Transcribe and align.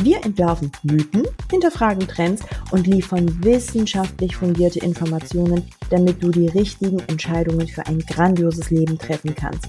Wir 0.00 0.24
entwerfen 0.24 0.70
Mythen, 0.84 1.26
hinterfragen 1.50 2.06
Trends 2.06 2.44
und 2.70 2.86
liefern 2.86 3.42
wissenschaftlich 3.42 4.36
fundierte 4.36 4.78
Informationen, 4.78 5.64
damit 5.90 6.22
du 6.22 6.30
die 6.30 6.46
richtigen 6.46 7.00
Entscheidungen 7.00 7.66
für 7.66 7.84
ein 7.84 7.98
grandioses 7.98 8.70
Leben 8.70 8.96
treffen 8.96 9.34
kannst. 9.34 9.68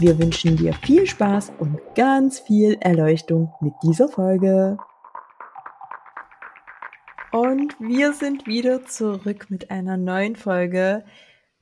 Wir 0.00 0.18
wünschen 0.18 0.56
dir 0.56 0.72
viel 0.72 1.06
Spaß 1.06 1.52
und 1.60 1.78
ganz 1.94 2.40
viel 2.40 2.76
Erleuchtung 2.80 3.52
mit 3.60 3.74
dieser 3.84 4.08
Folge. 4.08 4.78
Und 7.30 7.78
wir 7.78 8.14
sind 8.14 8.48
wieder 8.48 8.84
zurück 8.84 9.46
mit 9.48 9.70
einer 9.70 9.96
neuen 9.96 10.34
Folge. 10.34 11.04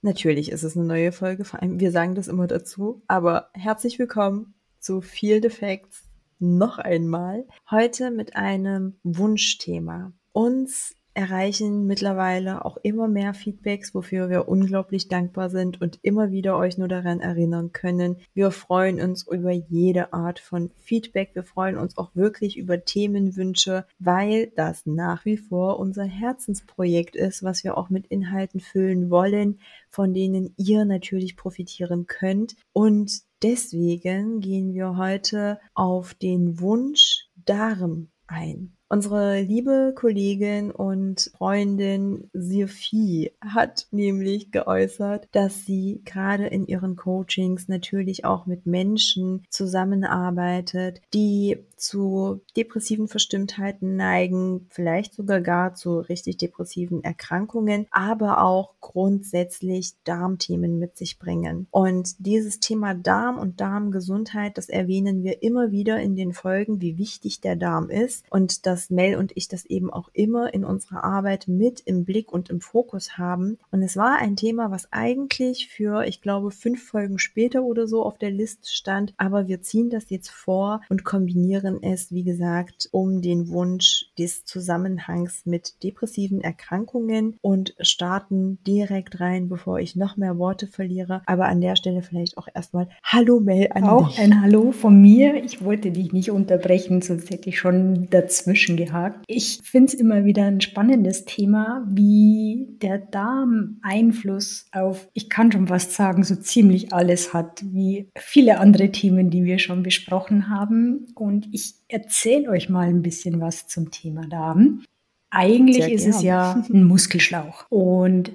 Natürlich 0.01 0.51
ist 0.51 0.62
es 0.62 0.75
eine 0.75 0.87
neue 0.87 1.12
Folge, 1.12 1.45
vor 1.45 1.61
allem 1.61 1.81
wir 1.81 1.91
sagen 1.91 2.15
das 2.15 2.29
immer 2.29 2.47
dazu, 2.47 3.03
aber 3.09 3.51
herzlich 3.53 3.98
willkommen 3.98 4.55
zu 4.81 5.03
Field 5.03 5.45
Effects 5.45 6.12
noch 6.43 6.79
einmal. 6.79 7.47
Heute 7.71 8.11
mit 8.11 8.37
einem 8.37 8.99
Wunschthema. 9.05 10.13
Uns 10.33 10.95
erreichen 11.15 11.87
mittlerweile 11.87 12.65
auch 12.65 12.77
immer 12.83 13.09
mehr 13.09 13.34
Feedbacks, 13.34 13.95
wofür 13.95 14.31
wir 14.31 14.48
unglaublich 14.48 15.09
dankbar 15.09 15.50
sind 15.50 15.81
und 15.81 15.98
immer 16.03 16.31
wieder 16.31 16.56
euch 16.56 16.78
nur 16.78 16.89
daran 16.89 17.20
erinnern 17.20 17.73
können. 17.73 18.17
Wir 18.34 18.50
freuen 18.50 19.00
uns 19.00 19.27
über 19.27 19.50
jede 19.50 20.12
Art 20.12 20.39
von 20.39 20.70
Feedback. 20.81 21.31
Wir 21.34 21.45
freuen 21.45 21.77
uns 21.77 21.98
auch 21.98 22.14
wirklich 22.14 22.56
über 22.56 22.84
Themenwünsche, 22.84 23.87
weil 23.98 24.53
das 24.56 24.87
nach 24.87 25.25
wie 25.25 25.37
vor 25.37 25.78
unser 25.78 26.05
Herzensprojekt 26.05 27.17
ist, 27.17 27.42
was 27.42 27.65
wir 27.65 27.77
auch 27.77 27.91
mit 27.91 28.06
Inhalten 28.06 28.61
füllen 28.61 29.11
wollen, 29.11 29.61
von 29.89 30.15
denen 30.15 30.55
ihr 30.56 30.84
natürlich 30.84 31.37
profitieren 31.37 32.06
könnt. 32.06 32.56
Und 32.72 33.22
deswegen 33.42 34.41
gehen 34.41 34.72
wir 34.72 34.97
heute 34.97 35.61
auf 35.75 36.15
den 36.15 36.61
Wunsch 36.61 37.27
Darm 37.44 38.09
ein. 38.27 38.77
Unsere 38.93 39.41
liebe 39.41 39.95
Kollegin 39.97 40.71
und 40.71 41.31
Freundin 41.39 42.29
Sophie 42.35 43.33
hat 43.41 43.87
nämlich 43.91 44.51
geäußert, 44.53 45.29
dass 45.33 45.65
sie 45.65 46.03
gerade 46.05 46.47
in 46.49 46.67
ihren 46.67 46.97
Coachings 46.97 47.69
natürlich 47.69 48.27
auch 48.27 48.45
mit 48.45 48.67
Menschen 48.67 49.47
zusammenarbeitet, 49.49 51.01
die 51.15 51.65
zu 51.83 52.43
depressiven 52.57 53.09
Verstimmtheiten 53.09 53.97
neigen, 53.97 54.67
vielleicht 54.71 55.15
sogar 55.15 55.41
gar 55.41 55.75
zu 55.75 55.99
richtig 55.99 56.37
depressiven 56.37 57.03
Erkrankungen, 57.03 57.87
aber 57.91 58.45
auch 58.45 58.75
grundsätzlich 58.81 59.95
Darmthemen 60.05 60.79
mit 60.79 60.97
sich 60.97 61.19
bringen. 61.19 61.67
Und 61.71 62.15
dieses 62.25 62.61
Thema 62.61 62.95
Darm 62.95 63.39
und 63.39 63.61
Darmgesundheit, 63.61 64.59
das 64.59 64.69
erwähnen 64.69 65.25
wir 65.25 65.43
immer 65.43 65.73
wieder 65.73 65.99
in 66.01 66.15
den 66.15 66.33
Folgen, 66.33 66.81
wie 66.81 66.99
wichtig 66.99 67.41
der 67.41 67.56
Darm 67.56 67.91
ist 67.91 68.25
und 68.31 68.65
dass 68.67 68.81
Mel 68.91 69.16
und 69.16 69.33
ich 69.34 69.48
das 69.48 69.64
eben 69.66 69.92
auch 69.92 70.11
immer 70.12 70.52
in 70.52 70.64
unserer 70.64 71.05
Arbeit 71.05 71.48
mit 71.48 71.80
im 71.80 72.05
Blick 72.05 72.33
und 72.33 72.50
im 72.50 72.61
Fokus 72.61 73.19
haben. 73.19 73.58
Und 73.70 73.83
es 73.83 73.97
war 73.97 74.19
ein 74.19 74.36
Thema, 74.36 74.70
was 74.70 74.92
eigentlich 74.92 75.69
für, 75.69 76.05
ich 76.05 76.20
glaube, 76.20 76.50
fünf 76.50 76.86
Folgen 76.86 77.19
später 77.19 77.62
oder 77.62 77.87
so 77.87 78.03
auf 78.03 78.19
der 78.19 78.31
Liste 78.31 78.69
stand. 78.69 79.15
Aber 79.16 79.48
wir 79.48 79.62
ziehen 79.62 79.91
das 79.91 80.10
jetzt 80.10 80.31
vor 80.31 80.81
und 80.88 81.04
kombinieren 81.04 81.82
es, 81.82 82.12
wie 82.12 82.25
gesagt, 82.25 82.88
um 82.92 83.22
den 83.22 83.48
Wunsch 83.48 84.06
des 84.19 84.44
Zusammenhangs 84.44 85.47
mit 85.47 85.82
depressiven 85.82 86.41
Erkrankungen 86.41 87.37
und 87.41 87.75
starten 87.81 88.59
direkt 88.66 89.21
rein, 89.21 89.48
bevor 89.48 89.78
ich 89.78 89.97
noch 89.97 90.16
mehr 90.16 90.38
Worte 90.38 90.66
verliere. 90.66 91.22
Aber 91.26 91.47
an 91.47 91.60
der 91.60 91.76
Stelle 91.76 92.03
vielleicht 92.03 92.38
auch 92.38 92.48
erstmal 92.53 92.88
Hallo 93.03 93.41
Mel 93.41 93.69
an 93.72 93.84
auch 93.84 94.09
dich. 94.09 94.19
Auch 94.19 94.22
ein 94.22 94.41
Hallo 94.41 94.72
von 94.72 95.00
mir. 95.00 95.42
Ich 95.44 95.65
wollte 95.65 95.91
dich 95.91 96.12
nicht 96.12 96.31
unterbrechen, 96.31 97.03
sonst 97.03 97.31
hätte 97.31 97.48
ich 97.48 97.59
schon 97.59 98.09
dazwischen 98.10 98.72
gehakt 98.77 99.03
gesagt. 99.03 99.25
Ich 99.27 99.60
finde 99.62 99.93
es 99.93 99.94
immer 99.94 100.25
wieder 100.25 100.44
ein 100.44 100.60
spannendes 100.60 101.25
Thema, 101.25 101.87
wie 101.88 102.69
der 102.83 102.99
Darm 102.99 103.78
Einfluss 103.83 104.66
auf, 104.72 105.09
ich 105.12 105.28
kann 105.28 105.53
schon 105.53 105.69
fast 105.69 105.93
sagen, 105.93 106.25
so 106.25 106.37
ziemlich 106.37 106.93
alles 106.93 107.34
hat, 107.34 107.62
wie 107.65 108.09
viele 108.16 108.59
andere 108.59 108.91
Themen, 108.91 109.31
die 109.31 109.44
wir 109.44 109.59
schon 109.59 109.83
besprochen 109.83 110.49
haben. 110.49 111.06
Und 111.15 111.49
ich 111.53 111.75
erzähle 111.88 112.50
euch 112.50 112.69
mal 112.69 112.88
ein 112.88 113.03
bisschen 113.03 113.41
was 113.41 113.66
zum 113.69 113.91
Thema 113.91 114.27
Darm. 114.28 114.83
Eigentlich 115.31 115.84
Sehr 115.84 115.93
ist 115.93 116.03
gern. 116.03 116.15
es 116.15 116.22
ja 116.22 116.65
ein 116.72 116.84
Muskelschlauch. 116.84 117.66
Und 117.71 118.33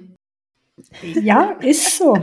ja, 1.22 1.52
ist 1.60 1.98
so. 1.98 2.16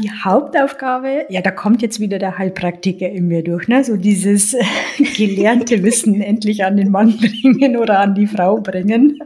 Die 0.00 0.10
Hauptaufgabe, 0.10 1.26
ja, 1.28 1.40
da 1.40 1.50
kommt 1.50 1.82
jetzt 1.82 1.98
wieder 1.98 2.18
der 2.18 2.38
Heilpraktiker 2.38 3.08
in 3.08 3.26
mir 3.28 3.42
durch, 3.42 3.68
ne? 3.68 3.82
So 3.82 3.96
dieses 3.96 4.56
gelernte 5.16 5.82
Wissen 5.82 6.20
endlich 6.20 6.64
an 6.64 6.76
den 6.76 6.90
Mann 6.90 7.16
bringen 7.16 7.76
oder 7.76 8.00
an 8.00 8.14
die 8.14 8.26
Frau 8.26 8.60
bringen. 8.60 9.18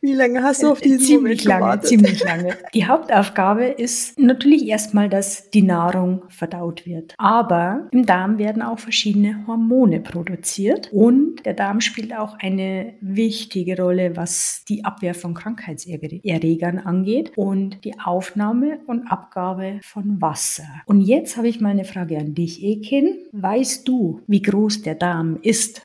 Wie 0.00 0.14
lange 0.14 0.42
hast 0.42 0.62
du 0.62 0.70
auf 0.70 0.80
diesen 0.80 1.00
ziemlich 1.00 1.20
Moment 1.20 1.44
lange, 1.44 1.60
gewartet? 1.60 1.88
Ziemlich 1.88 2.24
lange. 2.24 2.56
Die 2.74 2.86
Hauptaufgabe 2.86 3.66
ist 3.66 4.18
natürlich 4.18 4.66
erstmal, 4.66 5.08
dass 5.08 5.50
die 5.50 5.62
Nahrung 5.62 6.22
verdaut 6.28 6.86
wird. 6.86 7.14
Aber 7.18 7.88
im 7.92 8.06
Darm 8.06 8.38
werden 8.38 8.62
auch 8.62 8.78
verschiedene 8.78 9.46
Hormone 9.46 10.00
produziert 10.00 10.92
und 10.92 11.44
der 11.44 11.54
Darm 11.54 11.80
spielt 11.80 12.14
auch 12.16 12.36
eine 12.38 12.94
wichtige 13.00 13.80
Rolle, 13.80 14.16
was 14.16 14.64
die 14.68 14.84
Abwehr 14.84 15.14
von 15.14 15.34
Krankheitserregern 15.34 16.78
angeht 16.78 17.32
und 17.36 17.84
die 17.84 17.98
Aufnahme 17.98 18.80
und 18.86 19.06
Abgabe 19.06 19.80
von 19.82 20.20
Wasser. 20.20 20.64
Und 20.86 21.00
jetzt 21.00 21.36
habe 21.36 21.48
ich 21.48 21.60
mal 21.60 21.70
eine 21.70 21.84
Frage 21.84 22.18
an 22.18 22.34
dich, 22.34 22.62
Ekin. 22.62 23.18
Weißt 23.32 23.86
du, 23.86 24.20
wie 24.26 24.42
groß 24.42 24.82
der 24.82 24.94
Darm 24.94 25.38
ist? 25.42 25.82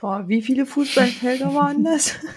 Boah, 0.00 0.28
wie 0.28 0.42
viele 0.42 0.64
Fußballfelder 0.64 1.54
waren 1.54 1.82
das? 1.84 2.14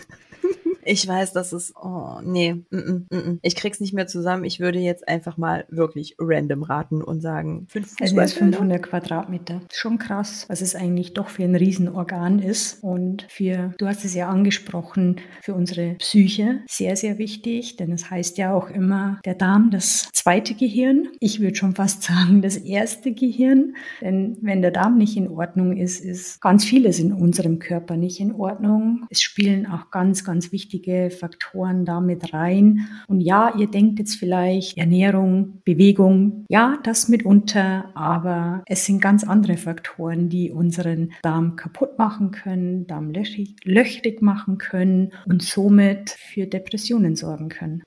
Ich 0.83 1.07
weiß, 1.07 1.33
dass 1.33 1.53
es, 1.53 1.73
oh, 1.75 2.19
nee, 2.23 2.53
mm 2.53 2.65
-mm, 2.71 3.15
mm 3.15 3.39
ich 3.41 3.55
krieg's 3.55 3.79
nicht 3.79 3.93
mehr 3.93 4.07
zusammen. 4.07 4.43
Ich 4.43 4.59
würde 4.59 4.79
jetzt 4.79 5.07
einfach 5.07 5.37
mal 5.37 5.65
wirklich 5.69 6.15
random 6.19 6.63
raten 6.63 7.01
und 7.01 7.21
sagen, 7.21 7.67
fünf 7.69 7.95
also 7.99 8.15
500 8.15 8.81
Quadratmeter. 8.81 9.61
Schon 9.71 9.97
krass, 9.97 10.45
was 10.47 10.61
es 10.61 10.75
eigentlich 10.75 11.13
doch 11.13 11.29
für 11.29 11.43
ein 11.43 11.55
Riesenorgan 11.55 12.39
ist 12.39 12.83
und 12.83 13.25
für, 13.29 13.73
du 13.77 13.87
hast 13.87 14.05
es 14.05 14.13
ja 14.13 14.29
angesprochen, 14.29 15.17
für 15.41 15.53
unsere 15.53 15.95
Psyche 15.95 16.61
sehr, 16.67 16.95
sehr 16.95 17.17
wichtig, 17.17 17.77
denn 17.77 17.91
es 17.91 18.09
heißt 18.09 18.37
ja 18.37 18.53
auch 18.53 18.69
immer, 18.69 19.19
der 19.25 19.35
Darm, 19.35 19.71
das 19.71 20.09
zweite 20.13 20.55
Gehirn. 20.55 21.09
Ich 21.19 21.39
würde 21.39 21.55
schon 21.55 21.75
fast 21.75 22.03
sagen, 22.03 22.41
das 22.41 22.57
erste 22.57 23.13
Gehirn, 23.13 23.75
denn 24.01 24.37
wenn 24.41 24.61
der 24.61 24.71
Darm 24.71 24.97
nicht 24.97 25.17
in 25.17 25.29
Ordnung 25.29 25.77
ist, 25.77 25.99
ist 25.99 26.41
ganz 26.41 26.63
vieles 26.63 26.99
in 26.99 27.13
unserem 27.13 27.59
Körper 27.59 27.97
nicht 27.97 28.19
in 28.19 28.33
Ordnung. 28.33 29.05
Es 29.09 29.21
spielen 29.21 29.65
auch 29.65 29.91
ganz, 29.91 30.23
ganz 30.23 30.51
wichtige 30.51 30.70
wichtige 30.71 31.09
Faktoren 31.11 31.85
damit 31.85 32.33
rein. 32.33 32.87
Und 33.07 33.19
ja, 33.19 33.53
ihr 33.57 33.67
denkt 33.67 33.99
jetzt 33.99 34.15
vielleicht 34.15 34.77
Ernährung, 34.77 35.61
Bewegung, 35.65 36.45
ja, 36.49 36.79
das 36.83 37.09
mitunter, 37.09 37.91
aber 37.93 38.63
es 38.67 38.85
sind 38.85 39.01
ganz 39.01 39.23
andere 39.23 39.57
Faktoren, 39.57 40.29
die 40.29 40.51
unseren 40.51 41.11
Darm 41.23 41.55
kaputt 41.57 41.97
machen 41.97 42.31
können, 42.31 42.87
Darm 42.87 43.11
löchrig 43.11 44.21
machen 44.21 44.57
können 44.57 45.11
und 45.25 45.41
somit 45.43 46.11
für 46.11 46.47
Depressionen 46.47 47.15
sorgen 47.15 47.49
können. 47.49 47.83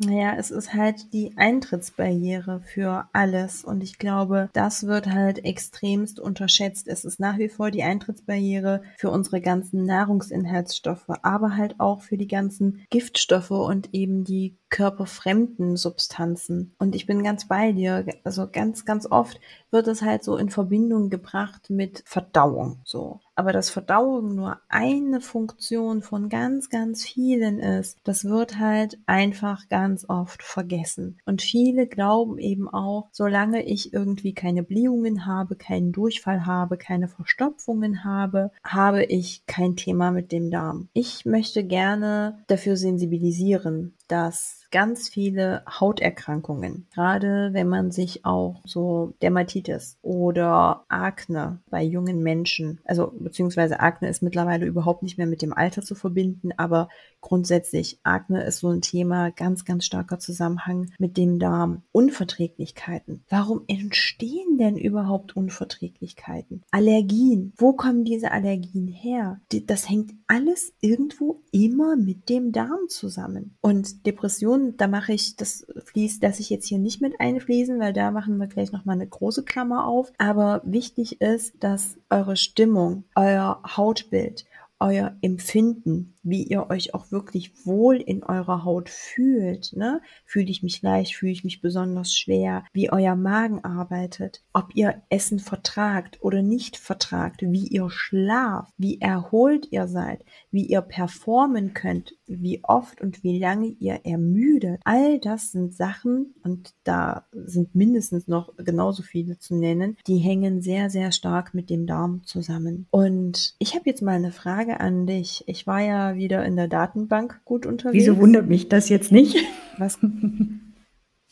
Naja, 0.00 0.36
es 0.38 0.52
ist 0.52 0.74
halt 0.74 1.12
die 1.12 1.32
Eintrittsbarriere 1.36 2.60
für 2.60 3.08
alles 3.12 3.64
und 3.64 3.82
ich 3.82 3.98
glaube, 3.98 4.48
das 4.52 4.86
wird 4.86 5.08
halt 5.08 5.44
extremst 5.44 6.20
unterschätzt. 6.20 6.86
Es 6.86 7.04
ist 7.04 7.18
nach 7.18 7.36
wie 7.38 7.48
vor 7.48 7.72
die 7.72 7.82
Eintrittsbarriere 7.82 8.82
für 8.96 9.10
unsere 9.10 9.40
ganzen 9.40 9.84
Nahrungsinhaltsstoffe, 9.86 11.08
aber 11.22 11.56
halt 11.56 11.80
auch 11.80 12.02
für 12.02 12.16
die 12.16 12.28
ganzen 12.28 12.86
Giftstoffe 12.90 13.50
und 13.50 13.92
eben 13.92 14.22
die 14.22 14.56
körperfremden 14.70 15.76
Substanzen. 15.76 16.74
Und 16.78 16.94
ich 16.94 17.06
bin 17.06 17.22
ganz 17.22 17.48
bei 17.48 17.72
dir. 17.72 18.04
Also 18.24 18.48
ganz, 18.50 18.84
ganz 18.84 19.06
oft 19.10 19.40
wird 19.70 19.88
es 19.88 20.02
halt 20.02 20.24
so 20.24 20.36
in 20.36 20.50
Verbindung 20.50 21.10
gebracht 21.10 21.70
mit 21.70 22.02
Verdauung. 22.06 22.80
So. 22.84 23.20
Aber 23.34 23.52
dass 23.52 23.70
Verdauung 23.70 24.34
nur 24.34 24.58
eine 24.68 25.20
Funktion 25.20 26.02
von 26.02 26.28
ganz, 26.28 26.70
ganz 26.70 27.04
vielen 27.04 27.60
ist, 27.60 27.98
das 28.02 28.24
wird 28.24 28.58
halt 28.58 28.98
einfach 29.06 29.68
ganz 29.68 30.04
oft 30.08 30.42
vergessen. 30.42 31.18
Und 31.24 31.40
viele 31.42 31.86
glauben 31.86 32.38
eben 32.38 32.68
auch, 32.68 33.08
solange 33.12 33.62
ich 33.62 33.92
irgendwie 33.92 34.34
keine 34.34 34.64
Blähungen 34.64 35.24
habe, 35.24 35.54
keinen 35.54 35.92
Durchfall 35.92 36.46
habe, 36.46 36.78
keine 36.78 37.06
Verstopfungen 37.08 38.02
habe, 38.02 38.50
habe 38.64 39.04
ich 39.04 39.46
kein 39.46 39.76
Thema 39.76 40.10
mit 40.10 40.32
dem 40.32 40.50
Darm. 40.50 40.88
Ich 40.92 41.24
möchte 41.24 41.62
gerne 41.62 42.38
dafür 42.48 42.76
sensibilisieren, 42.76 43.94
dass 44.08 44.57
ganz 44.70 45.08
viele 45.08 45.62
Hauterkrankungen, 45.68 46.86
gerade 46.94 47.50
wenn 47.52 47.68
man 47.68 47.90
sich 47.90 48.24
auch 48.24 48.60
so 48.64 49.14
Dermatitis 49.22 49.98
oder 50.02 50.84
Akne 50.88 51.60
bei 51.70 51.82
jungen 51.82 52.22
Menschen, 52.22 52.80
also 52.84 53.12
beziehungsweise 53.18 53.80
Akne 53.80 54.08
ist 54.08 54.22
mittlerweile 54.22 54.66
überhaupt 54.66 55.02
nicht 55.02 55.18
mehr 55.18 55.26
mit 55.26 55.42
dem 55.42 55.52
Alter 55.52 55.82
zu 55.82 55.94
verbinden, 55.94 56.50
aber 56.56 56.88
grundsätzlich 57.20 57.98
Akne 58.02 58.44
ist 58.44 58.58
so 58.58 58.68
ein 58.68 58.82
Thema, 58.82 59.30
ganz, 59.30 59.64
ganz 59.64 59.84
starker 59.84 60.18
Zusammenhang 60.18 60.90
mit 60.98 61.16
dem 61.16 61.38
Darm. 61.38 61.82
Unverträglichkeiten. 61.92 63.24
Warum 63.28 63.62
entstehen 63.66 64.58
denn 64.58 64.76
überhaupt 64.76 65.36
Unverträglichkeiten? 65.36 66.62
Allergien. 66.70 67.52
Wo 67.56 67.72
kommen 67.72 68.04
diese 68.04 68.32
Allergien 68.32 68.88
her? 68.88 69.40
Das 69.66 69.88
hängt 69.88 70.12
alles 70.26 70.72
irgendwo 70.80 71.40
immer 71.50 71.96
mit 71.96 72.28
dem 72.28 72.52
Darm 72.52 72.88
zusammen. 72.88 73.56
Und 73.60 74.06
Depressionen 74.06 74.57
Depression, 74.58 74.76
da 74.76 74.86
mache 74.86 75.12
ich 75.12 75.36
das 75.36 75.66
Fließ, 75.84 76.20
das 76.20 76.40
ich 76.40 76.50
jetzt 76.50 76.66
hier 76.66 76.78
nicht 76.78 77.00
mit 77.00 77.20
einfließen, 77.20 77.78
weil 77.78 77.92
da 77.92 78.10
machen 78.10 78.38
wir 78.38 78.46
gleich 78.46 78.72
nochmal 78.72 78.96
eine 78.96 79.06
große 79.06 79.44
Klammer 79.44 79.86
auf. 79.86 80.12
Aber 80.18 80.62
wichtig 80.64 81.20
ist, 81.20 81.54
dass 81.60 81.96
eure 82.10 82.36
Stimmung, 82.36 83.04
euer 83.14 83.60
Hautbild, 83.76 84.44
euer 84.80 85.16
Empfinden, 85.22 86.14
wie 86.22 86.42
ihr 86.42 86.70
euch 86.70 86.94
auch 86.94 87.10
wirklich 87.10 87.66
wohl 87.66 87.96
in 87.96 88.22
eurer 88.22 88.64
Haut 88.64 88.88
fühlt. 88.88 89.72
Ne? 89.74 90.00
Fühle 90.24 90.50
ich 90.50 90.62
mich 90.62 90.82
leicht, 90.82 91.14
fühle 91.14 91.32
ich 91.32 91.44
mich 91.44 91.60
besonders 91.60 92.14
schwer, 92.14 92.64
wie 92.72 92.90
euer 92.90 93.16
Magen 93.16 93.64
arbeitet, 93.64 94.42
ob 94.52 94.74
ihr 94.74 95.02
Essen 95.08 95.38
vertragt 95.38 96.18
oder 96.20 96.42
nicht 96.42 96.76
vertragt, 96.76 97.42
wie 97.42 97.66
ihr 97.66 97.90
schlaft, 97.90 98.72
wie 98.76 99.00
erholt 99.00 99.68
ihr 99.70 99.88
seid, 99.88 100.24
wie 100.50 100.66
ihr 100.66 100.82
performen 100.82 101.74
könnt, 101.74 102.14
wie 102.26 102.62
oft 102.64 103.00
und 103.00 103.22
wie 103.22 103.38
lange 103.38 103.68
ihr 103.68 104.00
ermüdet. 104.04 104.80
All 104.84 105.18
das 105.18 105.52
sind 105.52 105.74
Sachen, 105.74 106.34
und 106.42 106.74
da 106.84 107.26
sind 107.32 107.74
mindestens 107.74 108.28
noch 108.28 108.54
genauso 108.56 109.02
viele 109.02 109.38
zu 109.38 109.54
nennen, 109.54 109.96
die 110.06 110.18
hängen 110.18 110.60
sehr, 110.60 110.90
sehr 110.90 111.12
stark 111.12 111.54
mit 111.54 111.70
dem 111.70 111.86
Darm 111.86 112.22
zusammen. 112.24 112.86
Und 112.90 113.54
ich 113.58 113.74
habe 113.74 113.84
jetzt 113.86 114.02
mal 114.02 114.16
eine 114.16 114.32
Frage 114.32 114.80
an 114.80 115.06
dich. 115.06 115.44
Ich 115.46 115.66
war 115.66 115.80
ja 115.80 116.14
wieder 116.18 116.44
in 116.44 116.56
der 116.56 116.68
Datenbank 116.68 117.40
gut 117.44 117.64
unterwegs. 117.64 117.94
Wieso 117.94 118.18
wundert 118.18 118.46
mich 118.46 118.68
das 118.68 118.88
jetzt 118.88 119.10
nicht? 119.10 119.36
Was? 119.78 119.98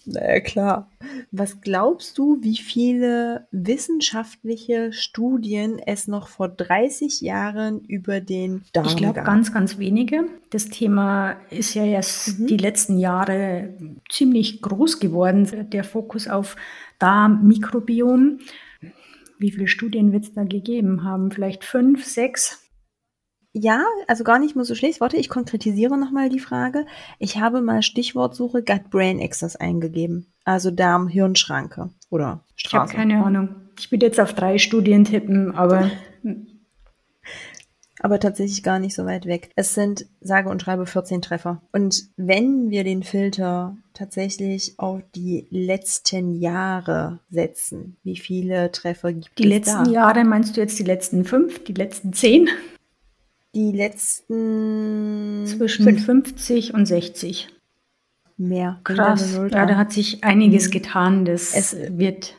Na 0.06 0.38
klar. 0.41 0.88
Was 1.33 1.61
glaubst 1.61 2.17
du, 2.17 2.38
wie 2.41 2.56
viele 2.56 3.49
wissenschaftliche 3.50 4.93
Studien 4.93 5.81
es 5.85 6.06
noch 6.06 6.29
vor 6.29 6.49
30 6.49 7.21
Jahren 7.21 7.81
über 7.81 8.21
den 8.21 8.62
Darm 8.73 8.87
Ich 8.87 8.97
glaube 8.97 9.23
ganz, 9.23 9.53
ganz 9.53 9.79
wenige. 9.79 10.27
Das 10.50 10.67
Thema 10.67 11.33
ist 11.50 11.75
ja 11.75 11.85
erst 11.85 12.38
mhm. 12.38 12.47
die 12.47 12.56
letzten 12.56 12.99
Jahre 12.99 13.75
ziemlich 14.09 14.62
groß 14.62 15.00
geworden, 15.00 15.69
der 15.71 15.83
Fokus 15.83 16.29
auf 16.29 16.55
Darmmikrobiom. 17.00 18.38
Wie 19.38 19.50
viele 19.50 19.67
Studien 19.67 20.12
wird 20.12 20.25
es 20.25 20.35
da 20.35 20.44
gegeben 20.44 21.03
haben? 21.03 21.33
Vielleicht 21.33 21.65
fünf, 21.65 22.05
sechs? 22.05 22.65
Ja, 23.58 23.87
also 24.06 24.23
gar 24.23 24.38
nicht 24.38 24.55
mal 24.55 24.67
so 24.67 24.75
schlecht. 24.75 25.00
Warte, 25.00 25.17
ich 25.17 25.31
konkretisiere 25.31 25.97
nochmal 25.97 26.29
die 26.29 26.41
Frage. 26.41 26.85
Ich 27.19 27.38
habe 27.38 27.62
mal 27.62 27.82
Stichwortsuche 27.82 28.62
Gut-Brain-Access 28.62 29.56
eingegeben. 29.56 30.26
Also 30.44 30.70
Darm-Hirnschranke 30.70 31.88
oder 32.11 32.44
Straße. 32.55 32.93
Ich 32.93 32.99
habe 32.99 33.08
keine 33.08 33.25
Ahnung. 33.25 33.56
Ich 33.79 33.91
würde 33.91 34.05
jetzt 34.05 34.20
auf 34.20 34.35
drei 34.35 34.58
Studien 34.58 35.05
tippen, 35.05 35.55
aber... 35.55 35.91
aber 38.00 38.20
tatsächlich 38.20 38.62
gar 38.62 38.79
nicht 38.79 38.94
so 38.94 39.06
weit 39.06 39.25
weg. 39.25 39.50
Es 39.56 39.73
sind 39.75 40.05
sage 40.20 40.50
und 40.50 40.61
schreibe 40.61 40.85
14 40.85 41.23
Treffer. 41.23 41.62
Und 41.73 42.11
wenn 42.19 42.69
wir 42.69 42.85
den 42.85 43.02
Filter 43.05 43.75
tatsächlich 43.94 44.75
auf 44.79 45.00
die 45.14 45.47
letzten 45.49 46.35
Jahre 46.35 47.20
setzen, 47.31 47.97
wie 48.02 48.19
viele 48.19 48.70
Treffer 48.70 49.14
gibt 49.14 49.38
die 49.38 49.44
es 49.44 49.64
da? 49.64 49.73
Die 49.73 49.79
letzten 49.79 49.94
Jahre 49.94 50.25
meinst 50.25 50.59
du 50.59 50.61
jetzt 50.61 50.79
die 50.79 50.85
letzten 50.85 51.25
fünf, 51.25 51.64
die 51.64 51.73
letzten 51.73 52.12
zehn? 52.12 52.50
Die 53.56 53.73
letzten 53.73 55.44
zwischen 55.47 55.85
fünf. 55.85 56.05
50 56.05 56.75
und 56.75 56.87
60. 56.87 57.49
Mehr. 58.37 58.81
Krass. 58.85 59.35
Ja, 59.50 59.64
da 59.64 59.76
hat 59.76 59.93
sich 59.93 60.23
einiges 60.23 60.67
mhm. 60.67 60.70
getan. 60.73 61.25
Das 61.25 61.55
es 61.55 61.75
wird, 61.88 62.37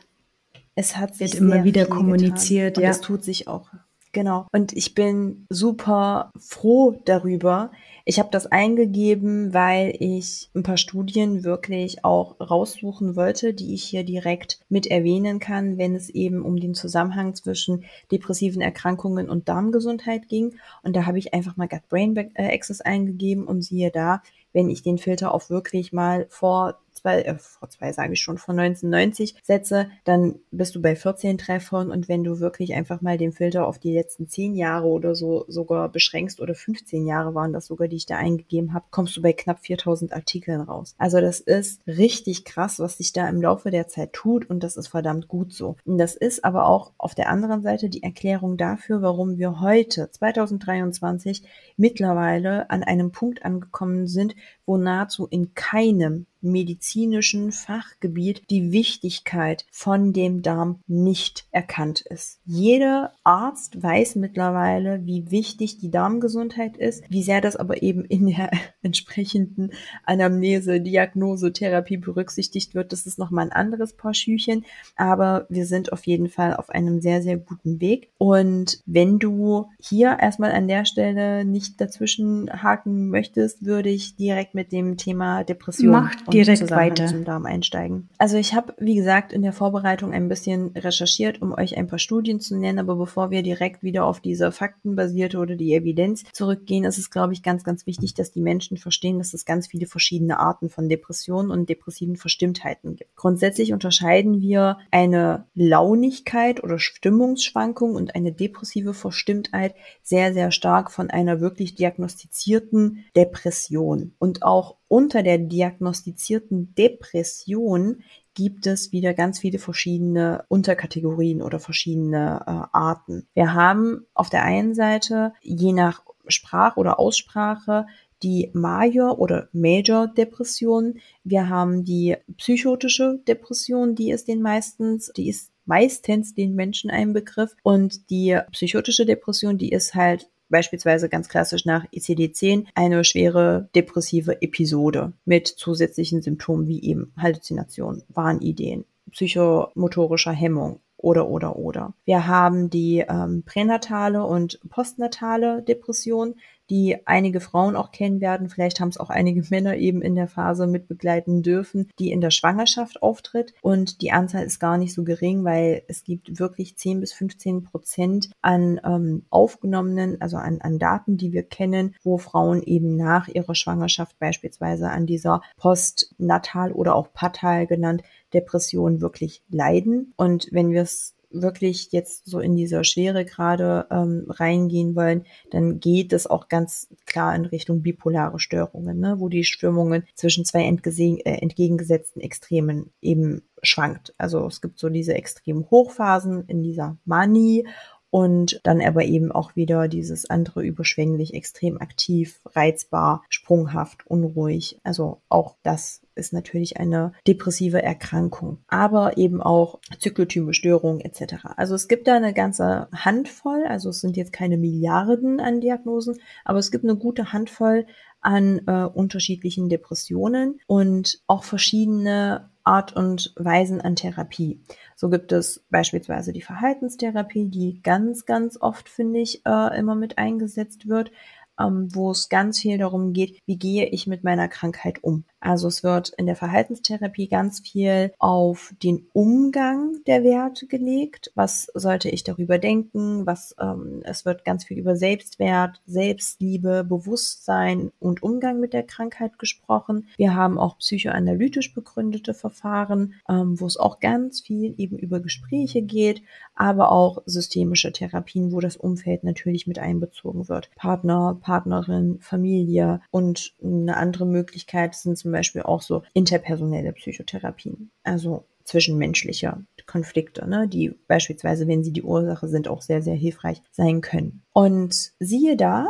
es 0.76 0.96
hat 0.96 1.18
wird 1.18 1.34
immer 1.34 1.64
wieder 1.64 1.86
kommuniziert. 1.86 2.76
Getan. 2.76 2.84
Ja. 2.84 2.90
es 2.90 3.00
tut 3.00 3.24
sich 3.24 3.48
auch. 3.48 3.68
Genau. 4.12 4.46
Und 4.52 4.72
ich 4.72 4.94
bin 4.94 5.46
super 5.50 6.30
froh 6.38 7.00
darüber, 7.04 7.72
ich 8.08 8.18
habe 8.18 8.30
das 8.32 8.46
eingegeben, 8.46 9.52
weil 9.52 9.94
ich 10.00 10.48
ein 10.54 10.62
paar 10.62 10.78
Studien 10.78 11.44
wirklich 11.44 12.06
auch 12.06 12.40
raussuchen 12.40 13.16
wollte, 13.16 13.52
die 13.52 13.74
ich 13.74 13.84
hier 13.84 14.02
direkt 14.02 14.60
mit 14.70 14.86
erwähnen 14.86 15.40
kann, 15.40 15.76
wenn 15.76 15.94
es 15.94 16.08
eben 16.08 16.40
um 16.40 16.58
den 16.58 16.72
Zusammenhang 16.72 17.34
zwischen 17.34 17.84
depressiven 18.10 18.62
Erkrankungen 18.62 19.28
und 19.28 19.50
Darmgesundheit 19.50 20.26
ging. 20.30 20.54
Und 20.82 20.96
da 20.96 21.04
habe 21.04 21.18
ich 21.18 21.34
einfach 21.34 21.58
mal 21.58 21.68
Gut-Brain 21.68 22.30
Access 22.34 22.80
eingegeben 22.80 23.46
und 23.46 23.60
siehe 23.60 23.90
da, 23.90 24.22
wenn 24.54 24.70
ich 24.70 24.82
den 24.82 24.96
Filter 24.96 25.34
auf 25.34 25.50
wirklich 25.50 25.92
mal 25.92 26.24
vor 26.30 26.78
zwei, 26.98 27.22
äh, 27.22 27.38
vor 27.38 27.68
zwei 27.70 27.92
sage 27.92 28.12
ich 28.12 28.20
schon, 28.20 28.38
von 28.38 28.58
1990 28.58 29.36
setze, 29.42 29.90
dann 30.04 30.36
bist 30.50 30.74
du 30.74 30.82
bei 30.82 30.96
14 30.96 31.38
Treffern 31.38 31.90
und 31.90 32.08
wenn 32.08 32.24
du 32.24 32.40
wirklich 32.40 32.74
einfach 32.74 33.00
mal 33.00 33.18
den 33.18 33.32
Filter 33.32 33.66
auf 33.66 33.78
die 33.78 33.94
letzten 33.94 34.28
10 34.28 34.54
Jahre 34.54 34.86
oder 34.86 35.14
so 35.14 35.44
sogar 35.48 35.88
beschränkst 35.88 36.40
oder 36.40 36.54
15 36.54 37.06
Jahre 37.06 37.34
waren 37.34 37.52
das 37.52 37.66
sogar, 37.66 37.88
die 37.88 37.96
ich 37.96 38.06
da 38.06 38.16
eingegeben 38.16 38.74
habe, 38.74 38.86
kommst 38.90 39.16
du 39.16 39.22
bei 39.22 39.32
knapp 39.32 39.60
4000 39.60 40.12
Artikeln 40.12 40.60
raus. 40.60 40.94
Also 40.98 41.20
das 41.20 41.40
ist 41.40 41.80
richtig 41.86 42.44
krass, 42.44 42.78
was 42.78 42.98
sich 42.98 43.12
da 43.12 43.28
im 43.28 43.40
Laufe 43.40 43.70
der 43.70 43.88
Zeit 43.88 44.12
tut 44.12 44.48
und 44.48 44.62
das 44.62 44.76
ist 44.76 44.88
verdammt 44.88 45.28
gut 45.28 45.52
so. 45.52 45.76
Und 45.84 45.98
das 45.98 46.14
ist 46.14 46.44
aber 46.44 46.66
auch 46.66 46.92
auf 46.98 47.14
der 47.14 47.28
anderen 47.28 47.62
Seite 47.62 47.88
die 47.88 48.02
Erklärung 48.02 48.56
dafür, 48.56 49.02
warum 49.02 49.38
wir 49.38 49.60
heute 49.60 50.10
2023 50.10 51.42
mittlerweile 51.76 52.70
an 52.70 52.82
einem 52.82 53.12
Punkt 53.12 53.44
angekommen 53.44 54.06
sind, 54.06 54.34
wo 54.68 54.76
nahezu 54.76 55.26
in 55.26 55.54
keinem 55.54 56.26
medizinischen 56.40 57.52
Fachgebiet 57.52 58.42
die 58.50 58.72
Wichtigkeit 58.72 59.66
von 59.70 60.12
dem 60.12 60.42
Darm 60.42 60.80
nicht 60.86 61.46
erkannt 61.50 62.00
ist. 62.00 62.40
Jeder 62.44 63.12
Arzt 63.24 63.82
weiß 63.82 64.16
mittlerweile, 64.16 65.04
wie 65.04 65.30
wichtig 65.30 65.78
die 65.78 65.90
Darmgesundheit 65.90 66.76
ist, 66.76 67.02
wie 67.08 67.22
sehr 67.22 67.40
das 67.40 67.56
aber 67.56 67.82
eben 67.82 68.04
in 68.04 68.26
der 68.28 68.50
entsprechenden 68.82 69.72
Anamnese, 70.04 70.80
Diagnose, 70.80 71.52
Therapie 71.52 71.96
berücksichtigt 71.96 72.74
wird. 72.74 72.92
Das 72.92 73.06
ist 73.06 73.18
nochmal 73.18 73.46
ein 73.46 73.52
anderes 73.52 73.94
Paar 73.94 74.14
Schüchen, 74.14 74.64
aber 74.96 75.46
wir 75.48 75.66
sind 75.66 75.92
auf 75.92 76.06
jeden 76.06 76.28
Fall 76.28 76.54
auf 76.54 76.70
einem 76.70 77.00
sehr, 77.00 77.22
sehr 77.22 77.36
guten 77.36 77.80
Weg. 77.80 78.10
Und 78.18 78.80
wenn 78.86 79.18
du 79.18 79.66
hier 79.80 80.18
erstmal 80.20 80.52
an 80.52 80.68
der 80.68 80.84
Stelle 80.84 81.44
nicht 81.44 81.80
dazwischen 81.80 82.50
haken 82.62 83.08
möchtest, 83.08 83.64
würde 83.64 83.88
ich 83.88 84.16
direkt 84.16 84.54
mit 84.58 84.72
dem 84.72 84.96
Thema 84.96 85.44
Depression 85.44 85.92
Macht 85.92 86.32
direkt 86.32 86.68
weiter 86.72 87.06
zum 87.06 87.24
Darm 87.24 87.46
einsteigen. 87.46 88.08
Also 88.18 88.38
ich 88.38 88.54
habe, 88.54 88.74
wie 88.78 88.96
gesagt, 88.96 89.32
in 89.32 89.42
der 89.42 89.52
Vorbereitung 89.52 90.12
ein 90.12 90.28
bisschen 90.28 90.72
recherchiert, 90.74 91.40
um 91.40 91.52
euch 91.52 91.76
ein 91.76 91.86
paar 91.86 92.00
Studien 92.00 92.40
zu 92.40 92.56
nennen, 92.56 92.80
aber 92.80 92.96
bevor 92.96 93.30
wir 93.30 93.44
direkt 93.44 93.84
wieder 93.84 94.04
auf 94.04 94.18
diese 94.18 94.50
faktenbasierte 94.50 95.38
oder 95.38 95.54
die 95.54 95.74
Evidenz 95.74 96.24
zurückgehen, 96.32 96.82
ist 96.82 96.98
es, 96.98 97.12
glaube 97.12 97.34
ich, 97.34 97.44
ganz, 97.44 97.62
ganz 97.62 97.86
wichtig, 97.86 98.14
dass 98.14 98.32
die 98.32 98.40
Menschen 98.40 98.78
verstehen, 98.78 99.18
dass 99.18 99.32
es 99.32 99.44
ganz 99.44 99.68
viele 99.68 99.86
verschiedene 99.86 100.40
Arten 100.40 100.70
von 100.70 100.88
Depressionen 100.88 101.52
und 101.52 101.68
depressiven 101.68 102.16
Verstimmtheiten 102.16 102.96
gibt. 102.96 103.14
Grundsätzlich 103.14 103.72
unterscheiden 103.72 104.40
wir 104.40 104.78
eine 104.90 105.44
Launigkeit 105.54 106.64
oder 106.64 106.80
Stimmungsschwankung 106.80 107.94
und 107.94 108.16
eine 108.16 108.32
depressive 108.32 108.92
Verstimmtheit 108.92 109.76
sehr, 110.02 110.34
sehr 110.34 110.50
stark 110.50 110.90
von 110.90 111.10
einer 111.10 111.40
wirklich 111.40 111.76
diagnostizierten 111.76 113.04
Depression. 113.14 114.14
Und 114.18 114.42
auch 114.48 114.76
unter 114.88 115.22
der 115.22 115.38
diagnostizierten 115.38 116.74
Depression 116.74 118.02
gibt 118.34 118.66
es 118.66 118.92
wieder 118.92 119.12
ganz 119.14 119.38
viele 119.40 119.58
verschiedene 119.58 120.44
Unterkategorien 120.48 121.42
oder 121.42 121.60
verschiedene 121.60 122.40
äh, 122.46 122.76
Arten. 122.76 123.28
Wir 123.34 123.52
haben 123.52 124.06
auf 124.14 124.30
der 124.30 124.44
einen 124.44 124.74
Seite 124.74 125.32
je 125.42 125.72
nach 125.72 126.02
Sprach- 126.28 126.76
oder 126.76 126.98
Aussprache 126.98 127.86
die 128.22 128.50
Major- 128.52 129.18
oder 129.18 129.48
Major-Depression. 129.52 130.98
Wir 131.24 131.48
haben 131.48 131.84
die 131.84 132.16
psychotische 132.36 133.20
Depression, 133.28 133.94
die 133.94 134.10
ist 134.10 134.28
den 134.28 134.42
meistens, 134.42 135.12
die 135.16 135.28
ist 135.28 135.52
meistens 135.66 136.34
den 136.34 136.54
Menschen 136.54 136.90
ein 136.90 137.12
Begriff. 137.12 137.54
Und 137.62 138.10
die 138.10 138.38
psychotische 138.52 139.06
Depression, 139.06 139.58
die 139.58 139.70
ist 139.70 139.94
halt 139.94 140.28
beispielsweise 140.48 141.08
ganz 141.08 141.28
klassisch 141.28 141.64
nach 141.64 141.84
ICD-10 141.92 142.66
eine 142.74 143.04
schwere 143.04 143.68
depressive 143.74 144.42
Episode 144.42 145.12
mit 145.24 145.48
zusätzlichen 145.48 146.22
Symptomen 146.22 146.66
wie 146.66 146.82
eben 146.82 147.12
Halluzination, 147.16 148.02
Wahnideen, 148.08 148.84
psychomotorischer 149.10 150.32
Hemmung 150.32 150.80
oder 150.96 151.28
oder 151.28 151.56
oder. 151.56 151.94
Wir 152.04 152.26
haben 152.26 152.70
die 152.70 153.04
ähm, 153.08 153.44
pränatale 153.46 154.24
und 154.24 154.60
postnatale 154.68 155.62
Depression 155.62 156.34
die 156.70 157.06
einige 157.06 157.40
Frauen 157.40 157.76
auch 157.76 157.92
kennen 157.92 158.20
werden. 158.20 158.48
Vielleicht 158.48 158.80
haben 158.80 158.88
es 158.88 158.98
auch 158.98 159.10
einige 159.10 159.42
Männer 159.50 159.76
eben 159.76 160.02
in 160.02 160.14
der 160.14 160.28
Phase 160.28 160.66
mit 160.66 160.88
begleiten 160.88 161.42
dürfen, 161.42 161.90
die 161.98 162.10
in 162.10 162.20
der 162.20 162.30
Schwangerschaft 162.30 163.02
auftritt. 163.02 163.54
Und 163.62 164.02
die 164.02 164.12
Anzahl 164.12 164.44
ist 164.44 164.58
gar 164.58 164.78
nicht 164.78 164.94
so 164.94 165.04
gering, 165.04 165.44
weil 165.44 165.82
es 165.88 166.04
gibt 166.04 166.38
wirklich 166.38 166.76
10 166.76 167.00
bis 167.00 167.12
15 167.12 167.64
Prozent 167.64 168.30
an 168.42 168.80
ähm, 168.84 169.24
aufgenommenen, 169.30 170.20
also 170.20 170.36
an, 170.36 170.60
an 170.60 170.78
Daten, 170.78 171.16
die 171.16 171.32
wir 171.32 171.42
kennen, 171.42 171.94
wo 172.02 172.18
Frauen 172.18 172.62
eben 172.62 172.96
nach 172.96 173.28
ihrer 173.28 173.54
Schwangerschaft 173.54 174.18
beispielsweise 174.18 174.90
an 174.90 175.06
dieser 175.06 175.42
postnatal 175.56 176.72
oder 176.72 176.94
auch 176.94 177.12
patal 177.12 177.66
genannt 177.66 178.02
Depression 178.32 179.00
wirklich 179.00 179.42
leiden. 179.48 180.12
Und 180.16 180.48
wenn 180.52 180.70
wir 180.70 180.82
es 180.82 181.14
wirklich 181.30 181.92
jetzt 181.92 182.26
so 182.26 182.40
in 182.40 182.56
dieser 182.56 182.84
Schwere 182.84 183.24
gerade 183.24 183.86
ähm, 183.90 184.26
reingehen 184.28 184.94
wollen, 184.96 185.24
dann 185.50 185.80
geht 185.80 186.12
es 186.12 186.26
auch 186.26 186.48
ganz 186.48 186.88
klar 187.06 187.34
in 187.34 187.44
Richtung 187.44 187.82
bipolare 187.82 188.38
Störungen, 188.38 188.98
ne, 188.98 189.16
wo 189.18 189.28
die 189.28 189.44
Stimmungen 189.44 190.04
zwischen 190.14 190.44
zwei 190.44 190.62
äh, 190.62 191.22
entgegengesetzten 191.40 192.22
Extremen 192.22 192.90
eben 193.00 193.42
schwankt. 193.62 194.14
Also 194.18 194.46
es 194.46 194.60
gibt 194.60 194.78
so 194.78 194.88
diese 194.88 195.14
extremen 195.14 195.68
Hochphasen 195.70 196.44
in 196.46 196.62
dieser 196.62 196.96
Manie 197.04 197.66
und 198.10 198.60
dann 198.64 198.80
aber 198.80 199.04
eben 199.04 199.32
auch 199.32 199.56
wieder 199.56 199.88
dieses 199.88 200.28
andere 200.28 200.62
überschwänglich, 200.62 201.34
extrem 201.34 201.80
aktiv, 201.80 202.40
reizbar, 202.46 203.22
sprunghaft, 203.28 204.06
unruhig. 204.06 204.80
Also 204.82 205.20
auch 205.28 205.56
das 205.62 206.00
ist 206.14 206.32
natürlich 206.32 206.78
eine 206.78 207.12
depressive 207.26 207.82
Erkrankung, 207.82 208.58
aber 208.66 209.16
eben 209.16 209.40
auch 209.42 209.78
zyklotyme 209.98 210.52
Störungen 210.54 211.00
etc. 211.00 211.46
Also 211.56 211.74
es 211.74 211.88
gibt 211.88 212.08
da 212.08 212.16
eine 212.16 212.34
ganze 212.34 212.88
Handvoll, 212.92 213.64
also 213.66 213.90
es 213.90 214.00
sind 214.00 214.16
jetzt 214.16 214.32
keine 214.32 214.58
Milliarden 214.58 215.40
an 215.40 215.60
Diagnosen, 215.60 216.18
aber 216.44 216.58
es 216.58 216.70
gibt 216.70 216.84
eine 216.84 216.96
gute 216.96 217.32
Handvoll 217.32 217.86
an 218.20 218.62
äh, 218.66 218.84
unterschiedlichen 218.84 219.68
Depressionen 219.68 220.60
und 220.66 221.20
auch 221.26 221.44
verschiedene 221.44 222.50
Art 222.68 222.94
und 222.94 223.32
Weisen 223.36 223.80
an 223.80 223.96
Therapie. 223.96 224.60
So 224.94 225.08
gibt 225.08 225.32
es 225.32 225.64
beispielsweise 225.70 226.32
die 226.32 226.42
Verhaltenstherapie, 226.42 227.46
die 227.46 227.80
ganz, 227.82 228.26
ganz 228.26 228.60
oft, 228.60 228.88
finde 228.88 229.20
ich, 229.20 229.44
äh, 229.46 229.78
immer 229.78 229.94
mit 229.94 230.18
eingesetzt 230.18 230.88
wird 230.88 231.10
ähm, 231.58 231.88
wo 231.94 232.10
es 232.10 232.28
ganz 232.28 232.60
viel 232.60 232.78
darum 232.78 233.12
geht, 233.12 233.40
wie 233.46 233.58
gehe 233.58 233.86
ich 233.86 234.06
mit 234.06 234.24
meiner 234.24 234.48
Krankheit 234.48 235.02
um. 235.02 235.24
Also 235.40 235.68
es 235.68 235.84
wird 235.84 236.10
in 236.10 236.26
der 236.26 236.36
Verhaltenstherapie 236.36 237.28
ganz 237.28 237.60
viel 237.60 238.12
auf 238.18 238.74
den 238.82 239.06
Umgang 239.12 239.96
der 240.06 240.24
Werte 240.24 240.66
gelegt. 240.66 241.30
Was 241.34 241.70
sollte 241.74 242.08
ich 242.08 242.24
darüber 242.24 242.58
denken? 242.58 243.26
Was 243.26 243.54
ähm, 243.60 244.02
es 244.04 244.24
wird 244.24 244.44
ganz 244.44 244.64
viel 244.64 244.78
über 244.78 244.96
Selbstwert, 244.96 245.80
Selbstliebe, 245.86 246.84
Bewusstsein 246.84 247.92
und 248.00 248.22
Umgang 248.22 248.58
mit 248.58 248.72
der 248.72 248.82
Krankheit 248.82 249.38
gesprochen. 249.38 250.08
Wir 250.16 250.34
haben 250.34 250.58
auch 250.58 250.78
psychoanalytisch 250.78 251.74
begründete 251.74 252.34
Verfahren, 252.34 253.14
ähm, 253.28 253.60
wo 253.60 253.66
es 253.66 253.76
auch 253.76 254.00
ganz 254.00 254.40
viel 254.40 254.74
eben 254.76 254.98
über 254.98 255.20
Gespräche 255.20 255.82
geht, 255.82 256.22
aber 256.54 256.90
auch 256.90 257.22
systemische 257.26 257.92
Therapien, 257.92 258.52
wo 258.52 258.60
das 258.60 258.76
Umfeld 258.76 259.22
natürlich 259.22 259.66
mit 259.66 259.78
einbezogen 259.78 260.48
wird. 260.48 260.70
Partner, 260.74 261.38
Partnerin, 261.40 262.18
Familie 262.20 263.00
und 263.10 263.54
eine 263.62 263.96
andere 263.96 264.26
Möglichkeit 264.26 264.94
sind 264.94 265.16
zum 265.28 265.32
Beispiel 265.32 265.62
auch 265.62 265.82
so 265.82 266.02
interpersonelle 266.14 266.92
Psychotherapien, 266.94 267.90
also 268.02 268.44
zwischenmenschliche 268.64 269.58
Konflikte, 269.86 270.48
ne, 270.48 270.66
die 270.66 270.94
beispielsweise, 271.06 271.68
wenn 271.68 271.84
sie 271.84 271.92
die 271.92 272.02
Ursache 272.02 272.48
sind, 272.48 272.66
auch 272.66 272.80
sehr, 272.80 273.02
sehr 273.02 273.14
hilfreich 273.14 273.60
sein 273.72 274.00
können. 274.00 274.42
Und 274.54 275.12
siehe 275.18 275.56
da, 275.56 275.88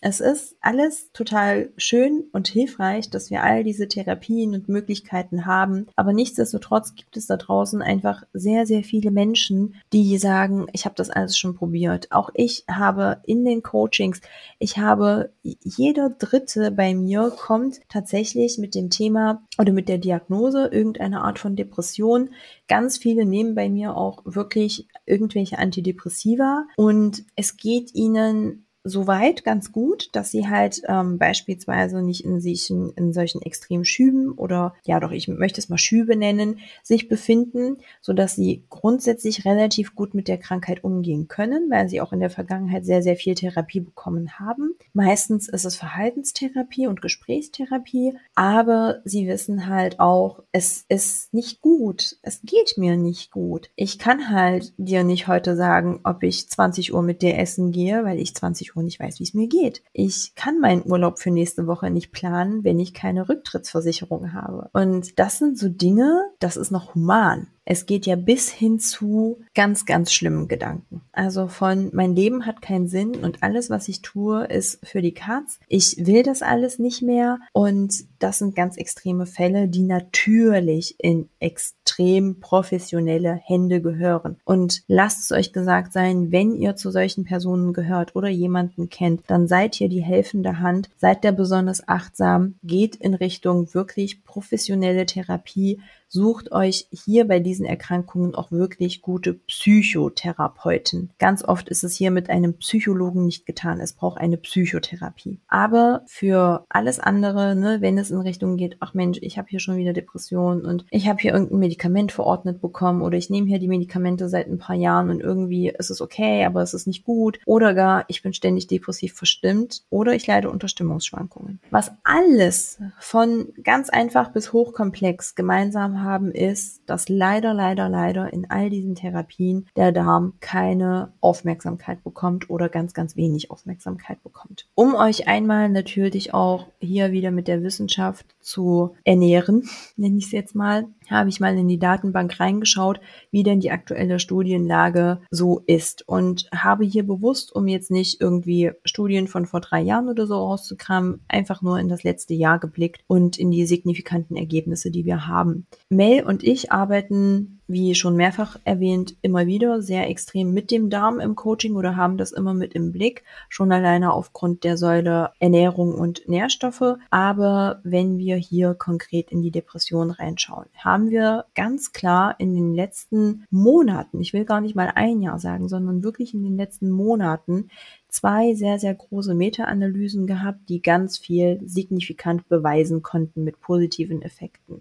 es 0.00 0.20
ist 0.20 0.56
alles 0.60 1.10
total 1.12 1.72
schön 1.76 2.24
und 2.32 2.48
hilfreich, 2.48 3.10
dass 3.10 3.30
wir 3.30 3.42
all 3.42 3.64
diese 3.64 3.88
Therapien 3.88 4.54
und 4.54 4.68
Möglichkeiten 4.68 5.46
haben. 5.46 5.86
Aber 5.96 6.12
nichtsdestotrotz 6.12 6.94
gibt 6.94 7.16
es 7.16 7.26
da 7.26 7.36
draußen 7.36 7.82
einfach 7.82 8.22
sehr, 8.32 8.66
sehr 8.66 8.84
viele 8.84 9.10
Menschen, 9.10 9.74
die 9.92 10.18
sagen, 10.18 10.66
ich 10.72 10.84
habe 10.84 10.94
das 10.94 11.10
alles 11.10 11.36
schon 11.36 11.54
probiert. 11.54 12.12
Auch 12.12 12.30
ich 12.34 12.64
habe 12.70 13.20
in 13.24 13.44
den 13.44 13.62
Coachings, 13.62 14.20
ich 14.58 14.78
habe 14.78 15.32
jeder 15.42 16.10
Dritte 16.10 16.70
bei 16.70 16.94
mir 16.94 17.32
kommt 17.36 17.80
tatsächlich 17.88 18.58
mit 18.58 18.74
dem 18.74 18.90
Thema 18.90 19.42
oder 19.58 19.72
mit 19.72 19.88
der 19.88 19.98
Diagnose 19.98 20.66
irgendeine 20.66 21.22
Art 21.22 21.38
von 21.38 21.56
Depression. 21.56 22.30
Ganz 22.68 22.98
viele 22.98 23.24
nehmen 23.24 23.54
bei 23.54 23.68
mir 23.68 23.96
auch 23.96 24.22
wirklich 24.24 24.88
irgendwelche 25.06 25.58
Antidepressiva 25.58 26.66
und 26.76 27.24
es 27.34 27.56
geht 27.56 27.94
ihnen 27.94 28.64
soweit 28.88 29.44
ganz 29.44 29.72
gut, 29.72 30.08
dass 30.12 30.30
sie 30.30 30.48
halt 30.48 30.82
ähm, 30.88 31.18
beispielsweise 31.18 32.02
nicht 32.02 32.24
in 32.24 32.40
sich 32.40 32.70
in, 32.70 33.12
solchen 33.12 33.42
extremen 33.42 33.84
Schüben 33.84 34.32
oder 34.32 34.74
ja 34.84 35.00
doch, 35.00 35.10
ich 35.10 35.28
möchte 35.28 35.60
es 35.60 35.68
mal 35.68 35.78
Schübe 35.78 36.16
nennen, 36.16 36.58
sich 36.82 37.08
befinden, 37.08 37.78
so 38.00 38.12
dass 38.12 38.34
sie 38.34 38.64
grundsätzlich 38.68 39.44
relativ 39.44 39.94
gut 39.94 40.14
mit 40.14 40.28
der 40.28 40.38
Krankheit 40.38 40.84
umgehen 40.84 41.28
können, 41.28 41.70
weil 41.70 41.88
sie 41.88 42.00
auch 42.00 42.12
in 42.12 42.20
der 42.20 42.30
Vergangenheit 42.30 42.84
sehr, 42.84 43.02
sehr 43.02 43.16
viel 43.16 43.34
Therapie 43.34 43.80
bekommen 43.80 44.38
haben. 44.38 44.74
Meistens 44.92 45.48
ist 45.48 45.64
es 45.64 45.76
Verhaltenstherapie 45.76 46.86
und 46.86 47.02
Gesprächstherapie, 47.02 48.14
aber 48.34 49.00
sie 49.04 49.26
wissen 49.26 49.68
halt 49.68 50.00
auch, 50.00 50.42
es 50.52 50.84
ist 50.88 51.32
nicht 51.34 51.60
gut. 51.60 52.16
Es 52.22 52.40
geht 52.42 52.76
mir 52.76 52.96
nicht 52.96 53.30
gut. 53.30 53.70
Ich 53.76 53.98
kann 53.98 54.30
halt 54.30 54.72
dir 54.76 55.04
nicht 55.04 55.28
heute 55.28 55.56
sagen, 55.56 56.00
ob 56.04 56.22
ich 56.22 56.48
20 56.48 56.94
Uhr 56.94 57.02
mit 57.02 57.22
dir 57.22 57.38
essen 57.38 57.72
gehe, 57.72 58.04
weil 58.04 58.18
ich 58.18 58.34
20 58.34 58.76
Uhr 58.76 58.77
und 58.78 58.86
ich 58.86 58.98
weiß, 58.98 59.18
wie 59.18 59.24
es 59.24 59.34
mir 59.34 59.48
geht. 59.48 59.82
Ich 59.92 60.34
kann 60.34 60.60
meinen 60.60 60.90
Urlaub 60.90 61.18
für 61.18 61.30
nächste 61.30 61.66
Woche 61.66 61.90
nicht 61.90 62.12
planen, 62.12 62.64
wenn 62.64 62.78
ich 62.78 62.94
keine 62.94 63.28
Rücktrittsversicherung 63.28 64.32
habe. 64.32 64.70
Und 64.72 65.18
das 65.18 65.38
sind 65.38 65.58
so 65.58 65.68
Dinge, 65.68 66.30
das 66.38 66.56
ist 66.56 66.70
noch 66.70 66.94
human. 66.94 67.48
Es 67.70 67.84
geht 67.84 68.06
ja 68.06 68.16
bis 68.16 68.48
hin 68.48 68.80
zu 68.80 69.42
ganz, 69.54 69.84
ganz 69.84 70.10
schlimmen 70.10 70.48
Gedanken. 70.48 71.02
Also 71.12 71.48
von 71.48 71.90
mein 71.92 72.16
Leben 72.16 72.46
hat 72.46 72.62
keinen 72.62 72.88
Sinn 72.88 73.16
und 73.16 73.42
alles, 73.42 73.68
was 73.68 73.88
ich 73.88 74.00
tue, 74.00 74.46
ist 74.46 74.78
für 74.86 75.02
die 75.02 75.12
Katz. 75.12 75.60
Ich 75.68 76.06
will 76.06 76.22
das 76.22 76.40
alles 76.40 76.78
nicht 76.78 77.02
mehr 77.02 77.38
und 77.52 77.92
das 78.20 78.38
sind 78.38 78.56
ganz 78.56 78.78
extreme 78.78 79.26
Fälle, 79.26 79.68
die 79.68 79.82
natürlich 79.82 80.94
in 80.96 81.28
extrem 81.40 82.40
professionelle 82.40 83.34
Hände 83.34 83.82
gehören. 83.82 84.38
Und 84.44 84.82
lasst 84.88 85.20
es 85.20 85.32
euch 85.32 85.52
gesagt 85.52 85.92
sein, 85.92 86.32
wenn 86.32 86.54
ihr 86.54 86.74
zu 86.74 86.90
solchen 86.90 87.24
Personen 87.24 87.74
gehört 87.74 88.16
oder 88.16 88.28
jemanden 88.28 88.88
kennt, 88.88 89.24
dann 89.26 89.46
seid 89.46 89.78
ihr 89.78 89.90
die 89.90 90.02
helfende 90.02 90.60
Hand, 90.60 90.88
seid 90.96 91.22
der 91.22 91.32
besonders 91.32 91.86
achtsam, 91.86 92.54
geht 92.62 92.96
in 92.96 93.12
Richtung 93.12 93.74
wirklich 93.74 94.24
professionelle 94.24 95.04
Therapie, 95.04 95.80
sucht 96.08 96.52
euch 96.52 96.88
hier 96.90 97.26
bei 97.28 97.38
diesen 97.38 97.57
Erkrankungen 97.64 98.34
auch 98.34 98.50
wirklich 98.50 99.02
gute 99.02 99.34
Psychotherapeuten. 99.34 101.10
Ganz 101.18 101.44
oft 101.44 101.68
ist 101.68 101.84
es 101.84 101.96
hier 101.96 102.10
mit 102.10 102.30
einem 102.30 102.54
Psychologen 102.54 103.26
nicht 103.26 103.46
getan. 103.46 103.80
Es 103.80 103.92
braucht 103.92 104.18
eine 104.18 104.36
Psychotherapie. 104.36 105.38
Aber 105.48 106.02
für 106.06 106.64
alles 106.68 106.98
andere, 106.98 107.54
ne, 107.54 107.78
wenn 107.80 107.98
es 107.98 108.10
in 108.10 108.20
Richtung 108.20 108.56
geht, 108.56 108.76
ach 108.80 108.94
Mensch, 108.94 109.18
ich 109.22 109.38
habe 109.38 109.48
hier 109.48 109.60
schon 109.60 109.76
wieder 109.76 109.92
Depressionen 109.92 110.64
und 110.64 110.84
ich 110.90 111.08
habe 111.08 111.20
hier 111.20 111.32
irgendein 111.32 111.58
Medikament 111.58 112.12
verordnet 112.12 112.60
bekommen 112.60 113.02
oder 113.02 113.16
ich 113.16 113.30
nehme 113.30 113.48
hier 113.48 113.58
die 113.58 113.68
Medikamente 113.68 114.28
seit 114.28 114.48
ein 114.48 114.58
paar 114.58 114.76
Jahren 114.76 115.10
und 115.10 115.20
irgendwie 115.20 115.68
ist 115.68 115.90
es 115.90 116.00
okay, 116.00 116.44
aber 116.44 116.62
es 116.62 116.74
ist 116.74 116.86
nicht 116.86 117.04
gut 117.04 117.38
oder 117.46 117.74
gar 117.74 118.04
ich 118.08 118.22
bin 118.22 118.32
ständig 118.32 118.66
depressiv 118.66 119.14
verstimmt 119.14 119.82
oder 119.90 120.14
ich 120.14 120.26
leide 120.26 120.50
unter 120.50 120.68
Stimmungsschwankungen. 120.68 121.60
Was 121.70 121.92
alles 122.04 122.78
von 122.98 123.48
ganz 123.62 123.90
einfach 123.90 124.32
bis 124.32 124.52
hochkomplex 124.52 125.34
gemeinsam 125.34 126.02
haben, 126.02 126.30
ist, 126.32 126.82
dass 126.86 127.08
leider, 127.08 127.47
leider, 127.52 127.88
leider 127.88 128.32
in 128.32 128.50
all 128.50 128.70
diesen 128.70 128.94
Therapien 128.94 129.66
der 129.76 129.92
Darm 129.92 130.34
keine 130.40 131.12
Aufmerksamkeit 131.20 132.02
bekommt 132.04 132.50
oder 132.50 132.68
ganz, 132.68 132.94
ganz 132.94 133.16
wenig 133.16 133.50
Aufmerksamkeit 133.50 134.22
bekommt. 134.22 134.66
Um 134.74 134.94
euch 134.94 135.28
einmal 135.28 135.68
natürlich 135.68 136.34
auch 136.34 136.66
hier 136.80 137.12
wieder 137.12 137.30
mit 137.30 137.48
der 137.48 137.62
Wissenschaft 137.62 138.26
zu 138.40 138.94
ernähren, 139.04 139.68
nenne 139.96 140.18
ich 140.18 140.26
es 140.26 140.32
jetzt 140.32 140.54
mal, 140.54 140.86
habe 141.10 141.28
ich 141.28 141.40
mal 141.40 141.56
in 141.56 141.68
die 141.68 141.78
Datenbank 141.78 142.38
reingeschaut, 142.40 143.00
wie 143.30 143.42
denn 143.42 143.60
die 143.60 143.70
aktuelle 143.70 144.18
Studienlage 144.18 145.20
so 145.30 145.62
ist 145.66 146.06
und 146.08 146.48
habe 146.54 146.84
hier 146.84 147.06
bewusst, 147.06 147.54
um 147.54 147.66
jetzt 147.68 147.90
nicht 147.90 148.20
irgendwie 148.20 148.72
Studien 148.84 149.28
von 149.28 149.46
vor 149.46 149.60
drei 149.60 149.80
Jahren 149.80 150.08
oder 150.08 150.26
so 150.26 150.34
rauszukramen, 150.34 151.20
einfach 151.28 151.62
nur 151.62 151.78
in 151.78 151.88
das 151.88 152.02
letzte 152.02 152.34
Jahr 152.34 152.58
geblickt 152.58 153.02
und 153.06 153.38
in 153.38 153.50
die 153.50 153.66
signifikanten 153.66 154.36
Ergebnisse, 154.36 154.90
die 154.90 155.04
wir 155.04 155.26
haben. 155.26 155.66
Mel 155.88 156.24
und 156.24 156.42
ich 156.42 156.72
arbeiten 156.72 157.57
wie 157.68 157.94
schon 157.94 158.16
mehrfach 158.16 158.58
erwähnt, 158.64 159.14
immer 159.20 159.46
wieder 159.46 159.82
sehr 159.82 160.08
extrem 160.08 160.54
mit 160.54 160.70
dem 160.70 160.88
Darm 160.88 161.20
im 161.20 161.36
Coaching 161.36 161.76
oder 161.76 161.96
haben 161.96 162.16
das 162.16 162.32
immer 162.32 162.54
mit 162.54 162.72
im 162.72 162.92
Blick, 162.92 163.24
schon 163.50 163.70
alleine 163.70 164.12
aufgrund 164.12 164.64
der 164.64 164.78
Säule 164.78 165.30
Ernährung 165.38 165.94
und 165.94 166.26
Nährstoffe. 166.28 166.96
Aber 167.10 167.80
wenn 167.84 168.16
wir 168.16 168.36
hier 168.36 168.74
konkret 168.74 169.30
in 169.30 169.42
die 169.42 169.50
Depression 169.50 170.10
reinschauen, 170.10 170.66
haben 170.78 171.10
wir 171.10 171.44
ganz 171.54 171.92
klar 171.92 172.34
in 172.38 172.54
den 172.54 172.74
letzten 172.74 173.44
Monaten, 173.50 174.20
ich 174.22 174.32
will 174.32 174.46
gar 174.46 174.62
nicht 174.62 174.74
mal 174.74 174.90
ein 174.94 175.20
Jahr 175.20 175.38
sagen, 175.38 175.68
sondern 175.68 176.02
wirklich 176.02 176.32
in 176.32 176.42
den 176.42 176.56
letzten 176.56 176.90
Monaten 176.90 177.68
zwei 178.08 178.54
sehr, 178.54 178.78
sehr 178.78 178.94
große 178.94 179.34
Meta-Analysen 179.34 180.26
gehabt, 180.26 180.68
die 180.70 180.80
ganz 180.80 181.18
viel 181.18 181.60
signifikant 181.64 182.48
beweisen 182.48 183.02
konnten 183.02 183.44
mit 183.44 183.60
positiven 183.60 184.22
Effekten. 184.22 184.80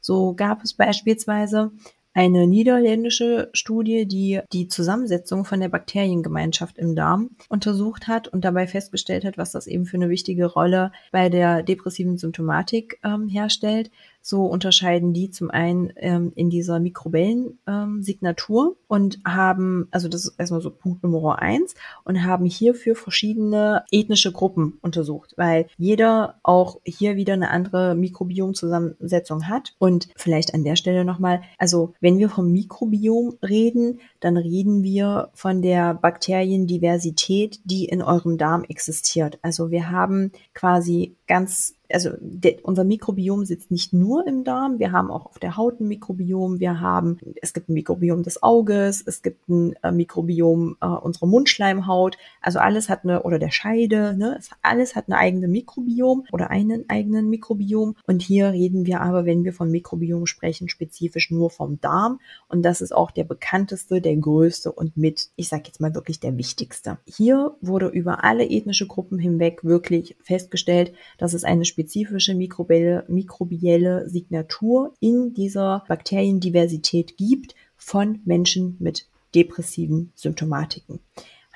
So 0.00 0.34
gab 0.34 0.62
es 0.62 0.74
beispielsweise 0.74 1.72
eine 2.18 2.48
niederländische 2.48 3.48
Studie, 3.52 4.04
die 4.04 4.40
die 4.52 4.66
Zusammensetzung 4.66 5.44
von 5.44 5.60
der 5.60 5.68
Bakteriengemeinschaft 5.68 6.76
im 6.76 6.96
Darm 6.96 7.30
untersucht 7.48 8.08
hat 8.08 8.26
und 8.26 8.44
dabei 8.44 8.66
festgestellt 8.66 9.24
hat, 9.24 9.38
was 9.38 9.52
das 9.52 9.68
eben 9.68 9.86
für 9.86 9.98
eine 9.98 10.08
wichtige 10.08 10.46
Rolle 10.46 10.90
bei 11.12 11.28
der 11.28 11.62
depressiven 11.62 12.18
Symptomatik 12.18 12.98
ähm, 13.04 13.28
herstellt. 13.28 13.92
So 14.28 14.44
unterscheiden 14.44 15.14
die 15.14 15.30
zum 15.30 15.50
einen 15.50 15.90
ähm, 15.96 16.32
in 16.34 16.50
dieser 16.50 16.80
Mikrobellensignatur 16.80 18.66
ähm, 18.66 18.76
und 18.86 19.20
haben, 19.26 19.88
also 19.90 20.10
das 20.10 20.26
ist 20.26 20.34
erstmal 20.38 20.60
so 20.60 20.68
Punkt 20.68 21.02
Nummer 21.02 21.38
eins, 21.38 21.74
und 22.04 22.22
haben 22.26 22.44
hierfür 22.44 22.94
verschiedene 22.94 23.84
ethnische 23.90 24.30
Gruppen 24.30 24.76
untersucht, 24.82 25.32
weil 25.38 25.68
jeder 25.78 26.34
auch 26.42 26.78
hier 26.84 27.16
wieder 27.16 27.32
eine 27.32 27.48
andere 27.48 27.94
Mikrobiomzusammensetzung 27.94 29.48
hat. 29.48 29.72
Und 29.78 30.10
vielleicht 30.14 30.52
an 30.52 30.62
der 30.62 30.76
Stelle 30.76 31.06
nochmal, 31.06 31.40
also 31.56 31.94
wenn 32.00 32.18
wir 32.18 32.28
vom 32.28 32.52
Mikrobiom 32.52 33.38
reden, 33.42 34.00
dann 34.20 34.36
reden 34.36 34.82
wir 34.82 35.30
von 35.32 35.62
der 35.62 35.94
Bakteriendiversität, 35.94 37.60
die 37.64 37.86
in 37.86 38.02
eurem 38.02 38.36
Darm 38.36 38.64
existiert. 38.64 39.38
Also 39.40 39.70
wir 39.70 39.90
haben 39.90 40.32
quasi 40.52 41.16
ganz 41.26 41.77
also 41.92 42.10
der, 42.20 42.56
unser 42.62 42.84
Mikrobiom 42.84 43.44
sitzt 43.44 43.70
nicht 43.70 43.92
nur 43.92 44.26
im 44.26 44.44
Darm, 44.44 44.78
wir 44.78 44.92
haben 44.92 45.10
auch 45.10 45.26
auf 45.26 45.38
der 45.38 45.56
Haut 45.56 45.80
ein 45.80 45.88
Mikrobiom, 45.88 46.60
wir 46.60 46.80
haben, 46.80 47.18
es 47.40 47.52
gibt 47.52 47.68
ein 47.68 47.74
Mikrobiom 47.74 48.22
des 48.22 48.42
Auges, 48.42 49.02
es 49.06 49.22
gibt 49.22 49.48
ein 49.48 49.74
äh, 49.82 49.92
Mikrobiom 49.92 50.76
äh, 50.80 50.86
unserer 50.86 51.26
Mundschleimhaut, 51.26 52.18
also 52.40 52.58
alles 52.58 52.88
hat 52.88 53.04
eine, 53.04 53.22
oder 53.22 53.38
der 53.38 53.50
Scheide, 53.50 54.16
ne, 54.16 54.36
es, 54.38 54.50
alles 54.62 54.96
hat 54.96 55.06
eine 55.08 55.18
eigene 55.18 55.48
Mikrobiom 55.48 56.24
oder 56.32 56.50
einen 56.50 56.88
eigenen 56.88 57.28
Mikrobiom. 57.28 57.96
Und 58.06 58.22
hier 58.22 58.52
reden 58.52 58.86
wir 58.86 59.00
aber, 59.00 59.24
wenn 59.24 59.44
wir 59.44 59.52
von 59.52 59.70
Mikrobiom 59.70 60.26
sprechen, 60.26 60.68
spezifisch 60.68 61.30
nur 61.30 61.50
vom 61.50 61.80
Darm. 61.80 62.20
Und 62.48 62.62
das 62.62 62.80
ist 62.80 62.92
auch 62.92 63.10
der 63.10 63.24
bekannteste, 63.24 64.00
der 64.00 64.16
größte 64.16 64.72
und 64.72 64.96
mit, 64.96 65.30
ich 65.36 65.48
sag 65.48 65.66
jetzt 65.66 65.80
mal 65.80 65.94
wirklich 65.94 66.20
der 66.20 66.36
wichtigste. 66.36 66.98
Hier 67.06 67.56
wurde 67.60 67.88
über 67.88 68.24
alle 68.24 68.48
ethnische 68.48 68.86
Gruppen 68.86 69.18
hinweg 69.18 69.64
wirklich 69.64 70.16
festgestellt, 70.22 70.92
dass 71.18 71.34
es 71.34 71.44
eine 71.44 71.64
spezifische 71.78 72.34
mikrobielle, 72.34 73.04
mikrobielle 73.06 74.08
Signatur 74.08 74.94
in 74.98 75.32
dieser 75.32 75.84
Bakteriendiversität 75.86 77.16
gibt 77.16 77.54
von 77.76 78.20
Menschen 78.24 78.76
mit 78.80 79.06
depressiven 79.32 80.10
Symptomatiken. 80.16 80.98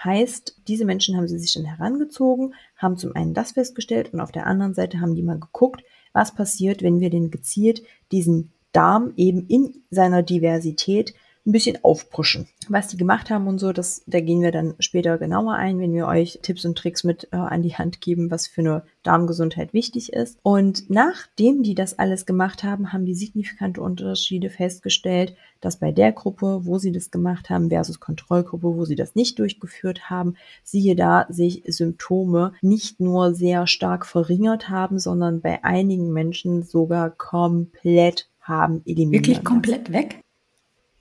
Heißt, 0.05 0.61
diese 0.69 0.85
Menschen 0.85 1.17
haben 1.17 1.26
sie 1.26 1.41
sich 1.41 1.52
dann 1.55 1.64
herangezogen, 1.64 2.55
haben 2.76 2.97
zum 2.97 3.17
einen 3.17 3.35
das 3.35 3.52
festgestellt 3.52 4.12
und 4.12 4.21
auf 4.21 4.31
der 4.31 4.47
anderen 4.47 4.75
Seite 4.75 5.00
haben 5.00 5.17
die 5.17 5.23
mal 5.23 5.41
geguckt, 5.41 5.83
was 6.12 6.33
passiert, 6.33 6.83
wenn 6.83 7.00
wir 7.00 7.11
den 7.11 7.33
gezielt 7.33 7.83
diesen 8.12 8.52
Darm 8.71 9.14
eben 9.17 9.49
in 9.49 9.83
seiner 9.91 10.23
Diversität 10.23 11.14
ein 11.44 11.52
bisschen 11.52 11.78
aufpushen. 11.82 12.46
Was 12.68 12.88
die 12.88 12.96
gemacht 12.96 13.28
haben 13.28 13.49
und 13.49 13.58
so, 13.58 13.72
das, 13.72 14.02
da 14.06 14.20
gehen 14.20 14.42
wir 14.42 14.52
dann 14.52 14.75
später 14.78 15.18
genauer 15.18 15.54
ein, 15.54 15.80
wenn 15.80 15.92
wir 15.92 16.06
euch 16.06 16.38
Tipps 16.42 16.64
und 16.64 16.78
Tricks 16.78 17.02
mit 17.02 17.28
äh, 17.32 17.37
an 17.37 17.62
die 17.62 17.75
Hand 17.75 18.00
geben, 18.00 18.30
was 18.30 18.46
für 18.46 18.61
eine 18.61 18.82
Darmgesundheit 19.02 19.75
wichtig 19.75 20.12
ist. 20.12 20.38
Und 20.42 20.88
nachdem 20.88 21.64
die 21.64 21.75
das 21.75 21.99
alles 21.99 22.26
gemacht 22.26 22.62
haben, 22.62 22.92
haben 22.92 23.06
die 23.06 23.16
signifikante 23.16 23.80
Unterschiede 23.80 24.50
festgestellt, 24.50 25.34
dass 25.61 25.78
bei 25.78 25.90
der 25.90 26.12
Gruppe, 26.12 26.61
wo 26.64 26.78
sie 26.78 26.92
das 26.92 27.11
gemacht 27.11 27.50
haben, 27.50 27.70
versus 27.70 27.99
Kontrollgruppe, 27.99 28.76
wo 28.76 28.84
sie 28.84 28.96
das 28.96 29.16
nicht 29.16 29.40
durchgeführt 29.40 30.11
haben, 30.11 30.34
siehe 30.62 30.94
da, 30.94 31.26
sich 31.28 31.64
Symptome 31.66 32.52
nicht 32.62 33.00
nur 33.00 33.34
sehr 33.34 33.66
stark 33.66 34.06
verringert 34.06 34.68
haben, 34.68 35.00
sondern 35.00 35.40
bei 35.40 35.64
einigen 35.64 36.12
Menschen 36.12 36.62
sogar 36.62 37.10
komplett 37.10 38.28
haben 38.40 38.82
eliminiert. 38.84 39.26
Wirklich 39.26 39.45
komplett 39.45 39.93
weg? 39.93 40.21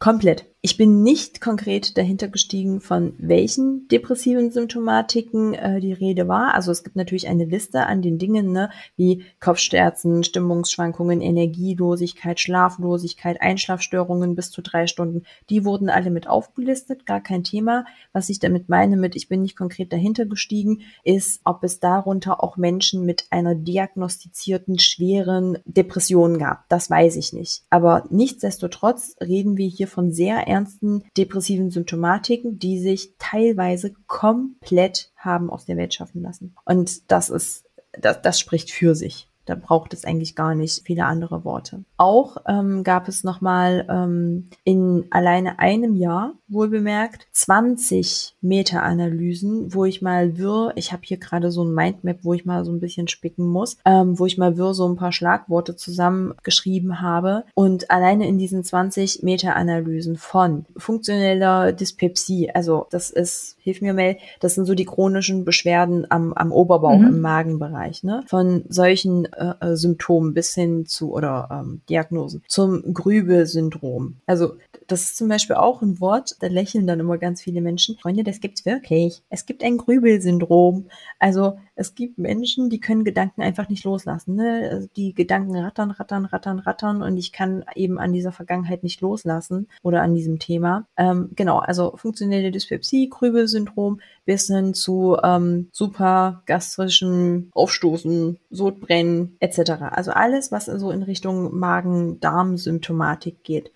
Komplett. 0.02 0.51
Ich 0.63 0.78
bin 0.78 1.02
nicht 1.02 1.41
konkret 1.41 1.97
dahinter 1.97 2.28
gestiegen, 2.28 2.82
von 2.82 3.15
welchen 3.17 3.88
depressiven 3.88 4.52
Symptomatiken 4.52 5.56
äh, 5.56 5.80
die 5.80 5.91
Rede 5.91 6.28
war. 6.28 6.54
Also 6.54 6.71
es 6.71 6.84
gibt 6.84 6.95
natürlich 6.95 7.28
eine 7.28 7.45
Liste 7.45 7.88
an 7.88 8.04
den 8.04 8.19
Dingen, 8.19 8.52
ne, 8.52 8.69
wie 8.95 9.26
Kopfschmerzen, 9.39 10.24
Stimmungsschwankungen, 10.24 11.19
Energielosigkeit, 11.19 12.39
Schlaflosigkeit, 12.39 13.41
Einschlafstörungen 13.41 14.36
bis 14.36 14.52
zu 14.52 14.62
drei 14.62 14.86
Stunden. 14.86 15.24
Die 15.50 15.65
wurden 15.65 15.89
alle 15.89 16.12
mit 16.12 16.28
aufgelistet, 16.28 17.08
gar 17.08 17.21
kein 17.21 17.43
Thema. 17.43 17.84
Was 18.13 18.30
ich 18.30 18.38
damit 18.38 18.69
meine 18.69 18.97
mit, 18.97 19.15
ich 19.15 19.30
bin 19.30 19.41
nicht 19.41 19.58
konkret 19.58 19.91
dahinter 19.91 20.28
gestiegen, 20.28 20.82
ist, 21.04 21.41
ob 21.43 21.63
es 21.63 21.80
darunter 21.80 22.43
auch 22.43 22.56
Menschen 22.56 23.04
mit 23.04 23.26
einer 23.32 23.56
diagnostizierten 23.56 24.78
schweren 24.78 25.58
Depression 25.65 26.38
gab. 26.38 26.69
Das 26.69 26.88
weiß 26.88 27.15
ich 27.15 27.34
nicht. 27.34 27.63
Aber 27.71 28.04
nichtsdestotrotz 28.12 29.15
reden 29.19 29.58
wir 29.58 29.67
hier 29.67 29.88
von 29.88 30.12
sehr 30.12 30.51
ernsten 30.52 31.04
depressiven 31.18 31.72
Symptomatiken, 31.72 32.60
die 32.60 32.80
sich 32.80 33.14
teilweise 33.18 33.94
komplett 34.08 35.12
haben 35.16 35.50
aus 35.50 35.66
der 35.66 35.78
Welt 35.78 35.94
schaffen 35.94 36.22
lassen. 36.22 36.56
Und 36.66 37.10
das 37.12 37.30
ist, 37.30 37.66
das, 37.94 38.22
das 38.22 38.40
spricht 38.40 38.72
für 38.72 38.96
sich. 38.96 39.31
Da 39.46 39.56
braucht 39.56 39.94
es 39.94 40.06
eigentlich 40.06 40.36
gar 40.36 40.56
nicht 40.56 40.86
viele 40.86 41.06
andere 41.06 41.44
Worte. 41.44 41.84
Auch 41.98 42.38
ähm, 42.48 42.84
gab 42.84 43.08
es 43.08 43.24
nochmal 43.24 43.88
ähm, 43.90 44.50
in 44.64 45.06
alleine 45.10 45.60
einem 45.60 45.96
Jahr, 45.96 46.34
wohl 46.48 46.70
bemerkt, 46.70 47.28
20 47.32 48.36
Meta-Analysen, 48.42 49.74
wo 49.74 49.86
ich 49.86 50.02
mal 50.02 50.38
wirr, 50.38 50.74
ich 50.76 50.92
habe 50.92 51.02
hier 51.06 51.18
gerade 51.18 51.52
so 51.52 51.64
ein 51.64 51.74
Mindmap, 51.74 52.20
wo 52.24 52.34
ich 52.34 52.46
mal 52.46 52.66
so 52.66 52.72
ein 52.72 52.80
bisschen 52.80 53.08
spicken 53.08 53.46
muss, 53.46 53.78
ähm, 53.86 54.20
wo 54.20 54.26
ich 54.26 54.38
mal 54.38 54.58
wirr 54.58 54.74
so 54.74 54.88
ein 54.88 54.96
paar 54.96 55.12
Schlagworte 55.12 55.76
zusammengeschrieben 55.76 57.02
habe. 57.02 57.46
Und 57.54 57.90
alleine 57.90 58.28
in 58.28 58.38
diesen 58.38 58.64
20 58.64 59.24
Meta-Analysen 59.24 60.18
von 60.18 60.66
funktioneller 60.78 61.72
Dyspepsie, 61.72 62.52
also 62.52 62.88
das 62.92 63.10
ist, 63.10 63.58
hilf 63.60 63.82
mir 63.82 63.94
Mel, 63.94 64.18
das 64.40 64.56
sind 64.56 64.66
so 64.66 64.76
die 64.76 64.86
chronischen 64.86 65.46
Beschwerden 65.46 66.06
am, 66.10 66.34
am 66.34 66.52
Oberbauch, 66.52 66.98
mhm. 66.98 67.08
im 67.08 67.22
Magenbereich, 67.22 68.04
ne? 68.04 68.24
Von 68.28 68.64
solchen 68.70 69.28
Symptomen 69.76 70.34
bis 70.34 70.54
hin 70.54 70.86
zu 70.86 71.13
oder 71.13 71.50
ähm, 71.52 71.82
Diagnosen 71.89 72.44
zum 72.48 72.94
Grübelsyndrom. 72.94 74.15
Also 74.26 74.56
das 74.92 75.04
ist 75.04 75.18
zum 75.18 75.30
Beispiel 75.30 75.56
auch 75.56 75.82
ein 75.82 76.00
Wort, 76.02 76.36
da 76.42 76.48
lächeln 76.48 76.86
dann 76.86 77.00
immer 77.00 77.18
ganz 77.18 77.42
viele 77.42 77.62
Menschen. 77.62 77.98
Freunde, 77.98 78.24
das 78.24 78.42
gibt's 78.42 78.66
wirklich. 78.66 79.22
Es 79.30 79.46
gibt 79.46 79.64
ein 79.64 79.78
Grübelsyndrom. 79.78 80.88
Also 81.18 81.58
es 81.76 81.96
gibt 81.96 82.18
Menschen, 82.18 82.70
die 82.70 82.80
können 82.80 83.04
Gedanken 83.04 83.42
einfach 83.42 83.70
nicht 83.70 83.86
loslassen. 83.86 84.36
Ne? 84.36 84.70
Also 84.70 84.88
die 84.96 85.14
Gedanken 85.14 85.56
rattern, 85.56 85.92
rattern, 85.92 86.26
rattern, 86.26 86.60
rattern 86.60 87.02
und 87.02 87.18
ich 87.18 87.32
kann 87.32 87.64
eben 87.76 88.00
an 88.00 88.12
dieser 88.12 88.32
Vergangenheit 88.32 88.84
nicht 88.84 89.02
loslassen 89.02 89.68
oder 89.82 90.02
an 90.02 90.14
diesem 90.14 90.40
Thema. 90.40 90.88
Ähm, 90.98 91.32
genau, 91.36 91.60
also 91.60 91.96
funktionelle 91.96 92.52
Dyspepsie, 92.52 93.10
Grübelsyndrom 93.10 94.02
bis 94.26 94.48
hin 94.48 94.74
zu 94.74 95.18
ähm, 95.24 95.70
super 95.72 96.44
gastrischen 96.46 97.50
Aufstoßen, 97.54 98.38
Sodbrennen 98.50 99.38
etc. 99.40 99.72
Also 99.92 100.12
alles, 100.12 100.52
was 100.52 100.66
so 100.66 100.92
in 100.92 101.04
Richtung 101.04 101.58
Magen-Darm-Symptomatik 101.58 103.44
geht 103.44 103.72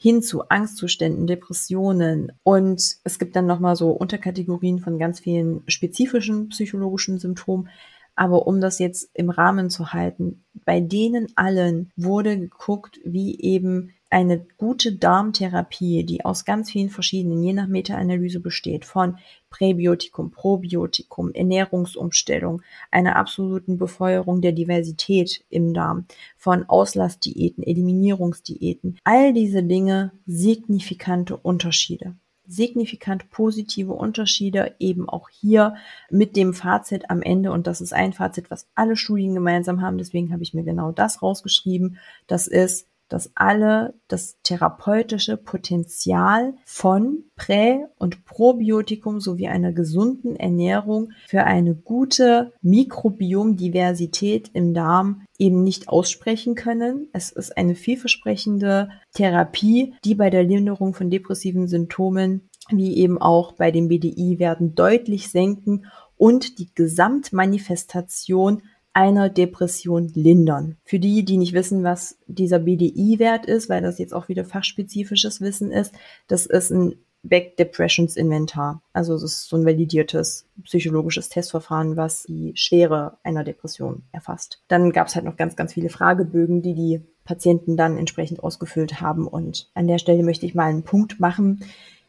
hin 0.00 0.22
zu 0.22 0.48
Angstzuständen, 0.48 1.26
Depressionen 1.26 2.30
und 2.44 2.96
es 3.02 3.18
gibt 3.18 3.34
dann 3.34 3.46
nochmal 3.46 3.74
so 3.74 3.90
Unterkategorien 3.90 4.78
von 4.78 4.96
ganz 4.96 5.18
vielen 5.18 5.64
spezifischen 5.66 6.50
psychologischen 6.50 7.18
Symptomen. 7.18 7.68
Aber 8.14 8.46
um 8.46 8.60
das 8.60 8.78
jetzt 8.78 9.10
im 9.14 9.28
Rahmen 9.28 9.70
zu 9.70 9.92
halten, 9.92 10.44
bei 10.64 10.80
denen 10.80 11.26
allen 11.34 11.90
wurde 11.96 12.38
geguckt, 12.38 13.00
wie 13.04 13.40
eben 13.40 13.92
eine 14.10 14.46
gute 14.56 14.92
Darmtherapie, 14.92 16.04
die 16.04 16.24
aus 16.24 16.44
ganz 16.44 16.70
vielen 16.70 16.90
verschiedenen, 16.90 17.42
je 17.42 17.52
nach 17.52 17.66
Meta-Analyse 17.66 18.40
besteht, 18.40 18.84
von 18.84 19.18
Präbiotikum, 19.50 20.30
Probiotikum, 20.30 21.32
Ernährungsumstellung, 21.32 22.62
einer 22.90 23.16
absoluten 23.16 23.78
Befeuerung 23.78 24.40
der 24.40 24.52
Diversität 24.52 25.44
im 25.50 25.74
Darm, 25.74 26.06
von 26.36 26.68
Auslassdiäten, 26.68 27.62
Eliminierungsdiäten, 27.64 28.98
all 29.04 29.32
diese 29.32 29.62
Dinge 29.62 30.12
signifikante 30.26 31.36
Unterschiede 31.36 32.14
signifikant 32.48 33.30
positive 33.30 33.92
Unterschiede 33.92 34.74
eben 34.78 35.08
auch 35.08 35.28
hier 35.28 35.76
mit 36.10 36.34
dem 36.34 36.54
Fazit 36.54 37.10
am 37.10 37.22
Ende. 37.22 37.52
Und 37.52 37.66
das 37.66 37.80
ist 37.80 37.92
ein 37.92 38.14
Fazit, 38.14 38.50
was 38.50 38.66
alle 38.74 38.96
Studien 38.96 39.34
gemeinsam 39.34 39.82
haben. 39.82 39.98
Deswegen 39.98 40.32
habe 40.32 40.42
ich 40.42 40.54
mir 40.54 40.64
genau 40.64 40.90
das 40.90 41.22
rausgeschrieben. 41.22 41.98
Das 42.26 42.46
ist, 42.46 42.88
dass 43.08 43.32
alle 43.34 43.94
das 44.08 44.36
therapeutische 44.42 45.36
Potenzial 45.36 46.54
von 46.64 47.24
Prä- 47.36 47.86
und 47.98 48.24
Probiotikum 48.24 49.20
sowie 49.20 49.48
einer 49.48 49.72
gesunden 49.72 50.36
Ernährung 50.36 51.12
für 51.26 51.44
eine 51.44 51.74
gute 51.74 52.52
Mikrobiomdiversität 52.62 54.50
im 54.52 54.74
Darm 54.74 55.22
eben 55.38 55.62
nicht 55.62 55.88
aussprechen 55.88 56.54
können. 56.54 57.08
Es 57.12 57.30
ist 57.30 57.56
eine 57.56 57.74
vielversprechende 57.74 58.90
Therapie, 59.14 59.94
die 60.04 60.14
bei 60.14 60.30
der 60.30 60.42
Linderung 60.42 60.94
von 60.94 61.10
depressiven 61.10 61.68
Symptomen 61.68 62.48
wie 62.70 62.98
eben 62.98 63.18
auch 63.18 63.52
bei 63.52 63.70
dem 63.70 63.88
BDI 63.88 64.38
werden 64.38 64.74
deutlich 64.74 65.30
senken 65.30 65.86
und 66.16 66.58
die 66.58 66.68
Gesamtmanifestation 66.74 68.62
einer 68.98 69.28
Depression 69.28 70.10
lindern. 70.12 70.76
Für 70.82 70.98
die, 70.98 71.24
die 71.24 71.36
nicht 71.36 71.52
wissen, 71.52 71.84
was 71.84 72.18
dieser 72.26 72.58
BDI-Wert 72.58 73.46
ist, 73.46 73.68
weil 73.68 73.80
das 73.80 74.00
jetzt 74.00 74.12
auch 74.12 74.28
wieder 74.28 74.44
fachspezifisches 74.44 75.40
Wissen 75.40 75.70
ist, 75.70 75.94
das 76.26 76.46
ist 76.46 76.72
ein 76.72 76.96
Back 77.22 77.56
Depressions 77.56 78.16
Inventar. 78.16 78.82
Also 78.92 79.14
es 79.14 79.22
ist 79.22 79.48
so 79.48 79.56
ein 79.56 79.64
validiertes 79.64 80.46
psychologisches 80.64 81.28
Testverfahren, 81.28 81.96
was 81.96 82.24
die 82.24 82.52
Schwere 82.56 83.18
einer 83.22 83.44
Depression 83.44 84.02
erfasst. 84.10 84.62
Dann 84.66 84.90
gab 84.90 85.06
es 85.06 85.14
halt 85.14 85.26
noch 85.26 85.36
ganz, 85.36 85.54
ganz 85.54 85.74
viele 85.74 85.90
Fragebögen, 85.90 86.62
die 86.62 86.74
die 86.74 87.00
Patienten 87.24 87.76
dann 87.76 87.98
entsprechend 87.98 88.42
ausgefüllt 88.42 89.00
haben. 89.00 89.28
Und 89.28 89.70
an 89.74 89.86
der 89.86 89.98
Stelle 89.98 90.24
möchte 90.24 90.44
ich 90.44 90.56
mal 90.56 90.70
einen 90.70 90.82
Punkt 90.82 91.20
machen. 91.20 91.60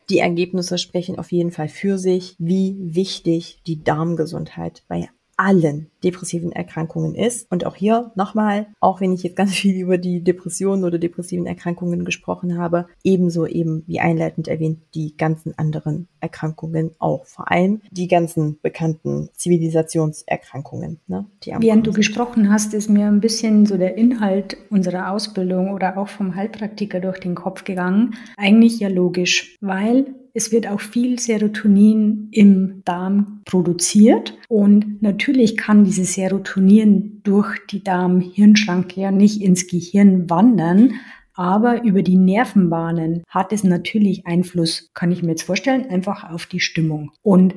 Die 0.09 0.19
Ergebnisse 0.19 0.79
sprechen 0.79 1.19
auf 1.19 1.31
jeden 1.31 1.51
Fall 1.51 1.69
für 1.69 1.99
sich, 1.99 2.35
wie 2.39 2.77
wichtig 2.79 3.61
die 3.67 3.83
Darmgesundheit 3.83 4.81
bei 4.87 5.07
allen 5.39 5.89
depressiven 6.03 6.51
Erkrankungen 6.51 7.15
ist. 7.15 7.49
Und 7.49 7.65
auch 7.65 7.75
hier 7.75 8.11
nochmal, 8.15 8.67
auch 8.79 9.01
wenn 9.01 9.13
ich 9.13 9.23
jetzt 9.23 9.35
ganz 9.35 9.51
viel 9.55 9.79
über 9.79 9.97
die 9.97 10.23
Depressionen 10.23 10.83
oder 10.83 10.99
depressiven 10.99 11.45
Erkrankungen 11.45 12.05
gesprochen 12.05 12.57
habe, 12.57 12.87
ebenso 13.03 13.47
eben 13.47 13.83
wie 13.87 13.99
einleitend 13.99 14.47
erwähnt, 14.47 14.79
die 14.93 15.15
ganzen 15.15 15.57
anderen 15.57 16.07
Erkrankungen 16.19 16.91
auch. 16.99 17.25
Vor 17.25 17.51
allem 17.51 17.81
die 17.91 18.07
ganzen 18.07 18.59
bekannten 18.61 19.29
Zivilisationserkrankungen. 19.33 20.99
Ne, 21.07 21.25
Während 21.59 21.87
du 21.87 21.93
gesprochen 21.93 22.51
hast, 22.51 22.73
ist 22.73 22.89
mir 22.89 23.07
ein 23.07 23.21
bisschen 23.21 23.65
so 23.65 23.77
der 23.77 23.97
Inhalt 23.97 24.57
unserer 24.69 25.11
Ausbildung 25.11 25.71
oder 25.71 25.97
auch 25.97 26.09
vom 26.09 26.35
Heilpraktiker 26.35 26.99
durch 26.99 27.19
den 27.19 27.35
Kopf 27.35 27.63
gegangen. 27.63 28.15
Eigentlich 28.37 28.79
ja 28.79 28.89
logisch, 28.89 29.55
weil 29.61 30.07
es 30.33 30.51
wird 30.51 30.67
auch 30.67 30.79
viel 30.79 31.19
Serotonin 31.19 32.29
im 32.31 32.81
Darm 32.85 33.41
produziert 33.45 34.37
und 34.47 35.01
natürlich 35.01 35.57
kann 35.57 35.83
dieses 35.83 36.13
Serotonin 36.13 37.21
durch 37.23 37.57
die 37.69 37.83
Darm-Hirnschranke 37.83 39.01
ja 39.01 39.11
nicht 39.11 39.41
ins 39.41 39.67
Gehirn 39.67 40.29
wandern, 40.29 40.93
aber 41.33 41.83
über 41.83 42.03
die 42.03 42.17
Nervenbahnen 42.17 43.23
hat 43.29 43.53
es 43.53 43.63
natürlich 43.63 44.27
Einfluss, 44.27 44.91
kann 44.93 45.11
ich 45.11 45.23
mir 45.23 45.29
jetzt 45.29 45.43
vorstellen, 45.43 45.89
einfach 45.89 46.29
auf 46.29 46.45
die 46.45 46.59
Stimmung. 46.59 47.11
Und 47.21 47.55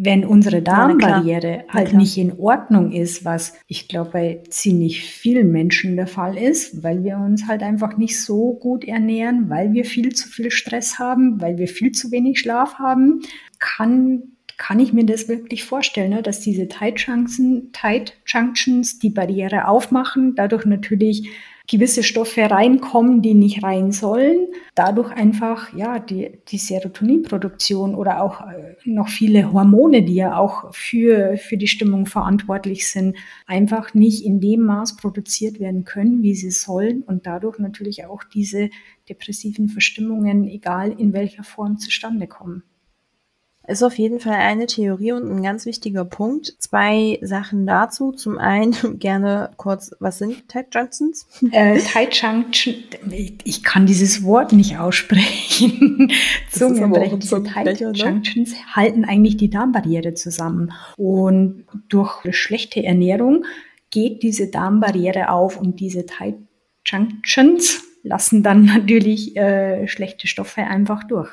wenn 0.00 0.24
unsere 0.24 0.62
Darmbarriere 0.62 1.64
ja, 1.66 1.74
halt 1.74 1.92
nicht 1.92 2.16
in 2.18 2.38
Ordnung 2.38 2.92
ist, 2.92 3.24
was 3.24 3.54
ich 3.66 3.88
glaube 3.88 4.10
bei 4.12 4.42
ziemlich 4.48 5.02
vielen 5.02 5.50
Menschen 5.50 5.96
der 5.96 6.06
Fall 6.06 6.38
ist, 6.38 6.84
weil 6.84 7.02
wir 7.02 7.16
uns 7.18 7.48
halt 7.48 7.62
einfach 7.62 7.96
nicht 7.96 8.20
so 8.20 8.52
gut 8.52 8.84
ernähren, 8.84 9.50
weil 9.50 9.72
wir 9.72 9.84
viel 9.84 10.14
zu 10.14 10.28
viel 10.28 10.52
Stress 10.52 11.00
haben, 11.00 11.40
weil 11.40 11.58
wir 11.58 11.66
viel 11.66 11.90
zu 11.90 12.12
wenig 12.12 12.38
Schlaf 12.38 12.74
haben, 12.74 13.22
kann 13.58 14.22
kann 14.56 14.80
ich 14.80 14.92
mir 14.92 15.06
das 15.06 15.28
wirklich 15.28 15.64
vorstellen, 15.64 16.10
ne, 16.10 16.20
dass 16.20 16.40
diese 16.40 16.66
Tight 16.66 16.98
Junctions, 17.06 17.70
Tight 17.72 18.14
Junctions 18.26 18.98
die 18.98 19.10
Barriere 19.10 19.68
aufmachen, 19.68 20.34
dadurch 20.34 20.64
natürlich 20.66 21.28
gewisse 21.68 22.02
Stoffe 22.02 22.50
reinkommen, 22.50 23.20
die 23.20 23.34
nicht 23.34 23.62
rein 23.62 23.92
sollen. 23.92 24.48
Dadurch 24.74 25.12
einfach, 25.12 25.72
ja, 25.74 25.98
die, 25.98 26.40
die 26.48 26.56
Serotoninproduktion 26.56 27.94
oder 27.94 28.22
auch 28.22 28.40
äh, 28.40 28.76
noch 28.84 29.08
viele 29.08 29.52
Hormone, 29.52 30.02
die 30.02 30.14
ja 30.14 30.36
auch 30.38 30.74
für, 30.74 31.36
für 31.36 31.58
die 31.58 31.68
Stimmung 31.68 32.06
verantwortlich 32.06 32.90
sind, 32.90 33.16
einfach 33.46 33.92
nicht 33.92 34.24
in 34.24 34.40
dem 34.40 34.62
Maß 34.62 34.96
produziert 34.96 35.60
werden 35.60 35.84
können, 35.84 36.22
wie 36.22 36.34
sie 36.34 36.50
sollen 36.50 37.02
und 37.02 37.26
dadurch 37.26 37.58
natürlich 37.58 38.06
auch 38.06 38.24
diese 38.24 38.70
depressiven 39.08 39.68
Verstimmungen, 39.68 40.48
egal 40.48 40.90
in 40.98 41.12
welcher 41.12 41.44
Form, 41.44 41.78
zustande 41.78 42.26
kommen. 42.26 42.62
Ist 43.68 43.82
auf 43.82 43.98
jeden 43.98 44.18
Fall 44.18 44.32
eine 44.32 44.66
Theorie 44.66 45.12
und 45.12 45.30
ein 45.30 45.42
ganz 45.42 45.66
wichtiger 45.66 46.06
Punkt. 46.06 46.54
Zwei 46.58 47.18
Sachen 47.20 47.66
dazu. 47.66 48.12
Zum 48.12 48.38
einen 48.38 48.74
gerne 48.98 49.50
kurz, 49.58 49.94
was 50.00 50.18
sind 50.18 50.48
Tight 50.48 50.74
Junctions? 50.74 51.26
Äh, 51.52 51.78
Tight 51.78 52.14
Junction, 52.14 52.74
ich 53.44 53.62
kann 53.64 53.86
dieses 53.86 54.22
Wort 54.22 54.52
nicht 54.52 54.78
aussprechen. 54.78 56.12
Zungenbrechen. 56.50 57.20
Diese 57.20 57.42
Tight 57.42 57.80
ne? 57.80 57.92
Junctions 57.94 58.54
halten 58.74 59.04
eigentlich 59.04 59.36
die 59.36 59.50
Darmbarriere 59.50 60.14
zusammen. 60.14 60.72
Und 60.96 61.64
durch 61.88 62.20
schlechte 62.34 62.82
Ernährung 62.82 63.44
geht 63.90 64.22
diese 64.22 64.48
Darmbarriere 64.48 65.30
auf 65.30 65.58
und 65.60 65.80
diese 65.80 66.06
Tight 66.06 66.36
Junctions 66.84 67.82
lassen 68.02 68.42
dann 68.42 68.64
natürlich 68.66 69.36
äh, 69.36 69.86
schlechte 69.88 70.26
Stoffe 70.26 70.62
einfach 70.62 71.04
durch. 71.04 71.30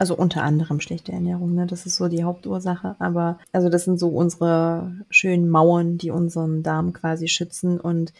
Also 0.00 0.16
unter 0.16 0.44
anderem 0.44 0.80
schlechte 0.80 1.10
Ernährung, 1.10 1.54
ne? 1.54 1.66
Das 1.66 1.84
ist 1.84 1.96
so 1.96 2.06
die 2.06 2.22
Hauptursache. 2.22 2.94
Aber 3.00 3.38
also 3.52 3.68
das 3.68 3.84
sind 3.84 3.98
so 3.98 4.08
unsere 4.10 4.92
schönen 5.10 5.50
Mauern, 5.50 5.98
die 5.98 6.12
unseren 6.12 6.62
Darm 6.62 6.92
quasi 6.92 7.26
schützen. 7.26 7.80
Und 7.80 8.12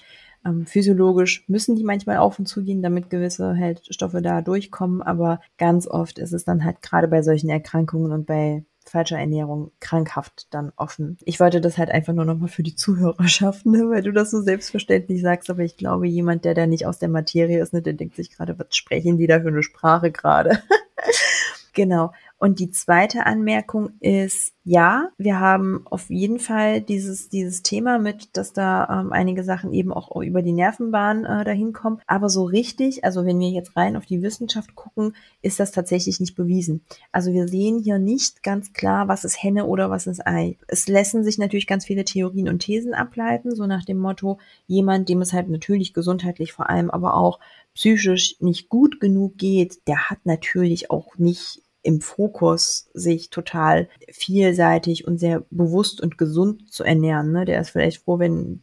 ähm, 0.44 0.66
physiologisch 0.66 1.44
müssen 1.48 1.76
die 1.76 1.84
manchmal 1.84 2.16
auf 2.16 2.36
und 2.40 2.46
zu 2.46 2.64
gehen, 2.64 2.82
damit 2.82 3.10
gewisse 3.10 3.56
halt 3.56 3.82
Stoffe 3.94 4.22
da 4.22 4.42
durchkommen. 4.42 5.02
Aber 5.02 5.40
ganz 5.56 5.86
oft 5.86 6.18
ist 6.18 6.32
es 6.32 6.44
dann 6.44 6.64
halt 6.64 6.82
gerade 6.82 7.06
bei 7.06 7.22
solchen 7.22 7.48
Erkrankungen 7.48 8.10
und 8.10 8.26
bei 8.26 8.64
falscher 8.84 9.18
Ernährung 9.18 9.70
krankhaft 9.78 10.48
dann 10.50 10.72
offen. 10.76 11.18
Ich 11.24 11.38
wollte 11.38 11.60
das 11.60 11.78
halt 11.78 11.90
einfach 11.90 12.12
nur 12.12 12.24
nochmal 12.24 12.48
für 12.48 12.64
die 12.64 12.74
Zuhörerschaft, 12.74 13.66
ne, 13.66 13.88
weil 13.88 14.02
du 14.02 14.12
das 14.12 14.32
so 14.32 14.40
selbstverständlich 14.40 15.22
sagst, 15.22 15.48
aber 15.48 15.62
ich 15.62 15.76
glaube, 15.76 16.08
jemand, 16.08 16.44
der 16.44 16.54
da 16.54 16.66
nicht 16.66 16.86
aus 16.86 16.98
der 16.98 17.08
Materie 17.08 17.60
ist, 17.60 17.72
ne, 17.72 17.82
der 17.82 17.92
denkt 17.92 18.16
sich 18.16 18.30
gerade, 18.30 18.58
was 18.58 18.74
sprechen 18.74 19.18
die 19.18 19.28
da 19.28 19.40
für 19.40 19.48
eine 19.48 19.62
Sprache 19.62 20.10
gerade? 20.10 20.58
Genau. 21.78 22.10
Und 22.38 22.58
die 22.58 22.72
zweite 22.72 23.24
Anmerkung 23.24 23.90
ist, 24.00 24.52
ja, 24.64 25.10
wir 25.16 25.38
haben 25.38 25.86
auf 25.86 26.10
jeden 26.10 26.40
Fall 26.40 26.80
dieses, 26.80 27.28
dieses 27.28 27.62
Thema 27.62 28.00
mit, 28.00 28.36
dass 28.36 28.52
da 28.52 29.00
ähm, 29.00 29.12
einige 29.12 29.44
Sachen 29.44 29.72
eben 29.72 29.92
auch 29.92 30.20
über 30.20 30.42
die 30.42 30.52
Nervenbahn 30.52 31.24
äh, 31.24 31.44
dahin 31.44 31.72
kommen. 31.72 32.00
Aber 32.08 32.30
so 32.30 32.42
richtig, 32.42 33.04
also 33.04 33.24
wenn 33.24 33.38
wir 33.38 33.50
jetzt 33.50 33.76
rein 33.76 33.96
auf 33.96 34.06
die 34.06 34.22
Wissenschaft 34.22 34.74
gucken, 34.74 35.14
ist 35.40 35.60
das 35.60 35.70
tatsächlich 35.70 36.18
nicht 36.18 36.34
bewiesen. 36.34 36.82
Also 37.12 37.32
wir 37.32 37.46
sehen 37.46 37.78
hier 37.78 38.00
nicht 38.00 38.42
ganz 38.42 38.72
klar, 38.72 39.06
was 39.06 39.24
ist 39.24 39.40
Henne 39.40 39.66
oder 39.66 39.88
was 39.88 40.08
ist 40.08 40.26
Ei. 40.26 40.56
Es 40.66 40.88
lassen 40.88 41.22
sich 41.22 41.38
natürlich 41.38 41.68
ganz 41.68 41.86
viele 41.86 42.04
Theorien 42.04 42.48
und 42.48 42.58
Thesen 42.58 42.92
ableiten, 42.92 43.54
so 43.54 43.66
nach 43.66 43.84
dem 43.84 43.98
Motto, 43.98 44.38
jemand, 44.66 45.08
dem 45.08 45.22
es 45.22 45.32
halt 45.32 45.48
natürlich 45.48 45.94
gesundheitlich 45.94 46.52
vor 46.52 46.68
allem, 46.68 46.90
aber 46.90 47.14
auch 47.14 47.38
psychisch 47.78 48.34
nicht 48.40 48.68
gut 48.68 48.98
genug 48.98 49.38
geht, 49.38 49.86
der 49.86 50.10
hat 50.10 50.18
natürlich 50.24 50.90
auch 50.90 51.16
nicht 51.16 51.62
im 51.88 52.02
Fokus, 52.02 52.90
sich 52.92 53.30
total 53.30 53.88
vielseitig 54.10 55.06
und 55.06 55.16
sehr 55.16 55.42
bewusst 55.50 56.02
und 56.02 56.18
gesund 56.18 56.70
zu 56.70 56.84
ernähren. 56.84 57.32
Ne? 57.32 57.46
Der 57.46 57.62
ist 57.62 57.70
vielleicht 57.70 58.02
froh, 58.02 58.18
wenn 58.18 58.60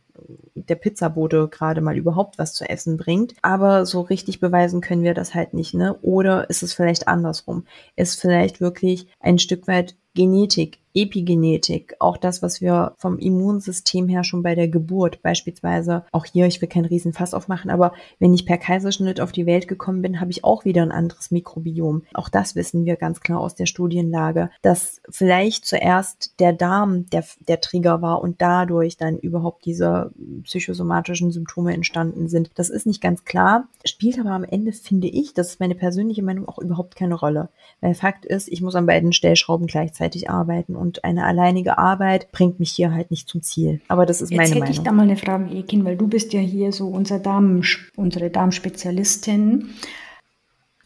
der 0.54 0.76
Pizzabote 0.76 1.48
gerade 1.50 1.82
mal 1.82 1.98
überhaupt 1.98 2.38
was 2.38 2.54
zu 2.54 2.70
essen 2.70 2.98
bringt. 2.98 3.34
Aber 3.42 3.88
so 3.88 4.02
richtig 4.02 4.40
beweisen 4.40 4.80
können 4.80 5.02
wir 5.02 5.16
das 5.16 5.34
halt 5.34 5.56
nicht, 5.56 5.74
ne? 5.74 5.96
Oder 6.04 6.50
ist 6.52 6.62
es 6.62 6.74
vielleicht 6.74 7.08
andersrum? 7.08 7.66
Ist 7.96 8.22
vielleicht 8.22 8.62
wirklich 8.62 9.08
ein 9.20 9.40
Stück 9.40 9.68
weit 9.68 9.96
Genetik 10.14 10.78
Epigenetik, 10.96 11.96
auch 12.00 12.18
das, 12.18 12.42
was 12.42 12.62
wir 12.62 12.94
vom 12.98 13.20
Immunsystem 13.20 14.08
her 14.08 14.24
schon 14.24 14.42
bei 14.42 14.56
der 14.56 14.68
Geburt 14.68 15.22
beispielsweise, 15.22 16.06
auch 16.12 16.26
hier, 16.26 16.48
ich 16.48 16.62
will 16.62 16.70
keinen 16.70 16.86
Riesenfass 16.86 17.34
aufmachen, 17.34 17.70
aber 17.70 17.94
wenn 18.20 18.34
ich 18.34 18.46
per 18.46 18.58
Kaiserschnitt 18.58 19.20
auf 19.20 19.32
die 19.32 19.46
Welt 19.46 19.68
gekommen 19.68 20.02
bin, 20.02 20.22
habe 20.22 20.32
ich 20.32 20.44
auch 20.44 20.66
wieder 20.66 20.82
ein 20.82 20.92
anderes 20.92 21.32
Mikrobiom. 21.32 22.04
Auch 22.14 22.30
das 22.30 22.56
wissen 22.56 22.86
wir 22.86 22.96
ganz 22.96 23.20
klar 23.20 23.40
aus 23.40 23.56
der 23.56 23.66
Studienlage, 23.66 24.50
dass 24.62 25.02
vielleicht 25.10 25.66
zuerst 25.66 26.40
der 26.40 26.54
Darm 26.54 27.10
der, 27.10 27.26
der 27.48 27.60
Trigger 27.60 28.02
war 28.02 28.22
und 28.22 28.42
dadurch 28.42 28.98
dann 28.98 29.18
überhaupt 29.18 29.66
diese 29.66 30.12
psychosomatischen 30.44 31.32
Symptome 31.32 31.74
entstanden 31.74 32.28
sind. 32.30 32.52
Das 32.56 32.70
ist 32.70 32.86
nicht 32.88 33.02
ganz 33.02 33.26
klar, 33.26 33.68
spielt 33.84 34.20
aber 34.20 34.32
am 34.32 34.44
Ende, 34.44 34.72
finde 34.72 35.08
ich, 35.08 35.34
das 35.34 35.50
ist 35.50 35.60
meine 35.60 35.76
persönliche 35.76 36.24
Meinung, 36.24 36.48
auch 36.48 36.60
überhaupt 36.60 36.96
keine 36.96 37.16
Rolle. 37.16 37.50
Weil 37.82 37.94
Fakt 37.94 38.26
ist, 38.26 38.48
ich 38.48 38.62
muss 38.62 38.76
an 38.76 38.86
beiden 38.86 39.14
Stellschrauben 39.14 39.68
gleichzeitig 39.68 40.30
arbeiten 40.30 40.76
und 40.86 41.04
eine 41.04 41.26
alleinige 41.26 41.80
Arbeit 41.80 42.32
bringt 42.32 42.60
mich 42.60 42.72
hier 42.72 42.94
halt 42.94 43.10
nicht 43.10 43.28
zum 43.28 43.42
Ziel. 43.42 43.82
Aber 43.88 44.06
das 44.06 44.22
ist 44.22 44.30
Jetzt 44.30 44.38
meine 44.38 44.50
hätte 44.50 44.60
Meinung. 44.60 44.72
ich 44.74 44.82
da 44.82 44.92
mal 44.92 45.04
eine 45.04 45.18
Frage, 45.18 45.54
Ekin, 45.54 45.84
weil 45.84 45.98
du 45.98 46.08
bist 46.08 46.32
ja 46.32 46.40
hier 46.40 46.72
so 46.72 46.88
unser 46.88 47.18
Darm, 47.18 47.64
unsere 47.96 48.30
Darmspezialistin. 48.30 49.72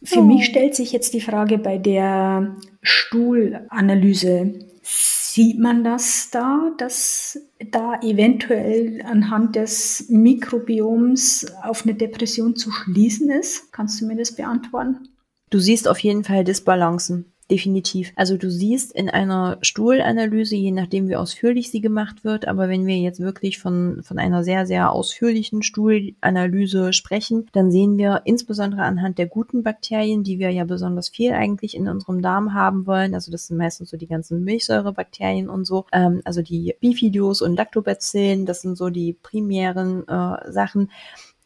Für 0.02 0.20
oh. 0.20 0.24
mich 0.24 0.46
stellt 0.46 0.74
sich 0.74 0.94
jetzt 0.94 1.14
die 1.14 1.22
Frage 1.22 1.58
bei 1.58 1.78
der 1.78 2.56
Stuhlanalyse. 2.82 4.54
Sieht 4.82 5.60
man 5.60 5.84
das 5.84 6.30
da, 6.32 6.72
dass 6.78 7.38
da 7.72 8.00
eventuell 8.02 9.02
anhand 9.06 9.58
des 9.58 10.06
Mikrobioms 10.10 11.46
auf 11.62 11.84
eine 11.84 11.94
Depression 11.94 12.56
zu 12.56 12.72
schließen 12.72 13.30
ist? 13.30 13.72
Kannst 13.74 14.00
du 14.00 14.06
mir 14.06 14.16
das 14.16 14.34
beantworten? 14.34 15.10
Du 15.50 15.60
siehst 15.60 15.90
auf 15.90 16.00
jeden 16.00 16.24
Fall 16.24 16.46
Disbalancen 16.46 17.26
definitiv. 17.50 18.12
Also 18.16 18.38
du 18.38 18.50
siehst 18.50 18.92
in 18.92 19.10
einer 19.10 19.58
Stuhlanalyse, 19.62 20.56
je 20.56 20.72
nachdem 20.72 21.08
wie 21.08 21.16
ausführlich 21.16 21.72
sie 21.72 21.82
gemacht 21.82 22.24
wird, 22.24 22.48
aber 22.48 22.70
wenn 22.70 22.86
wir 22.86 22.98
jetzt 22.98 23.20
wirklich 23.20 23.60
von, 23.60 24.02
von 24.04 24.20
einer 24.20 24.44
sehr, 24.44 24.66
sehr 24.66 24.92
ausführlichen 24.92 25.64
Stuhlanalyse 25.64 26.94
sprechen, 26.94 27.48
dann 27.52 27.72
sehen 27.72 27.98
wir 27.98 28.22
insbesondere 28.26 28.84
anhand 28.84 29.18
der 29.18 29.28
guten 29.28 29.64
Bakterien, 29.64 30.24
die 30.24 30.40
wir 30.40 30.52
ja 30.52 30.64
besonders 30.66 31.10
viel 31.10 31.32
eigentlich 31.32 31.76
in 31.76 31.88
unserem 31.88 32.22
Darm 32.22 32.54
haben 32.54 32.86
wollen, 32.86 33.14
also 33.14 33.32
das 33.32 33.48
sind 33.48 33.58
meistens 33.58 33.90
so 33.90 33.98
die 33.98 34.08
ganzen 34.08 34.44
Milchsäurebakterien 34.44 35.50
und 35.50 35.66
so, 35.66 35.86
ähm, 35.92 36.22
also 36.26 36.42
die 36.42 36.76
Bifidos 36.80 37.42
und 37.42 37.56
Lactobacillen, 37.56 38.46
das 38.46 38.62
sind 38.62 38.78
so 38.78 38.90
die 38.90 39.14
primären 39.14 40.08
äh, 40.08 40.52
Sachen 40.52 40.92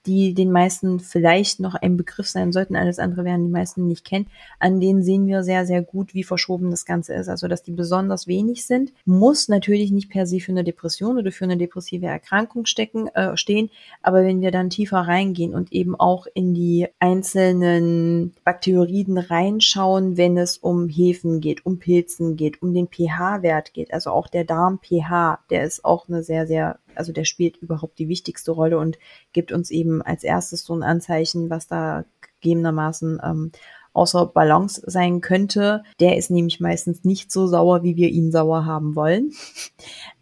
die 0.06 0.34
den 0.34 0.52
meisten 0.52 1.00
vielleicht 1.00 1.60
noch 1.60 1.76
ein 1.76 1.98
Begriff 1.98 2.28
sein 2.28 2.52
sollten, 2.52 2.76
alles 2.76 3.00
andere 3.00 3.24
werden 3.24 3.46
die 3.46 3.52
meisten 3.52 3.88
nicht 3.88 4.06
kennen, 4.06 4.28
an 4.60 4.80
denen 4.80 5.04
sehen 5.04 5.28
wir 5.28 5.44
sehr, 5.44 5.66
sehr 5.66 5.82
gut, 5.82 6.14
wie 6.14 6.24
verschoben 6.24 6.72
das 6.72 6.86
Ganze 6.86 7.14
ist. 7.14 7.30
Also, 7.30 7.48
dass 7.48 7.64
die 7.64 7.72
besonders 7.72 8.28
wenig 8.28 8.66
sind, 8.66 8.92
muss 9.06 9.48
natürlich 9.48 9.92
nicht 9.92 10.10
per 10.10 10.26
se 10.26 10.40
für 10.40 10.52
eine 10.52 10.64
Depression 10.64 11.18
oder 11.18 11.32
für 11.32 11.46
eine 11.46 11.58
depressive 11.58 12.06
Erkrankung 12.06 12.66
stecken, 12.66 13.08
äh, 13.10 13.38
stehen, 13.38 13.70
aber 14.02 14.24
wenn 14.24 14.42
wir 14.42 14.52
dann 14.52 14.70
tiefer 14.70 15.00
reingehen 15.00 15.54
und 15.54 15.72
eben 15.72 15.96
auch 15.96 16.28
in 16.34 16.54
die 16.54 16.88
einzelnen 17.00 18.34
Bakterien 18.44 19.18
reinschauen, 19.18 20.18
wenn 20.18 20.38
es 20.38 20.58
um 20.58 20.90
Hefen 20.90 21.40
geht, 21.40 21.66
um 21.66 21.80
Pilzen 21.80 22.36
geht, 22.36 22.62
um 22.62 22.74
den 22.74 22.88
pH-Wert 22.88 23.74
geht, 23.74 23.94
also 23.94 24.12
auch 24.12 24.28
der 24.28 24.44
Darm-pH, 24.44 25.40
der 25.50 25.64
ist 25.64 25.86
auch 25.86 26.08
eine 26.08 26.24
sehr, 26.24 26.48
sehr 26.48 26.80
also 26.98 27.12
der 27.12 27.26
spielt 27.26 27.58
überhaupt 27.58 28.00
die 28.00 28.08
wichtigste 28.08 28.52
Rolle 28.52 28.78
und 28.78 28.98
gibt 29.32 29.52
uns 29.52 29.72
eben 29.72 30.02
als 30.02 30.24
erstes 30.24 30.64
so 30.64 30.76
ein 30.76 30.84
Anzeichen, 30.84 31.50
was 31.50 31.68
da 31.68 32.06
gegebenermaßen 32.42 33.22
ähm, 33.24 33.52
außer 33.94 34.26
Balance 34.26 34.82
sein 34.86 35.22
könnte. 35.22 35.84
Der 36.00 36.18
ist 36.18 36.32
nämlich 36.32 36.60
meistens 36.60 37.04
nicht 37.04 37.32
so 37.32 37.48
sauer, 37.48 37.84
wie 37.84 37.96
wir 37.96 38.10
ihn 38.10 38.32
sauer 38.32 38.66
haben 38.66 38.96
wollen. 38.96 39.32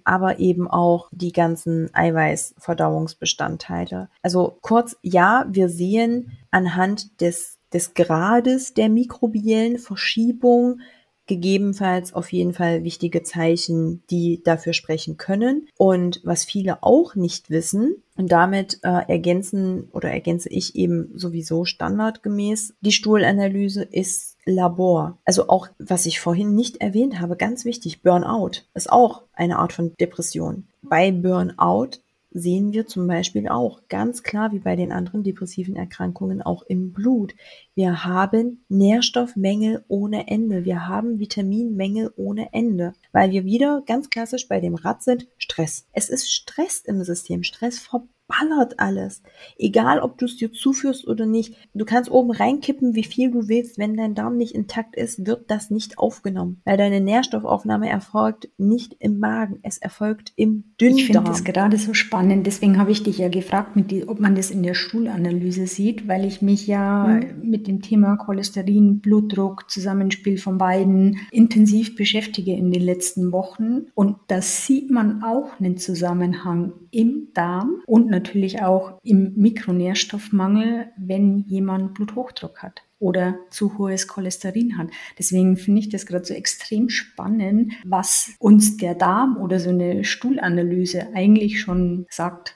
Aber 0.04 0.40
eben 0.40 0.68
auch 0.68 1.10
die 1.12 1.32
ganzen 1.32 1.94
Eiweißverdauungsbestandteile. 1.94 4.10
Also 4.24 4.58
kurz, 4.62 4.98
ja, 5.04 5.46
wir 5.50 5.70
sehen 5.70 6.32
anhand 6.50 7.22
des, 7.22 7.60
des 7.72 7.94
Grades 7.94 8.74
der 8.74 8.90
mikrobiellen 8.90 9.78
Verschiebung 9.78 10.80
gegebenenfalls 11.28 12.14
auf 12.14 12.32
jeden 12.32 12.54
Fall 12.54 12.84
wichtige 12.84 13.24
Zeichen, 13.24 14.04
die 14.10 14.42
dafür 14.44 14.74
sprechen 14.74 15.18
können. 15.18 15.68
Und 15.78 16.22
was 16.24 16.44
viele 16.44 16.84
auch 16.84 17.16
nicht 17.16 17.50
wissen, 17.50 18.04
und 18.22 18.32
damit 18.32 18.80
äh, 18.84 19.10
ergänzen 19.10 19.90
oder 19.94 20.12
ergänze 20.12 20.50
ich 20.50 20.76
eben 20.76 21.12
sowieso 21.18 21.66
standardgemäß 21.66 22.76
die 22.82 22.92
Stuhlanalyse 22.92 23.82
ist 23.82 24.38
Labor. 24.46 25.18
Also 25.26 25.50
auch, 25.50 25.70
was 25.80 26.06
ich 26.06 26.20
vorhin 26.20 26.54
nicht 26.54 26.78
erwähnt 26.78 27.20
habe, 27.20 27.36
ganz 27.36 27.66
wichtig, 27.66 28.04
Burnout 28.04 28.64
ist 28.74 28.92
auch 28.92 29.24
eine 29.34 29.58
Art 29.58 29.74
von 29.74 29.94
Depression. 30.00 30.68
Bei 30.84 31.12
Burnout 31.12 32.00
sehen 32.32 32.74
wir 32.74 32.88
zum 32.88 33.08
Beispiel 33.08 33.48
auch 33.48 33.82
ganz 33.90 34.24
klar 34.24 34.52
wie 34.52 34.60
bei 34.60 34.76
den 34.76 34.92
anderen 34.92 35.24
depressiven 35.24 35.76
Erkrankungen 35.76 36.42
auch 36.42 36.64
im 36.64 36.94
Blut. 36.94 37.36
Wir 37.76 38.06
haben 38.06 38.64
Nährstoffmängel 38.70 39.84
ohne 39.88 40.28
Ende. 40.28 40.66
Wir 40.66 40.88
haben 40.88 41.20
Vitaminmängel 41.20 42.14
ohne 42.16 42.54
Ende, 42.54 42.94
weil 43.12 43.32
wir 43.32 43.46
wieder 43.46 43.84
ganz 43.86 44.10
klassisch 44.10 44.48
bei 44.48 44.60
dem 44.60 44.76
Rad 44.76 45.04
sind. 45.04 45.28
Stress. 45.38 45.88
Es 45.92 46.10
ist 46.10 46.32
Stress 46.32 46.80
im 46.80 47.04
System. 47.04 47.44
Stress 47.44 47.80
ballert 48.32 48.80
alles. 48.80 49.22
Egal, 49.58 50.00
ob 50.00 50.18
du 50.18 50.26
es 50.26 50.38
dir 50.38 50.52
zuführst 50.52 51.08
oder 51.08 51.26
nicht. 51.26 51.56
Du 51.74 51.86
kannst 51.86 52.10
oben 52.12 52.32
reinkippen, 52.32 52.96
wie 52.96 53.04
viel 53.04 53.32
du 53.32 53.48
willst. 53.48 53.78
Wenn 53.78 53.98
dein 53.98 54.16
Darm 54.16 54.38
nicht 54.38 54.56
intakt 54.56 54.96
ist, 54.96 55.26
wird 55.26 55.50
das 55.50 55.70
nicht 55.70 55.98
aufgenommen. 55.98 56.62
Weil 56.64 56.78
deine 56.78 57.02
Nährstoffaufnahme 57.02 57.90
erfolgt 57.90 58.50
nicht 58.58 58.96
im 59.00 59.20
Magen. 59.20 59.60
Es 59.64 59.78
erfolgt 59.78 60.34
im 60.36 60.64
Dünndarm. 60.80 60.98
Ich 60.98 61.06
finde 61.06 61.24
das 61.24 61.44
gerade 61.44 61.78
so 61.78 61.94
spannend. 61.94 62.48
Deswegen 62.48 62.78
habe 62.78 62.92
ich 62.92 63.04
dich 63.04 63.18
ja 63.18 63.30
gefragt, 63.30 63.72
die, 63.76 64.08
ob 64.08 64.20
man 64.20 64.36
das 64.36 64.52
in 64.52 64.64
der 64.64 64.74
Stuhlanalyse 64.74 65.68
sieht, 65.68 66.08
weil 66.08 66.26
ich 66.26 66.42
mich 66.42 66.68
ja 66.68 67.08
mhm. 67.08 67.50
mit 67.50 67.68
dem 67.68 67.82
Thema 67.82 68.18
Cholesterin, 68.18 69.00
Blutdruck, 69.00 69.70
Zusammenspiel 69.70 70.38
von 70.38 70.58
beiden 70.58 71.18
intensiv 71.32 71.96
beschäftige 71.96 72.54
in 72.54 72.72
den 72.72 72.82
letzten 72.82 73.32
Wochen. 73.32 73.88
Und 73.94 74.18
da 74.28 74.42
sieht 74.42 74.90
man 74.90 75.24
auch 75.24 75.60
einen 75.60 75.78
Zusammenhang 75.78 76.74
im 76.92 77.30
Darm 77.34 77.82
und 77.86 78.10
natürlich 78.10 78.62
auch 78.62 79.00
im 79.04 79.34
Mikronährstoffmangel, 79.36 80.92
wenn 80.98 81.40
jemand 81.40 81.94
Bluthochdruck 81.94 82.62
hat 82.62 82.84
oder 83.00 83.40
zu 83.50 83.78
hohes 83.78 84.08
Cholesterin 84.08 84.78
hat. 84.78 84.90
Deswegen 85.18 85.58
finde 85.58 85.80
ich 85.80 85.90
das 85.90 86.06
gerade 86.06 86.24
so 86.24 86.34
extrem 86.34 86.90
spannend, 86.90 87.74
was 87.84 88.32
uns 88.40 88.78
der 88.78 88.94
Darm 88.94 89.38
oder 89.38 89.60
so 89.60 89.70
eine 89.70 90.04
Stuhlanalyse 90.04 91.08
eigentlich 91.16 91.60
schon 91.60 92.06
sagt. 92.10 92.56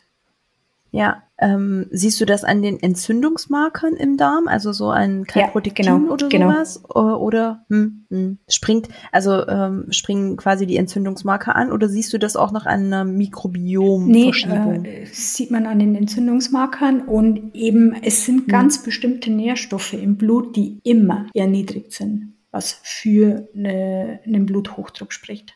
Ja, 0.91 1.24
ähm, 1.38 1.88
siehst 1.91 2.21
du 2.21 2.26
das 2.26 2.43
an 2.43 2.62
den 2.62 2.82
Entzündungsmarkern 2.82 3.95
im 3.95 4.15
Darm, 4.15 4.48
also 4.48 4.71
so 4.71 4.89
ein 4.89 5.26
Kalprotektin 5.26 5.86
ja, 5.86 5.98
genau, 5.98 6.13
oder 6.13 6.30
genau. 6.30 6.52
sowas? 6.52 6.84
Oder, 6.89 7.19
oder 7.19 7.65
hm, 7.69 8.06
hm, 8.10 8.38
springt, 8.48 8.88
also 9.12 9.45
ähm, 9.48 9.88
springen 9.89 10.38
quasi 10.38 10.65
die 10.65 10.78
Entzündungsmarker 10.78 11.56
an 11.56 11.71
oder 11.71 11.89
siehst 11.89 12.13
du 12.13 12.17
das 12.17 12.38
auch 12.38 12.52
noch 12.52 12.65
an 12.65 12.86
einer 12.86 13.04
Mikrobiomverschiebung? 13.04 14.82
Nee, 14.82 15.04
äh, 15.04 15.06
sieht 15.08 15.52
man 15.52 15.65
an 15.65 15.80
den 15.80 15.95
Entzündungsmarkern 15.95 17.02
und 17.02 17.54
eben 17.54 17.93
es 18.02 18.26
sind 18.26 18.43
hm. 18.43 18.48
ganz 18.48 18.82
bestimmte 18.82 19.30
Nährstoffe 19.30 19.93
im 19.93 20.15
Blut, 20.15 20.56
die 20.56 20.80
immer 20.84 21.28
erniedrigt 21.34 21.91
sind, 21.91 22.36
was 22.52 22.80
für 22.82 23.50
eine, 23.54 24.21
einen 24.26 24.45
Bluthochdruck 24.45 25.12
spricht. 25.12 25.54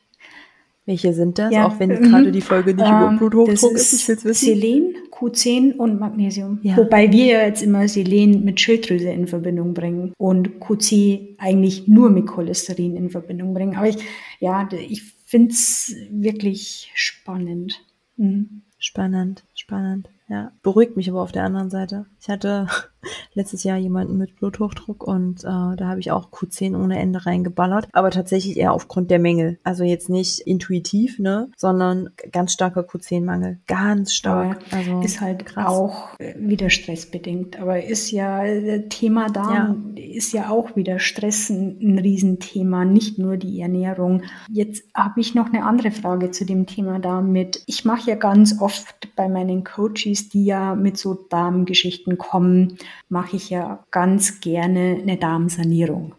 Welche 0.90 1.14
sind 1.14 1.38
das? 1.38 1.54
Ja, 1.54 1.68
auch 1.68 1.80
wenn 1.80 1.90
mhm. 1.90 2.02
gerade 2.02 2.32
die 2.32 2.42
Folge 2.42 2.74
nicht 2.74 2.84
ähm, 2.84 2.96
über 2.96 3.30
Bluthochdruck 3.30 3.74
ist, 3.74 3.94
ich 3.94 4.08
will's 4.08 4.26
wissen. 4.26 4.46
Selen, 4.46 4.96
Q10 5.12 5.76
und 5.76 6.00
Magnesium. 6.00 6.58
Ja. 6.64 6.78
Wobei 6.78 7.12
wir 7.12 7.26
ja 7.26 7.46
jetzt 7.46 7.62
immer 7.62 7.88
Selen 7.88 8.44
mit 8.44 8.60
Schilddrüse 8.60 9.12
in 9.12 9.28
Verbindung 9.28 9.76
bringen 9.76 10.14
und 10.18 10.60
QC 10.60 11.36
eigentlich 11.38 11.88
nur 11.88 12.10
mit 12.10 12.26
Cholesterin 12.26 12.96
in 12.96 13.12
Verbindung 13.12 13.54
bringen. 13.54 13.76
Aber 13.76 13.88
ich, 13.88 14.00
ja, 14.40 14.68
ich 14.72 15.04
finde 15.28 15.52
es 15.52 15.96
wirklich 16.10 16.92
spannend. 16.96 17.86
Mhm. 18.18 18.64
Spannend, 18.80 19.44
spannend. 19.54 20.10
Ja, 20.30 20.52
beruhigt 20.62 20.96
mich 20.96 21.10
aber 21.10 21.22
auf 21.22 21.32
der 21.32 21.44
anderen 21.44 21.72
Seite. 21.72 22.06
Ich 22.22 22.30
hatte 22.30 22.68
letztes 23.34 23.64
Jahr 23.64 23.78
jemanden 23.78 24.16
mit 24.18 24.36
Bluthochdruck 24.36 25.04
und 25.04 25.44
äh, 25.44 25.48
da 25.48 25.80
habe 25.80 26.00
ich 26.00 26.12
auch 26.12 26.32
Q10 26.32 26.80
ohne 26.80 27.00
Ende 27.00 27.26
reingeballert, 27.26 27.88
aber 27.94 28.12
tatsächlich 28.12 28.56
eher 28.58 28.74
aufgrund 28.74 29.10
der 29.10 29.18
Mängel. 29.18 29.58
Also 29.64 29.84
jetzt 29.84 30.08
nicht 30.08 30.42
intuitiv, 30.42 31.18
ne, 31.18 31.50
sondern 31.58 32.12
ganz 32.32 32.54
starker 32.54 32.82
Q10-Mangel. 32.82 33.58
Ganz 33.66 34.14
stark. 34.14 34.60
Aber 34.70 34.78
also 34.78 35.02
ist 35.02 35.20
halt 35.20 35.48
krass. 35.48 35.66
auch 35.66 36.10
wieder 36.20 36.70
stressbedingt. 36.70 37.60
Aber 37.60 37.84
ist 37.84 38.12
ja 38.12 38.46
äh, 38.46 38.88
Thema 38.88 39.30
Darm 39.30 39.96
ja. 39.96 40.04
ist 40.04 40.32
ja 40.32 40.50
auch 40.50 40.76
wieder 40.76 41.00
Stress 41.00 41.50
ein, 41.50 41.80
ein 41.82 41.98
Riesenthema, 41.98 42.86
nicht 42.86 43.18
nur 43.18 43.38
die 43.38 43.60
Ernährung. 43.62 44.22
Jetzt 44.48 44.84
habe 44.94 45.22
ich 45.22 45.34
noch 45.34 45.48
eine 45.48 45.66
andere 45.66 45.90
Frage 45.90 46.30
zu 46.30 46.46
dem 46.46 46.68
Thema 46.68 47.00
Darm 47.00 47.32
mit. 47.32 47.64
Ich 47.66 47.84
mache 47.84 48.12
ja 48.12 48.16
ganz 48.16 48.62
oft 48.62 48.99
bei 49.20 49.28
meinen 49.28 49.66
Coaches, 49.66 50.30
die 50.30 50.46
ja 50.46 50.76
mit 50.76 50.98
so 50.98 51.14
Darmgeschichten 51.14 52.18
kommen, 52.18 52.78
mache 53.10 53.36
ich 53.36 53.50
ja 53.50 53.84
ganz 53.92 54.40
gerne 54.40 54.98
eine 55.02 55.18
Darmsanierung. 55.18 56.16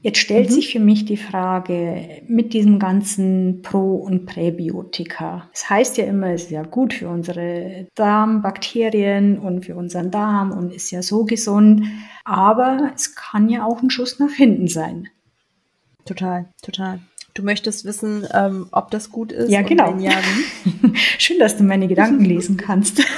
Jetzt 0.00 0.18
stellt 0.18 0.50
mhm. 0.50 0.52
sich 0.52 0.70
für 0.70 0.78
mich 0.78 1.04
die 1.06 1.16
Frage 1.16 2.22
mit 2.28 2.52
diesem 2.52 2.78
ganzen 2.78 3.62
Pro- 3.62 3.96
und 3.96 4.26
Präbiotika. 4.26 5.48
Es 5.52 5.62
das 5.62 5.70
heißt 5.70 5.96
ja 5.96 6.04
immer, 6.04 6.28
es 6.28 6.44
ist 6.44 6.50
ja 6.52 6.62
gut 6.62 6.94
für 6.94 7.08
unsere 7.08 7.88
Darmbakterien 7.96 9.40
und 9.40 9.64
für 9.64 9.74
unseren 9.74 10.12
Darm 10.12 10.52
und 10.52 10.72
ist 10.72 10.92
ja 10.92 11.02
so 11.02 11.24
gesund, 11.24 11.82
aber 12.24 12.92
es 12.94 13.16
kann 13.16 13.48
ja 13.48 13.64
auch 13.64 13.82
ein 13.82 13.90
Schuss 13.90 14.20
nach 14.20 14.30
hinten 14.30 14.68
sein. 14.68 15.08
Total, 16.04 16.48
total. 16.62 17.00
Du 17.36 17.42
möchtest 17.42 17.84
wissen, 17.84 18.26
ähm, 18.32 18.66
ob 18.72 18.90
das 18.90 19.10
gut 19.10 19.30
ist? 19.30 19.50
Ja, 19.50 19.60
genau. 19.60 19.94
Ja, 19.98 20.12
Schön, 21.18 21.38
dass 21.38 21.56
du 21.58 21.64
meine 21.64 21.86
Gedanken 21.86 22.24
lesen 22.24 22.56
kannst. 22.56 23.02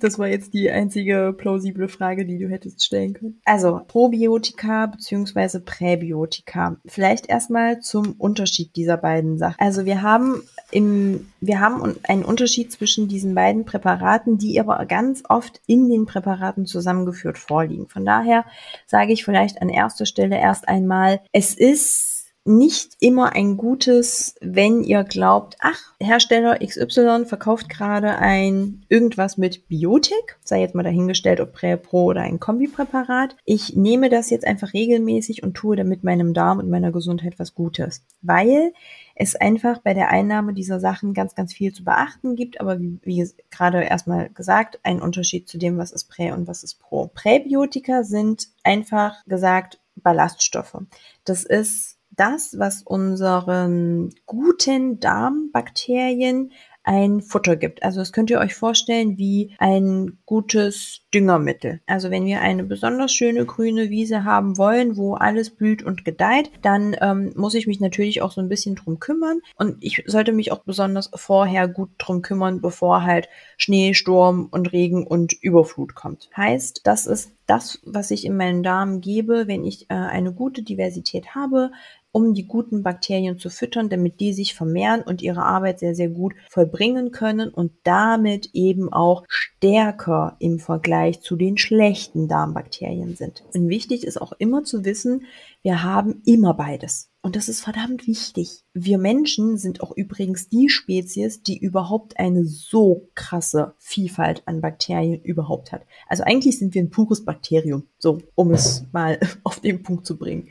Das 0.00 0.18
war 0.18 0.28
jetzt 0.28 0.54
die 0.54 0.70
einzige 0.70 1.34
plausible 1.36 1.88
Frage, 1.88 2.24
die 2.24 2.38
du 2.38 2.48
hättest 2.48 2.84
stellen 2.84 3.14
können. 3.14 3.40
Also 3.44 3.80
Probiotika 3.86 4.86
beziehungsweise 4.86 5.60
Präbiotika. 5.60 6.78
Vielleicht 6.86 7.28
erstmal 7.28 7.80
zum 7.80 8.12
Unterschied 8.12 8.76
dieser 8.76 8.96
beiden 8.96 9.38
Sachen. 9.38 9.56
Also 9.58 9.84
wir 9.84 10.02
haben 10.02 10.42
im, 10.70 11.32
wir 11.40 11.60
haben 11.60 11.96
einen 12.02 12.24
Unterschied 12.24 12.70
zwischen 12.72 13.08
diesen 13.08 13.34
beiden 13.34 13.64
Präparaten, 13.64 14.38
die 14.38 14.60
aber 14.60 14.84
ganz 14.86 15.22
oft 15.28 15.60
in 15.66 15.88
den 15.88 16.06
Präparaten 16.06 16.66
zusammengeführt 16.66 17.38
vorliegen. 17.38 17.88
Von 17.88 18.04
daher 18.04 18.44
sage 18.86 19.12
ich 19.12 19.24
vielleicht 19.24 19.62
an 19.62 19.68
erster 19.68 20.06
Stelle 20.06 20.38
erst 20.38 20.68
einmal, 20.68 21.20
es 21.32 21.54
ist 21.54 22.18
nicht 22.48 22.96
immer 23.00 23.34
ein 23.34 23.58
gutes, 23.58 24.34
wenn 24.40 24.82
ihr 24.82 25.04
glaubt, 25.04 25.56
ach, 25.60 25.92
Hersteller 26.00 26.58
XY 26.58 27.26
verkauft 27.26 27.68
gerade 27.68 28.16
ein 28.16 28.86
irgendwas 28.88 29.36
mit 29.36 29.68
Biotik, 29.68 30.38
sei 30.42 30.62
jetzt 30.62 30.74
mal 30.74 30.82
dahingestellt, 30.82 31.40
ob 31.40 31.52
Prä 31.52 31.76
Pro 31.76 32.06
oder 32.06 32.22
ein 32.22 32.40
Kombipräparat. 32.40 33.36
Ich 33.44 33.76
nehme 33.76 34.08
das 34.08 34.30
jetzt 34.30 34.46
einfach 34.46 34.72
regelmäßig 34.72 35.42
und 35.42 35.54
tue 35.54 35.76
damit 35.76 36.04
meinem 36.04 36.32
Darm 36.32 36.58
und 36.58 36.70
meiner 36.70 36.90
Gesundheit 36.90 37.38
was 37.38 37.54
Gutes, 37.54 38.02
weil 38.22 38.72
es 39.20 39.34
einfach 39.34 39.78
bei 39.78 39.94
der 39.94 40.10
Einnahme 40.10 40.54
dieser 40.54 40.78
Sachen 40.78 41.12
ganz, 41.12 41.34
ganz 41.34 41.52
viel 41.52 41.72
zu 41.72 41.82
beachten 41.82 42.36
gibt, 42.36 42.60
aber 42.60 42.80
wie, 42.80 43.00
wie 43.02 43.28
gerade 43.50 43.82
erstmal 43.82 44.30
gesagt, 44.30 44.78
ein 44.84 45.02
Unterschied 45.02 45.48
zu 45.48 45.58
dem, 45.58 45.76
was 45.76 45.90
ist 45.90 46.04
Prä 46.04 46.30
und 46.30 46.46
was 46.46 46.62
ist 46.62 46.78
Pro. 46.78 47.10
Präbiotika 47.12 48.04
sind 48.04 48.48
einfach 48.62 49.24
gesagt 49.26 49.80
Ballaststoffe. 49.96 50.78
Das 51.24 51.42
ist 51.42 51.98
das, 52.10 52.58
was 52.58 52.82
unseren 52.82 54.14
guten 54.26 55.00
Darmbakterien 55.00 56.52
ein 56.88 57.20
Futter 57.20 57.56
gibt. 57.56 57.82
Also 57.82 58.00
das 58.00 58.14
könnt 58.14 58.30
ihr 58.30 58.38
euch 58.38 58.54
vorstellen 58.54 59.18
wie 59.18 59.54
ein 59.58 60.18
gutes 60.24 61.02
Düngermittel. 61.12 61.80
Also 61.86 62.10
wenn 62.10 62.24
wir 62.24 62.40
eine 62.40 62.64
besonders 62.64 63.12
schöne 63.12 63.44
grüne 63.44 63.90
Wiese 63.90 64.24
haben 64.24 64.56
wollen, 64.56 64.96
wo 64.96 65.12
alles 65.12 65.50
blüht 65.50 65.82
und 65.82 66.06
gedeiht, 66.06 66.50
dann 66.62 66.96
ähm, 67.02 67.34
muss 67.36 67.52
ich 67.52 67.66
mich 67.66 67.78
natürlich 67.78 68.22
auch 68.22 68.32
so 68.32 68.40
ein 68.40 68.48
bisschen 68.48 68.74
drum 68.74 69.00
kümmern 69.00 69.40
und 69.56 69.76
ich 69.84 70.02
sollte 70.06 70.32
mich 70.32 70.50
auch 70.50 70.60
besonders 70.60 71.10
vorher 71.14 71.68
gut 71.68 71.90
drum 71.98 72.22
kümmern, 72.22 72.62
bevor 72.62 73.02
halt 73.02 73.28
Schnee, 73.58 73.92
Sturm 73.92 74.48
und 74.50 74.72
Regen 74.72 75.06
und 75.06 75.34
Überflut 75.34 75.94
kommt. 75.94 76.30
Heißt, 76.34 76.80
das 76.84 77.06
ist 77.06 77.32
das, 77.48 77.80
was 77.84 78.10
ich 78.10 78.26
in 78.26 78.36
meinen 78.36 78.62
Darm 78.62 79.00
gebe, 79.00 79.48
wenn 79.48 79.64
ich 79.64 79.90
äh, 79.90 79.94
eine 79.94 80.32
gute 80.32 80.62
Diversität 80.62 81.34
habe, 81.34 81.70
um 82.12 82.34
die 82.34 82.46
guten 82.46 82.82
Bakterien 82.82 83.38
zu 83.38 83.50
füttern, 83.50 83.88
damit 83.88 84.20
die 84.20 84.32
sich 84.32 84.54
vermehren 84.54 85.02
und 85.02 85.22
ihre 85.22 85.42
Arbeit 85.42 85.78
sehr, 85.78 85.94
sehr 85.94 86.08
gut 86.08 86.34
vollbringen 86.50 87.10
können 87.10 87.50
und 87.50 87.72
damit 87.84 88.50
eben 88.54 88.92
auch 88.92 89.24
stärker 89.28 90.36
im 90.38 90.58
Vergleich 90.58 91.20
zu 91.20 91.36
den 91.36 91.58
schlechten 91.58 92.28
Darmbakterien 92.28 93.16
sind. 93.16 93.44
Und 93.54 93.68
wichtig 93.68 94.04
ist 94.04 94.20
auch 94.20 94.32
immer 94.38 94.64
zu 94.64 94.84
wissen, 94.84 95.26
wir 95.62 95.82
haben 95.82 96.22
immer 96.24 96.54
beides. 96.54 97.10
Und 97.20 97.36
das 97.36 97.48
ist 97.48 97.60
verdammt 97.60 98.06
wichtig. 98.06 98.62
Wir 98.72 98.96
Menschen 98.96 99.58
sind 99.58 99.82
auch 99.82 99.94
übrigens 99.94 100.48
die 100.48 100.68
Spezies, 100.68 101.42
die 101.42 101.58
überhaupt 101.58 102.18
eine 102.18 102.44
so 102.44 103.08
krasse 103.14 103.74
Vielfalt 103.78 104.42
an 104.46 104.60
Bakterien 104.60 105.20
überhaupt 105.22 105.72
hat. 105.72 105.82
Also 106.08 106.22
eigentlich 106.22 106.58
sind 106.58 106.74
wir 106.74 106.82
ein 106.82 106.90
pures 106.90 107.24
Bakterium, 107.24 107.82
so 107.98 108.18
um 108.34 108.52
es 108.52 108.84
mal 108.92 109.18
auf 109.42 109.60
den 109.60 109.82
Punkt 109.82 110.06
zu 110.06 110.16
bringen. 110.16 110.48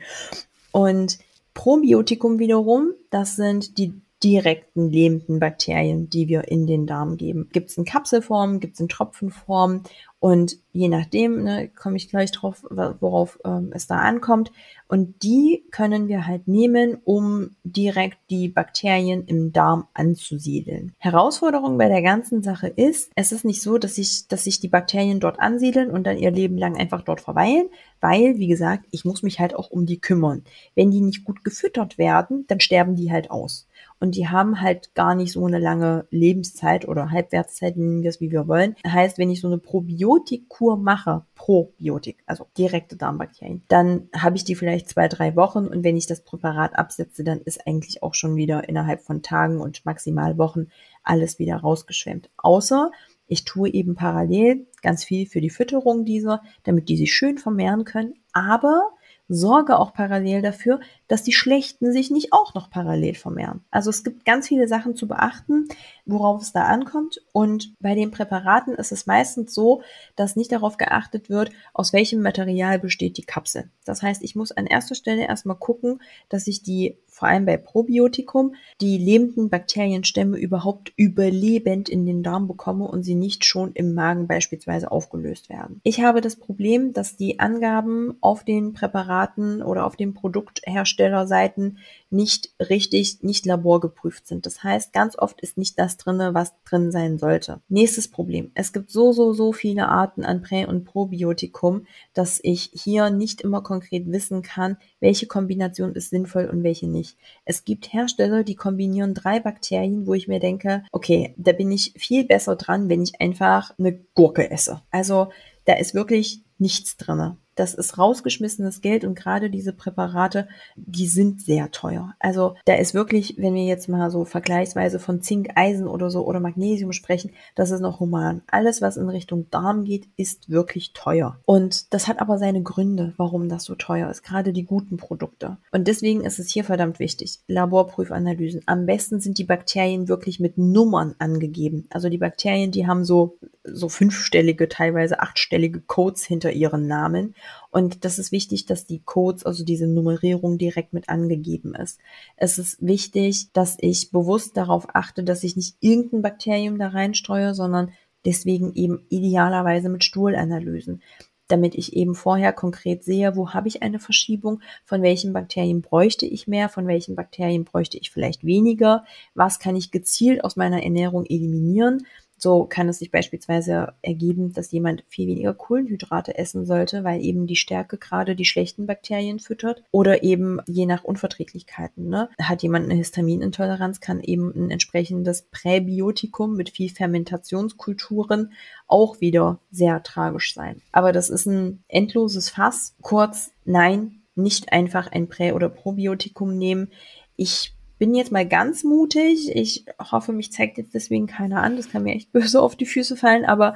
Und 0.70 1.18
Probiotikum 1.58 2.38
wiederum, 2.38 2.92
das 3.10 3.34
sind 3.34 3.78
die 3.78 4.00
direkten 4.22 4.90
lebenden 4.90 5.40
Bakterien, 5.40 6.08
die 6.08 6.28
wir 6.28 6.46
in 6.46 6.68
den 6.68 6.86
Darm 6.86 7.16
geben. 7.16 7.48
Gibt 7.52 7.70
es 7.70 7.76
in 7.76 7.84
Kapselform, 7.84 8.60
gibt 8.60 8.74
es 8.74 8.80
in 8.80 8.88
Tropfenform 8.88 9.82
und 10.20 10.56
je 10.72 10.88
nachdem, 10.88 11.44
ne, 11.44 11.68
komme 11.68 11.96
ich 11.96 12.08
gleich 12.08 12.32
drauf, 12.32 12.64
worauf 12.70 13.38
ähm, 13.44 13.70
es 13.72 13.86
da 13.86 13.98
ankommt. 13.98 14.50
Und 14.88 15.22
die 15.22 15.64
können 15.70 16.08
wir 16.08 16.26
halt 16.26 16.48
nehmen, 16.48 16.98
um 17.04 17.50
direkt 17.62 18.18
die 18.28 18.48
Bakterien 18.48 19.24
im 19.26 19.52
Darm 19.52 19.86
anzusiedeln. 19.94 20.92
Herausforderung 20.98 21.78
bei 21.78 21.88
der 21.88 22.02
ganzen 22.02 22.42
Sache 22.42 22.66
ist, 22.66 23.12
es 23.14 23.30
ist 23.30 23.44
nicht 23.44 23.62
so, 23.62 23.78
dass 23.78 23.94
sich, 23.94 24.26
dass 24.26 24.44
sich 24.44 24.58
die 24.58 24.68
Bakterien 24.68 25.20
dort 25.20 25.38
ansiedeln 25.38 25.90
und 25.90 26.04
dann 26.04 26.18
ihr 26.18 26.32
Leben 26.32 26.58
lang 26.58 26.76
einfach 26.76 27.02
dort 27.02 27.20
verweilen, 27.20 27.68
weil, 28.00 28.38
wie 28.38 28.48
gesagt, 28.48 28.86
ich 28.90 29.04
muss 29.04 29.22
mich 29.22 29.38
halt 29.38 29.54
auch 29.54 29.70
um 29.70 29.86
die 29.86 30.00
kümmern. 30.00 30.42
Wenn 30.74 30.90
die 30.90 31.00
nicht 31.00 31.24
gut 31.24 31.44
gefüttert 31.44 31.96
werden, 31.96 32.44
dann 32.48 32.58
sterben 32.60 32.96
die 32.96 33.12
halt 33.12 33.30
aus 33.30 33.68
und 34.00 34.14
die 34.14 34.28
haben 34.28 34.60
halt 34.60 34.94
gar 34.94 35.14
nicht 35.14 35.32
so 35.32 35.44
eine 35.44 35.58
lange 35.58 36.06
Lebenszeit 36.10 36.86
oder 36.86 37.10
Halbwertszeit, 37.10 37.76
nennen 37.76 38.02
wie 38.02 38.30
wir 38.30 38.48
wollen. 38.48 38.76
Heißt, 38.86 39.18
wenn 39.18 39.30
ich 39.30 39.40
so 39.40 39.48
eine 39.48 39.58
Probiotikkur 39.58 40.76
mache, 40.76 41.24
Probiotik, 41.34 42.18
also 42.26 42.46
direkte 42.56 42.96
Darmbakterien, 42.96 43.62
dann 43.68 44.08
habe 44.16 44.36
ich 44.36 44.44
die 44.44 44.54
vielleicht 44.54 44.88
zwei, 44.88 45.08
drei 45.08 45.36
Wochen 45.36 45.66
und 45.66 45.84
wenn 45.84 45.96
ich 45.96 46.06
das 46.06 46.22
Präparat 46.22 46.78
absetze, 46.78 47.24
dann 47.24 47.40
ist 47.40 47.66
eigentlich 47.66 48.02
auch 48.02 48.14
schon 48.14 48.36
wieder 48.36 48.68
innerhalb 48.68 49.02
von 49.02 49.22
Tagen 49.22 49.60
und 49.60 49.84
maximal 49.84 50.38
Wochen 50.38 50.68
alles 51.02 51.38
wieder 51.38 51.56
rausgeschwemmt. 51.56 52.30
Außer 52.36 52.90
ich 53.26 53.44
tue 53.44 53.68
eben 53.68 53.94
parallel 53.94 54.66
ganz 54.82 55.04
viel 55.04 55.26
für 55.26 55.40
die 55.40 55.50
Fütterung 55.50 56.04
dieser, 56.04 56.42
damit 56.64 56.88
die 56.88 56.96
sich 56.96 57.12
schön 57.12 57.36
vermehren 57.36 57.84
können. 57.84 58.14
Aber 58.32 58.90
sorge 59.28 59.78
auch 59.78 59.92
parallel 59.92 60.42
dafür, 60.42 60.80
dass 61.06 61.22
die 61.22 61.32
Schlechten 61.32 61.92
sich 61.92 62.10
nicht 62.10 62.32
auch 62.32 62.54
noch 62.54 62.70
parallel 62.70 63.14
vermehren. 63.14 63.62
Also 63.70 63.90
es 63.90 64.02
gibt 64.02 64.24
ganz 64.24 64.48
viele 64.48 64.68
Sachen 64.68 64.96
zu 64.96 65.06
beachten, 65.06 65.68
worauf 66.06 66.42
es 66.42 66.52
da 66.52 66.64
ankommt. 66.64 67.20
Und 67.32 67.74
bei 67.80 67.94
den 67.94 68.10
Präparaten 68.10 68.74
ist 68.74 68.92
es 68.92 69.06
meistens 69.06 69.54
so, 69.54 69.82
dass 70.16 70.36
nicht 70.36 70.52
darauf 70.52 70.78
geachtet 70.78 71.28
wird, 71.28 71.50
aus 71.74 71.92
welchem 71.92 72.22
Material 72.22 72.78
besteht 72.78 73.18
die 73.18 73.24
Kapsel. 73.24 73.70
Das 73.84 74.02
heißt, 74.02 74.22
ich 74.22 74.34
muss 74.34 74.52
an 74.52 74.66
erster 74.66 74.94
Stelle 74.94 75.26
erstmal 75.26 75.56
gucken, 75.56 76.00
dass 76.28 76.46
ich 76.46 76.62
die 76.62 76.96
vor 77.18 77.26
allem 77.26 77.46
bei 77.46 77.56
Probiotikum, 77.56 78.54
die 78.80 78.96
lebenden 78.96 79.50
Bakterienstämme 79.50 80.38
überhaupt 80.38 80.92
überlebend 80.94 81.88
in 81.88 82.06
den 82.06 82.22
Darm 82.22 82.46
bekomme 82.46 82.86
und 82.86 83.02
sie 83.02 83.16
nicht 83.16 83.44
schon 83.44 83.72
im 83.72 83.92
Magen 83.92 84.28
beispielsweise 84.28 84.92
aufgelöst 84.92 85.48
werden. 85.48 85.80
Ich 85.82 86.00
habe 86.00 86.20
das 86.20 86.36
Problem, 86.36 86.92
dass 86.92 87.16
die 87.16 87.40
Angaben 87.40 88.14
auf 88.20 88.44
den 88.44 88.72
Präparaten 88.72 89.62
oder 89.62 89.84
auf 89.84 89.96
den 89.96 90.14
Produktherstellerseiten 90.14 91.78
nicht 92.10 92.50
richtig, 92.60 93.22
nicht 93.22 93.46
laborgeprüft 93.46 94.26
sind. 94.26 94.46
Das 94.46 94.62
heißt, 94.62 94.92
ganz 94.92 95.18
oft 95.18 95.40
ist 95.40 95.58
nicht 95.58 95.78
das 95.78 95.96
drinne, 95.96 96.34
was 96.34 96.54
drin 96.64 96.90
sein 96.90 97.18
sollte. 97.18 97.60
Nächstes 97.68 98.08
Problem. 98.08 98.50
Es 98.54 98.72
gibt 98.72 98.90
so, 98.90 99.12
so, 99.12 99.32
so 99.32 99.52
viele 99.52 99.88
Arten 99.88 100.24
an 100.24 100.42
Prä- 100.42 100.66
und 100.66 100.84
Probiotikum, 100.84 101.86
dass 102.14 102.40
ich 102.42 102.70
hier 102.72 103.10
nicht 103.10 103.40
immer 103.42 103.62
konkret 103.62 104.10
wissen 104.10 104.42
kann, 104.42 104.76
welche 105.00 105.26
Kombination 105.26 105.94
ist 105.94 106.10
sinnvoll 106.10 106.46
und 106.46 106.62
welche 106.62 106.88
nicht. 106.88 107.16
Es 107.44 107.64
gibt 107.64 107.92
Hersteller, 107.92 108.44
die 108.44 108.56
kombinieren 108.56 109.14
drei 109.14 109.40
Bakterien, 109.40 110.06
wo 110.06 110.14
ich 110.14 110.28
mir 110.28 110.40
denke, 110.40 110.84
okay, 110.92 111.34
da 111.36 111.52
bin 111.52 111.70
ich 111.70 111.92
viel 111.96 112.24
besser 112.24 112.56
dran, 112.56 112.88
wenn 112.88 113.02
ich 113.02 113.20
einfach 113.20 113.74
eine 113.78 113.92
Gurke 114.14 114.50
esse. 114.50 114.82
Also 114.90 115.28
da 115.64 115.74
ist 115.74 115.94
wirklich 115.94 116.42
nichts 116.58 116.96
drinne. 116.96 117.36
Das 117.58 117.74
ist 117.74 117.98
rausgeschmissenes 117.98 118.82
Geld 118.82 119.04
und 119.04 119.16
gerade 119.16 119.50
diese 119.50 119.72
Präparate, 119.72 120.46
die 120.76 121.08
sind 121.08 121.42
sehr 121.42 121.72
teuer. 121.72 122.14
Also 122.20 122.54
da 122.66 122.74
ist 122.74 122.94
wirklich, 122.94 123.34
wenn 123.36 123.54
wir 123.54 123.64
jetzt 123.64 123.88
mal 123.88 124.12
so 124.12 124.24
vergleichsweise 124.24 125.00
von 125.00 125.22
Zink, 125.22 125.50
Eisen 125.56 125.88
oder 125.88 126.08
so 126.08 126.24
oder 126.24 126.38
Magnesium 126.38 126.92
sprechen, 126.92 127.32
das 127.56 127.72
ist 127.72 127.80
noch 127.80 127.98
human. 127.98 128.42
Alles, 128.46 128.80
was 128.80 128.96
in 128.96 129.08
Richtung 129.08 129.50
Darm 129.50 129.82
geht, 129.82 130.06
ist 130.16 130.48
wirklich 130.48 130.92
teuer. 130.92 131.40
Und 131.46 131.92
das 131.92 132.06
hat 132.06 132.20
aber 132.20 132.38
seine 132.38 132.62
Gründe, 132.62 133.12
warum 133.16 133.48
das 133.48 133.64
so 133.64 133.74
teuer 133.74 134.08
ist. 134.08 134.22
Gerade 134.22 134.52
die 134.52 134.64
guten 134.64 134.96
Produkte. 134.96 135.56
Und 135.72 135.88
deswegen 135.88 136.20
ist 136.22 136.38
es 136.38 136.50
hier 136.50 136.62
verdammt 136.62 137.00
wichtig. 137.00 137.40
Laborprüfanalysen. 137.48 138.62
Am 138.66 138.86
besten 138.86 139.18
sind 139.18 139.36
die 139.36 139.44
Bakterien 139.44 140.06
wirklich 140.06 140.38
mit 140.38 140.58
Nummern 140.58 141.16
angegeben. 141.18 141.88
Also 141.90 142.08
die 142.08 142.18
Bakterien, 142.18 142.70
die 142.70 142.86
haben 142.86 143.04
so, 143.04 143.36
so 143.64 143.88
fünfstellige, 143.88 144.68
teilweise 144.68 145.18
achtstellige 145.18 145.80
Codes 145.80 146.24
hinter 146.24 146.52
ihren 146.52 146.86
Namen. 146.86 147.34
Und 147.70 148.04
das 148.04 148.18
ist 148.18 148.32
wichtig, 148.32 148.66
dass 148.66 148.86
die 148.86 149.00
Codes, 149.00 149.44
also 149.44 149.64
diese 149.64 149.86
Nummerierung 149.86 150.58
direkt 150.58 150.92
mit 150.92 151.08
angegeben 151.08 151.74
ist. 151.74 151.98
Es 152.36 152.58
ist 152.58 152.84
wichtig, 152.84 153.52
dass 153.52 153.76
ich 153.80 154.10
bewusst 154.10 154.56
darauf 154.56 154.86
achte, 154.94 155.22
dass 155.24 155.44
ich 155.44 155.56
nicht 155.56 155.76
irgendein 155.80 156.22
Bakterium 156.22 156.78
da 156.78 156.88
reinstreue, 156.88 157.54
sondern 157.54 157.92
deswegen 158.24 158.74
eben 158.74 159.06
idealerweise 159.08 159.88
mit 159.88 160.04
Stuhlanalysen. 160.04 161.02
damit 161.48 161.74
ich 161.74 161.96
eben 161.96 162.14
vorher 162.14 162.52
konkret 162.52 163.02
sehe, 163.02 163.34
wo 163.34 163.50
habe 163.50 163.68
ich 163.68 163.82
eine 163.82 163.98
Verschiebung, 163.98 164.60
von 164.84 165.02
welchen 165.02 165.32
Bakterien 165.32 165.82
bräuchte 165.82 166.26
ich 166.26 166.46
mehr, 166.46 166.68
von 166.68 166.86
welchen 166.86 167.16
Bakterien 167.16 167.64
bräuchte 167.64 167.98
ich 167.98 168.10
vielleicht 168.10 168.44
weniger, 168.44 169.04
was 169.34 169.58
kann 169.58 169.74
ich 169.74 169.90
gezielt 169.90 170.44
aus 170.44 170.56
meiner 170.56 170.82
Ernährung 170.82 171.24
eliminieren, 171.26 172.06
so 172.38 172.64
kann 172.64 172.88
es 172.88 172.98
sich 172.98 173.10
beispielsweise 173.10 173.94
ergeben, 174.02 174.52
dass 174.52 174.70
jemand 174.70 175.04
viel 175.08 175.28
weniger 175.28 175.54
Kohlenhydrate 175.54 176.38
essen 176.38 176.66
sollte, 176.66 177.04
weil 177.04 177.22
eben 177.22 177.46
die 177.46 177.56
Stärke 177.56 177.98
gerade 177.98 178.36
die 178.36 178.44
schlechten 178.44 178.86
Bakterien 178.86 179.38
füttert 179.38 179.82
oder 179.90 180.22
eben 180.22 180.60
je 180.66 180.86
nach 180.86 181.04
Unverträglichkeiten. 181.04 182.08
Ne? 182.08 182.28
Hat 182.40 182.62
jemand 182.62 182.86
eine 182.86 182.94
Histaminintoleranz, 182.94 184.00
kann 184.00 184.20
eben 184.20 184.52
ein 184.54 184.70
entsprechendes 184.70 185.42
Präbiotikum 185.50 186.54
mit 186.54 186.70
viel 186.70 186.90
Fermentationskulturen 186.90 188.52
auch 188.86 189.20
wieder 189.20 189.60
sehr 189.70 190.02
tragisch 190.02 190.54
sein. 190.54 190.80
Aber 190.92 191.12
das 191.12 191.30
ist 191.30 191.46
ein 191.46 191.82
endloses 191.88 192.50
Fass. 192.50 192.94
Kurz, 193.02 193.52
nein, 193.64 194.22
nicht 194.34 194.72
einfach 194.72 195.10
ein 195.10 195.28
Prä- 195.28 195.52
oder 195.52 195.68
Probiotikum 195.68 196.56
nehmen. 196.56 196.90
Ich 197.36 197.74
bin 197.98 198.14
jetzt 198.14 198.32
mal 198.32 198.46
ganz 198.46 198.84
mutig. 198.84 199.54
Ich 199.54 199.84
hoffe, 199.98 200.32
mich 200.32 200.52
zeigt 200.52 200.78
jetzt 200.78 200.94
deswegen 200.94 201.26
keiner 201.26 201.62
an. 201.62 201.76
Das 201.76 201.90
kann 201.90 202.02
mir 202.02 202.14
echt 202.14 202.32
böse 202.32 202.60
auf 202.60 202.76
die 202.76 202.86
Füße 202.86 203.16
fallen. 203.16 203.44
Aber 203.44 203.74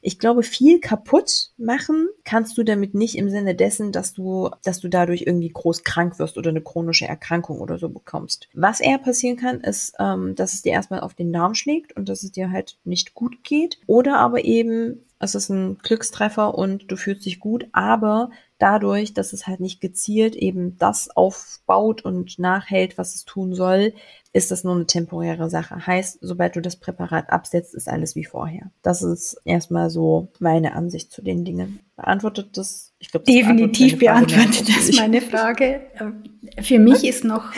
ich 0.00 0.18
glaube, 0.18 0.42
viel 0.42 0.80
kaputt 0.80 1.50
machen 1.56 2.08
kannst 2.24 2.56
du 2.56 2.62
damit 2.62 2.94
nicht 2.94 3.16
im 3.16 3.30
Sinne 3.30 3.54
dessen, 3.54 3.92
dass 3.92 4.12
du, 4.12 4.50
dass 4.64 4.80
du 4.80 4.88
dadurch 4.88 5.22
irgendwie 5.22 5.48
groß 5.48 5.84
krank 5.84 6.18
wirst 6.18 6.38
oder 6.38 6.50
eine 6.50 6.60
chronische 6.60 7.06
Erkrankung 7.06 7.60
oder 7.60 7.78
so 7.78 7.88
bekommst. 7.88 8.48
Was 8.54 8.80
eher 8.80 8.98
passieren 8.98 9.36
kann, 9.36 9.60
ist, 9.60 9.94
ähm, 9.98 10.34
dass 10.34 10.54
es 10.54 10.62
dir 10.62 10.72
erstmal 10.72 11.00
auf 11.00 11.14
den 11.14 11.32
Darm 11.32 11.54
schlägt 11.54 11.96
und 11.96 12.08
dass 12.08 12.22
es 12.22 12.32
dir 12.32 12.50
halt 12.50 12.78
nicht 12.84 13.14
gut 13.14 13.42
geht. 13.42 13.78
Oder 13.86 14.18
aber 14.18 14.44
eben, 14.44 15.04
es 15.18 15.34
ist 15.34 15.48
ein 15.50 15.78
Glückstreffer 15.78 16.56
und 16.56 16.90
du 16.90 16.96
fühlst 16.96 17.24
dich 17.26 17.40
gut, 17.40 17.66
aber 17.72 18.30
dadurch, 18.62 19.12
dass 19.12 19.32
es 19.32 19.48
halt 19.48 19.58
nicht 19.58 19.80
gezielt 19.80 20.36
eben 20.36 20.78
das 20.78 21.10
aufbaut 21.10 22.04
und 22.04 22.38
nachhält, 22.38 22.96
was 22.96 23.16
es 23.16 23.24
tun 23.24 23.54
soll, 23.54 23.92
ist 24.32 24.50
das 24.52 24.62
nur 24.62 24.74
eine 24.74 24.86
temporäre 24.86 25.50
Sache. 25.50 25.86
Heißt, 25.86 26.18
sobald 26.20 26.54
du 26.54 26.62
das 26.62 26.76
Präparat 26.76 27.30
absetzt, 27.30 27.74
ist 27.74 27.88
alles 27.88 28.14
wie 28.14 28.24
vorher. 28.24 28.70
Das 28.80 29.02
ist 29.02 29.40
erstmal 29.44 29.90
so 29.90 30.28
meine 30.38 30.74
Ansicht 30.74 31.10
zu 31.10 31.22
den 31.22 31.44
Dingen. 31.44 31.80
Beantwortet 31.96 32.56
das? 32.56 32.92
Ich 32.98 33.10
glaube, 33.10 33.26
definitiv 33.26 33.98
beantwortet 33.98 34.68
das 34.68 34.96
meine 34.96 35.20
Frage. 35.20 35.80
Für 36.60 36.78
mich 36.78 37.04
ist 37.04 37.24
noch 37.24 37.52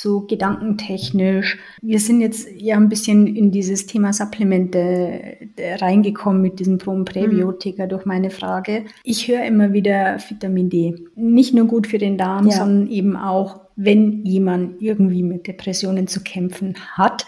so 0.00 0.20
gedankentechnisch. 0.20 1.58
Wir 1.82 1.98
sind 1.98 2.20
jetzt 2.20 2.48
ja 2.56 2.76
ein 2.76 2.88
bisschen 2.88 3.26
in 3.26 3.50
dieses 3.50 3.86
Thema 3.86 4.12
Supplemente 4.12 5.36
reingekommen 5.58 6.40
mit 6.40 6.58
diesem 6.58 6.78
Pro- 6.78 6.92
und 6.92 7.04
Präbiotika 7.04 7.84
mhm. 7.84 7.88
durch 7.88 8.06
meine 8.06 8.30
Frage. 8.30 8.84
Ich 9.04 9.28
höre 9.28 9.44
immer 9.44 9.72
wieder 9.72 10.18
Vitamin 10.28 10.70
D. 10.70 10.94
Nicht 11.16 11.54
nur 11.54 11.66
gut 11.66 11.86
für 11.86 11.98
den 11.98 12.16
Darm, 12.16 12.46
ja. 12.46 12.56
sondern 12.56 12.88
eben 12.88 13.16
auch, 13.16 13.60
wenn 13.76 14.24
jemand 14.24 14.80
irgendwie 14.80 15.22
mit 15.22 15.46
Depressionen 15.46 16.06
zu 16.06 16.22
kämpfen 16.22 16.74
hat, 16.92 17.26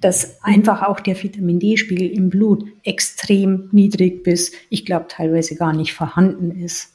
dass 0.00 0.42
einfach 0.42 0.82
auch 0.82 1.00
der 1.00 1.20
Vitamin 1.20 1.60
D-Spiegel 1.60 2.08
im 2.08 2.28
Blut 2.28 2.64
extrem 2.82 3.68
niedrig 3.72 4.24
bis, 4.24 4.52
ich 4.68 4.84
glaube, 4.84 5.06
teilweise 5.08 5.54
gar 5.54 5.72
nicht 5.72 5.94
vorhanden 5.94 6.50
ist. 6.50 6.92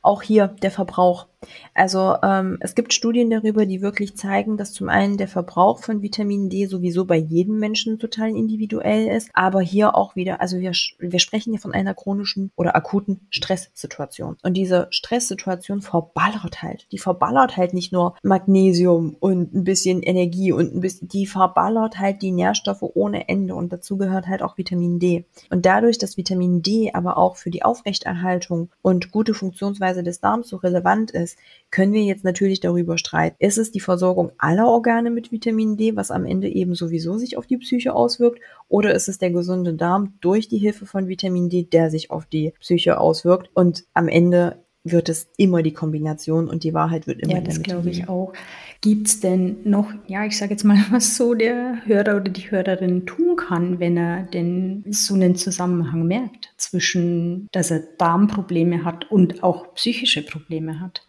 Auch 0.00 0.22
hier 0.22 0.48
der 0.48 0.70
Verbrauch. 0.70 1.26
Also 1.74 2.16
ähm, 2.22 2.58
es 2.60 2.74
gibt 2.74 2.92
Studien 2.92 3.30
darüber, 3.30 3.66
die 3.66 3.82
wirklich 3.82 4.16
zeigen, 4.16 4.56
dass 4.56 4.72
zum 4.72 4.88
einen 4.88 5.16
der 5.16 5.28
Verbrauch 5.28 5.80
von 5.80 6.02
Vitamin 6.02 6.48
D 6.48 6.66
sowieso 6.66 7.04
bei 7.04 7.16
jedem 7.16 7.58
Menschen 7.58 7.98
total 7.98 8.30
individuell 8.30 9.08
ist, 9.08 9.30
aber 9.34 9.60
hier 9.60 9.96
auch 9.96 10.16
wieder, 10.16 10.40
also 10.40 10.58
wir, 10.58 10.72
wir 10.98 11.18
sprechen 11.18 11.52
hier 11.52 11.60
von 11.60 11.74
einer 11.74 11.94
chronischen 11.94 12.50
oder 12.56 12.76
akuten 12.76 13.26
Stresssituation. 13.30 14.36
Und 14.42 14.54
diese 14.54 14.86
Stresssituation 14.90 15.82
verballert 15.82 16.62
halt. 16.62 16.86
Die 16.92 16.98
verballert 16.98 17.56
halt 17.56 17.74
nicht 17.74 17.92
nur 17.92 18.14
Magnesium 18.22 19.16
und 19.18 19.54
ein 19.54 19.64
bisschen 19.64 20.02
Energie 20.02 20.52
und 20.52 20.74
ein 20.74 20.80
bisschen, 20.80 21.08
die 21.08 21.26
verballert 21.26 21.98
halt 21.98 22.22
die 22.22 22.32
Nährstoffe 22.32 22.82
ohne 22.82 23.28
Ende 23.28 23.54
und 23.54 23.72
dazu 23.72 23.96
gehört 23.96 24.26
halt 24.28 24.42
auch 24.42 24.58
Vitamin 24.58 24.98
D. 24.98 25.24
Und 25.50 25.66
dadurch, 25.66 25.98
dass 25.98 26.16
Vitamin 26.16 26.62
D 26.62 26.92
aber 26.92 27.16
auch 27.16 27.36
für 27.36 27.50
die 27.50 27.62
Aufrechterhaltung 27.62 28.70
und 28.82 29.10
gute 29.10 29.34
Funktionsweise 29.34 30.02
des 30.02 30.20
Darms 30.20 30.48
so 30.48 30.56
relevant 30.56 31.10
ist, 31.10 31.33
können 31.70 31.92
wir 31.92 32.04
jetzt 32.04 32.22
natürlich 32.22 32.60
darüber 32.60 32.98
streiten. 32.98 33.34
Ist 33.40 33.58
es 33.58 33.72
die 33.72 33.80
Versorgung 33.80 34.30
aller 34.38 34.68
Organe 34.68 35.10
mit 35.10 35.32
Vitamin 35.32 35.76
D, 35.76 35.96
was 35.96 36.12
am 36.12 36.24
Ende 36.24 36.48
eben 36.48 36.76
sowieso 36.76 37.18
sich 37.18 37.36
auf 37.36 37.48
die 37.48 37.56
Psyche 37.56 37.94
auswirkt? 37.94 38.40
Oder 38.68 38.94
ist 38.94 39.08
es 39.08 39.18
der 39.18 39.32
gesunde 39.32 39.74
Darm 39.74 40.14
durch 40.20 40.48
die 40.48 40.58
Hilfe 40.58 40.86
von 40.86 41.08
Vitamin 41.08 41.48
D, 41.48 41.64
der 41.64 41.90
sich 41.90 42.12
auf 42.12 42.26
die 42.26 42.52
Psyche 42.60 43.00
auswirkt? 43.00 43.50
Und 43.54 43.86
am 43.92 44.06
Ende 44.06 44.64
wird 44.84 45.08
es 45.08 45.28
immer 45.36 45.62
die 45.62 45.72
Kombination 45.72 46.48
und 46.48 46.62
die 46.62 46.74
Wahrheit 46.74 47.06
wird 47.06 47.20
immer 47.22 47.32
Ja, 47.32 47.40
das 47.40 47.60
glaube 47.62 47.90
ich 47.90 48.08
auch. 48.08 48.34
Gibt 48.80 49.08
es 49.08 49.18
denn 49.18 49.56
noch, 49.64 49.90
ja, 50.06 50.26
ich 50.26 50.36
sage 50.36 50.52
jetzt 50.52 50.62
mal, 50.62 50.76
was 50.90 51.16
so 51.16 51.34
der 51.34 51.84
Hörer 51.86 52.16
oder 52.16 52.30
die 52.30 52.50
Hörerin 52.50 53.06
tun 53.06 53.34
kann, 53.34 53.80
wenn 53.80 53.96
er 53.96 54.22
denn 54.22 54.84
so 54.90 55.14
einen 55.14 55.34
Zusammenhang 55.34 56.06
merkt 56.06 56.52
zwischen, 56.56 57.48
dass 57.50 57.70
er 57.70 57.80
Darmprobleme 57.98 58.84
hat 58.84 59.10
und 59.10 59.42
auch 59.42 59.74
psychische 59.74 60.22
Probleme 60.22 60.78
hat? 60.80 61.06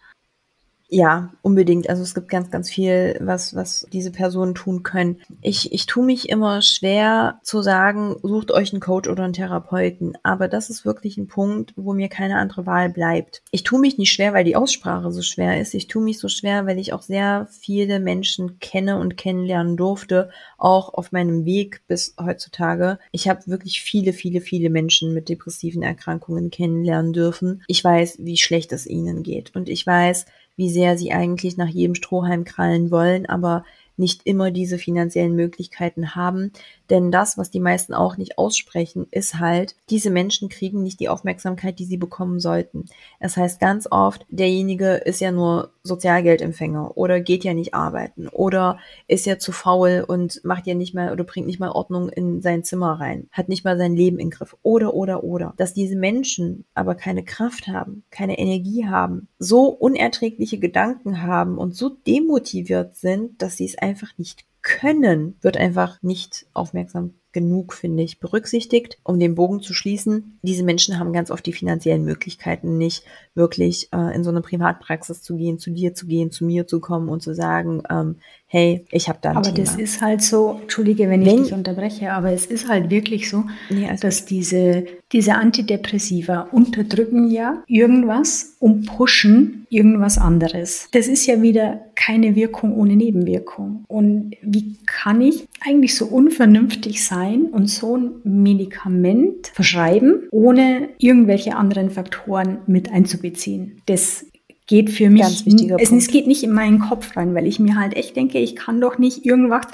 Ja, 0.88 1.34
unbedingt. 1.42 1.90
Also 1.90 2.04
es 2.04 2.14
gibt 2.14 2.30
ganz, 2.30 2.52
ganz 2.52 2.70
viel, 2.70 3.18
was, 3.20 3.56
was 3.56 3.88
diese 3.92 4.12
Personen 4.12 4.54
tun 4.54 4.84
können. 4.84 5.20
Ich, 5.42 5.74
ich 5.74 5.88
tue 5.88 6.06
mich 6.06 6.30
immer 6.30 6.62
schwer 6.62 7.40
zu 7.42 7.64
sagen, 7.64 8.16
sucht 8.22 8.52
euch 8.52 8.72
einen 8.72 8.82
Coach 8.82 9.10
oder 9.10 9.24
einen 9.24 9.34
Therapeuten. 9.34 10.16
Aber 10.22 10.48
das 10.48 10.70
ist 10.70 10.86
wirklich 10.86 11.18
ein 11.18 11.28
Punkt, 11.28 11.74
wo 11.76 11.94
mir 11.94 12.08
keine 12.08 12.38
andere 12.38 12.68
Wahl 12.68 12.90
bleibt. 12.90 13.42
Ich 13.50 13.64
tue 13.64 13.80
mich 13.80 13.98
nicht 13.98 14.12
schwer, 14.14 14.34
weil 14.34 14.44
die 14.44 14.56
Aussprache 14.56 15.12
so 15.12 15.24
schwer 15.24 15.60
ist. 15.60 15.74
Ich 15.74 15.88
tue 15.88 16.04
mich 16.04 16.20
so 16.20 16.28
schwer, 16.28 16.68
weil 16.68 16.78
ich 16.78 16.94
auch 16.94 17.02
sehr 17.02 17.48
viele 17.52 18.00
Menschen 18.00 18.60
kenne 18.60 19.00
und 19.00 19.18
kennenlernen 19.18 19.78
durfte, 19.78 20.30
auch 20.60 20.94
auf 20.94 21.12
meinem 21.12 21.46
Weg 21.46 21.82
bis 21.88 22.16
heutzutage. 22.24 23.00
Ich 23.12 23.28
habe 23.28 23.42
wirklich 23.48 23.82
viele, 23.82 24.14
viele, 24.14 24.40
viele 24.40 24.70
Menschen 24.70 25.16
mit 25.16 25.30
depressiven 25.30 25.82
Erkrankungen 25.82 26.52
kennenlernen 26.52 27.12
dürfen. 27.12 27.64
Ich 27.68 27.84
weiß, 27.84 28.18
wie 28.20 28.38
schlecht 28.38 28.72
es 28.72 28.86
ihnen 28.86 29.24
geht. 29.24 29.56
Und 29.56 29.68
ich 29.68 29.86
weiß, 29.86 30.26
wie 30.56 30.70
sehr 30.70 30.98
sie 30.98 31.12
eigentlich 31.12 31.58
nach 31.58 31.68
jedem 31.68 31.96
Strohhalm 31.96 32.44
krallen 32.46 32.92
wollen, 32.92 33.26
aber 33.26 33.64
nicht 33.98 34.22
immer 34.26 34.52
diese 34.52 34.78
finanziellen 34.78 35.36
Möglichkeiten 35.36 36.16
haben. 36.16 36.52
Denn 36.90 37.12
das, 37.12 37.38
was 37.38 37.50
die 37.50 37.60
meisten 37.60 37.94
auch 37.94 38.18
nicht 38.18 38.38
aussprechen, 38.38 39.08
ist 39.12 39.40
halt, 39.40 39.76
diese 39.90 40.10
Menschen 40.10 40.50
kriegen 40.50 40.84
nicht 40.84 41.00
die 41.00 41.10
Aufmerksamkeit, 41.10 41.80
die 41.80 41.86
sie 41.86 41.98
bekommen 41.98 42.40
sollten. 42.40 42.86
Es 43.20 43.38
heißt 43.38 43.60
ganz 43.60 43.88
oft, 43.90 44.26
derjenige 44.30 44.96
ist 44.96 45.22
ja 45.22 45.32
nur 45.32 45.72
Sozialgeldempfänger 45.84 46.98
oder 46.98 47.20
geht 47.22 47.44
ja 47.44 47.54
nicht 47.54 47.74
arbeiten 47.74 48.28
oder 48.28 48.80
ist 49.08 49.26
ja 49.26 49.38
zu 49.38 49.52
faul 49.52 50.04
und 50.06 50.44
macht 50.44 50.68
ja 50.68 50.74
nicht 50.74 50.94
mal 50.94 51.12
oder 51.12 51.24
bringt 51.24 51.48
nicht 51.48 51.60
mal 51.60 51.72
Ordnung 51.72 52.10
in 52.10 52.42
sein 52.42 52.64
Zimmer 52.64 53.00
rein, 53.00 53.28
hat 53.32 53.50
nicht 53.50 53.64
mal 53.64 53.78
sein 53.78 53.96
Leben 53.96 54.20
in 54.20 54.32
Griff 54.32 54.56
oder 54.64 54.94
oder 54.94 55.24
oder. 55.24 55.54
Dass 55.58 55.74
diese 55.74 55.96
Menschen 55.96 56.66
aber 56.74 56.96
keine 56.96 57.24
Kraft 57.24 57.68
haben, 57.68 58.04
keine 58.10 58.40
Energie 58.40 58.88
haben, 58.88 59.28
so 59.38 59.68
unerträgliche 59.68 60.58
Gedanken 60.58 61.22
haben 61.22 61.58
und 61.58 61.76
so 61.76 61.90
demotiviert 61.90 62.96
sind, 62.96 63.42
dass 63.42 63.58
sie 63.58 63.66
es 63.66 63.78
einfach 63.86 64.18
nicht 64.18 64.46
können, 64.62 65.38
wird 65.42 65.58
einfach 65.58 66.02
nicht 66.02 66.48
aufmerksam 66.54 67.14
genug, 67.36 67.74
finde 67.74 68.02
ich, 68.02 68.20
berücksichtigt. 68.20 68.98
Um 69.04 69.20
den 69.20 69.36
Bogen 69.36 69.62
zu 69.62 69.74
schließen, 69.74 70.40
diese 70.42 70.64
Menschen 70.64 70.98
haben 70.98 71.12
ganz 71.12 71.30
oft 71.30 71.46
die 71.46 71.52
finanziellen 71.52 72.06
Möglichkeiten 72.06 72.78
nicht, 72.78 73.04
wirklich 73.36 73.90
äh, 73.94 74.16
in 74.16 74.24
so 74.24 74.30
eine 74.32 74.42
Privatpraxis 74.42 75.22
zu 75.22 75.36
gehen, 75.36 75.60
zu 75.60 75.70
dir 75.70 75.94
zu 75.94 76.08
gehen, 76.08 76.32
zu 76.32 76.46
mir 76.46 76.66
zu 76.66 76.80
kommen 76.80 77.10
und 77.10 77.22
zu 77.22 77.36
sagen, 77.36 77.84
ähm, 77.90 78.16
hey, 78.48 78.86
ich 78.90 79.10
habe 79.10 79.20
da 79.22 79.32
ein 79.32 79.38
Aber 79.38 79.54
Thema. 79.54 79.66
das 79.66 79.76
ist 79.76 80.02
halt 80.02 80.22
so, 80.22 80.60
entschuldige, 80.62 81.10
wenn 81.10 81.22
ich 81.24 81.28
wenn, 81.28 81.44
dich 81.44 81.54
unterbreche, 81.54 82.14
aber 82.14 82.32
es 82.32 82.46
ist 82.46 82.70
halt 82.70 82.90
wirklich 82.90 83.30
so, 83.30 83.44
nee, 83.70 83.90
also 83.90 84.04
dass 84.04 84.24
diese, 84.24 84.86
diese 85.12 85.36
Antidepressiva 85.36 86.48
unterdrücken 86.54 87.30
ja 87.30 87.64
irgendwas 87.68 88.56
und 88.60 88.86
pushen 88.86 89.68
irgendwas 89.70 90.18
anderes. 90.18 90.88
Das 90.94 91.08
ist 91.08 91.26
ja 91.26 91.42
wieder 91.42 91.82
keine 91.96 92.36
Wirkung 92.36 92.78
ohne 92.78 92.96
Nebenwirkung. 92.96 93.84
Und 93.88 94.36
wie 94.42 94.78
kann 94.86 95.22
ich 95.22 95.48
eigentlich 95.62 95.96
so 95.96 96.06
unvernünftig 96.06 97.04
sein 97.04 97.46
und 97.46 97.70
so 97.70 97.98
ein 97.98 98.12
Medikament 98.24 99.48
verschreiben, 99.54 100.28
ohne 100.32 100.90
irgendwelche 100.98 101.56
anderen 101.56 101.90
Faktoren 101.90 102.60
mit 102.68 102.92
einzubeziehen? 102.92 103.82
Das 103.86 104.26
geht 104.68 104.90
für 104.90 105.10
mich, 105.10 105.22
Ganz 105.22 105.46
wichtiger 105.46 105.78
es, 105.80 105.92
es 105.92 106.08
geht 106.08 106.28
nicht 106.28 106.44
in 106.44 106.52
meinen 106.52 106.80
Kopf 106.80 107.16
rein, 107.16 107.36
weil 107.36 107.48
ich 107.48 107.60
mir 107.60 107.76
halt 107.76 107.96
echt 107.96 108.16
denke, 108.16 108.40
ich 108.40 108.56
kann 108.56 108.82
doch 108.82 108.98
nicht 108.98 109.26
irgendwas 109.26 109.68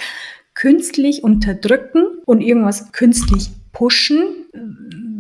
künstlich 0.54 1.24
unterdrücken 1.24 2.04
und 2.26 2.42
irgendwas 2.42 2.92
künstlich 2.92 3.50
pushen, 3.72 4.24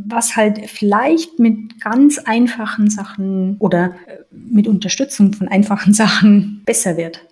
was 0.07 0.35
halt 0.35 0.69
vielleicht 0.69 1.39
mit 1.39 1.81
ganz 1.81 2.19
einfachen 2.19 2.89
Sachen 2.89 3.55
oder 3.59 3.95
äh, 4.07 4.17
mit 4.31 4.67
Unterstützung 4.67 5.33
von 5.33 5.47
einfachen 5.47 5.93
Sachen 5.93 6.61
besser 6.65 6.97
wird. 6.97 7.25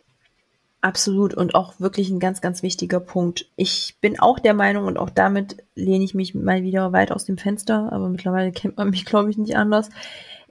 Absolut 0.82 1.34
und 1.34 1.56
auch 1.56 1.80
wirklich 1.80 2.10
ein 2.10 2.20
ganz, 2.20 2.40
ganz 2.40 2.64
wichtiger 2.64 3.02
Punkt. 3.02 3.48
Ich 3.58 3.98
bin 4.00 4.20
auch 4.20 4.40
der 4.40 4.54
Meinung 4.54 4.86
und 4.86 4.98
auch 4.98 5.10
damit 5.10 5.58
lehne 5.76 6.06
ich 6.06 6.16
mich 6.16 6.34
mal 6.36 6.64
wieder 6.64 6.94
weit 6.94 7.12
aus 7.12 7.26
dem 7.26 7.38
Fenster, 7.38 7.92
aber 7.92 8.08
mittlerweile 8.08 8.52
kennt 8.52 8.78
man 8.78 8.90
mich, 8.90 9.06
glaube 9.06 9.30
ich, 9.30 9.38
nicht 9.38 9.58
anders. 9.58 9.90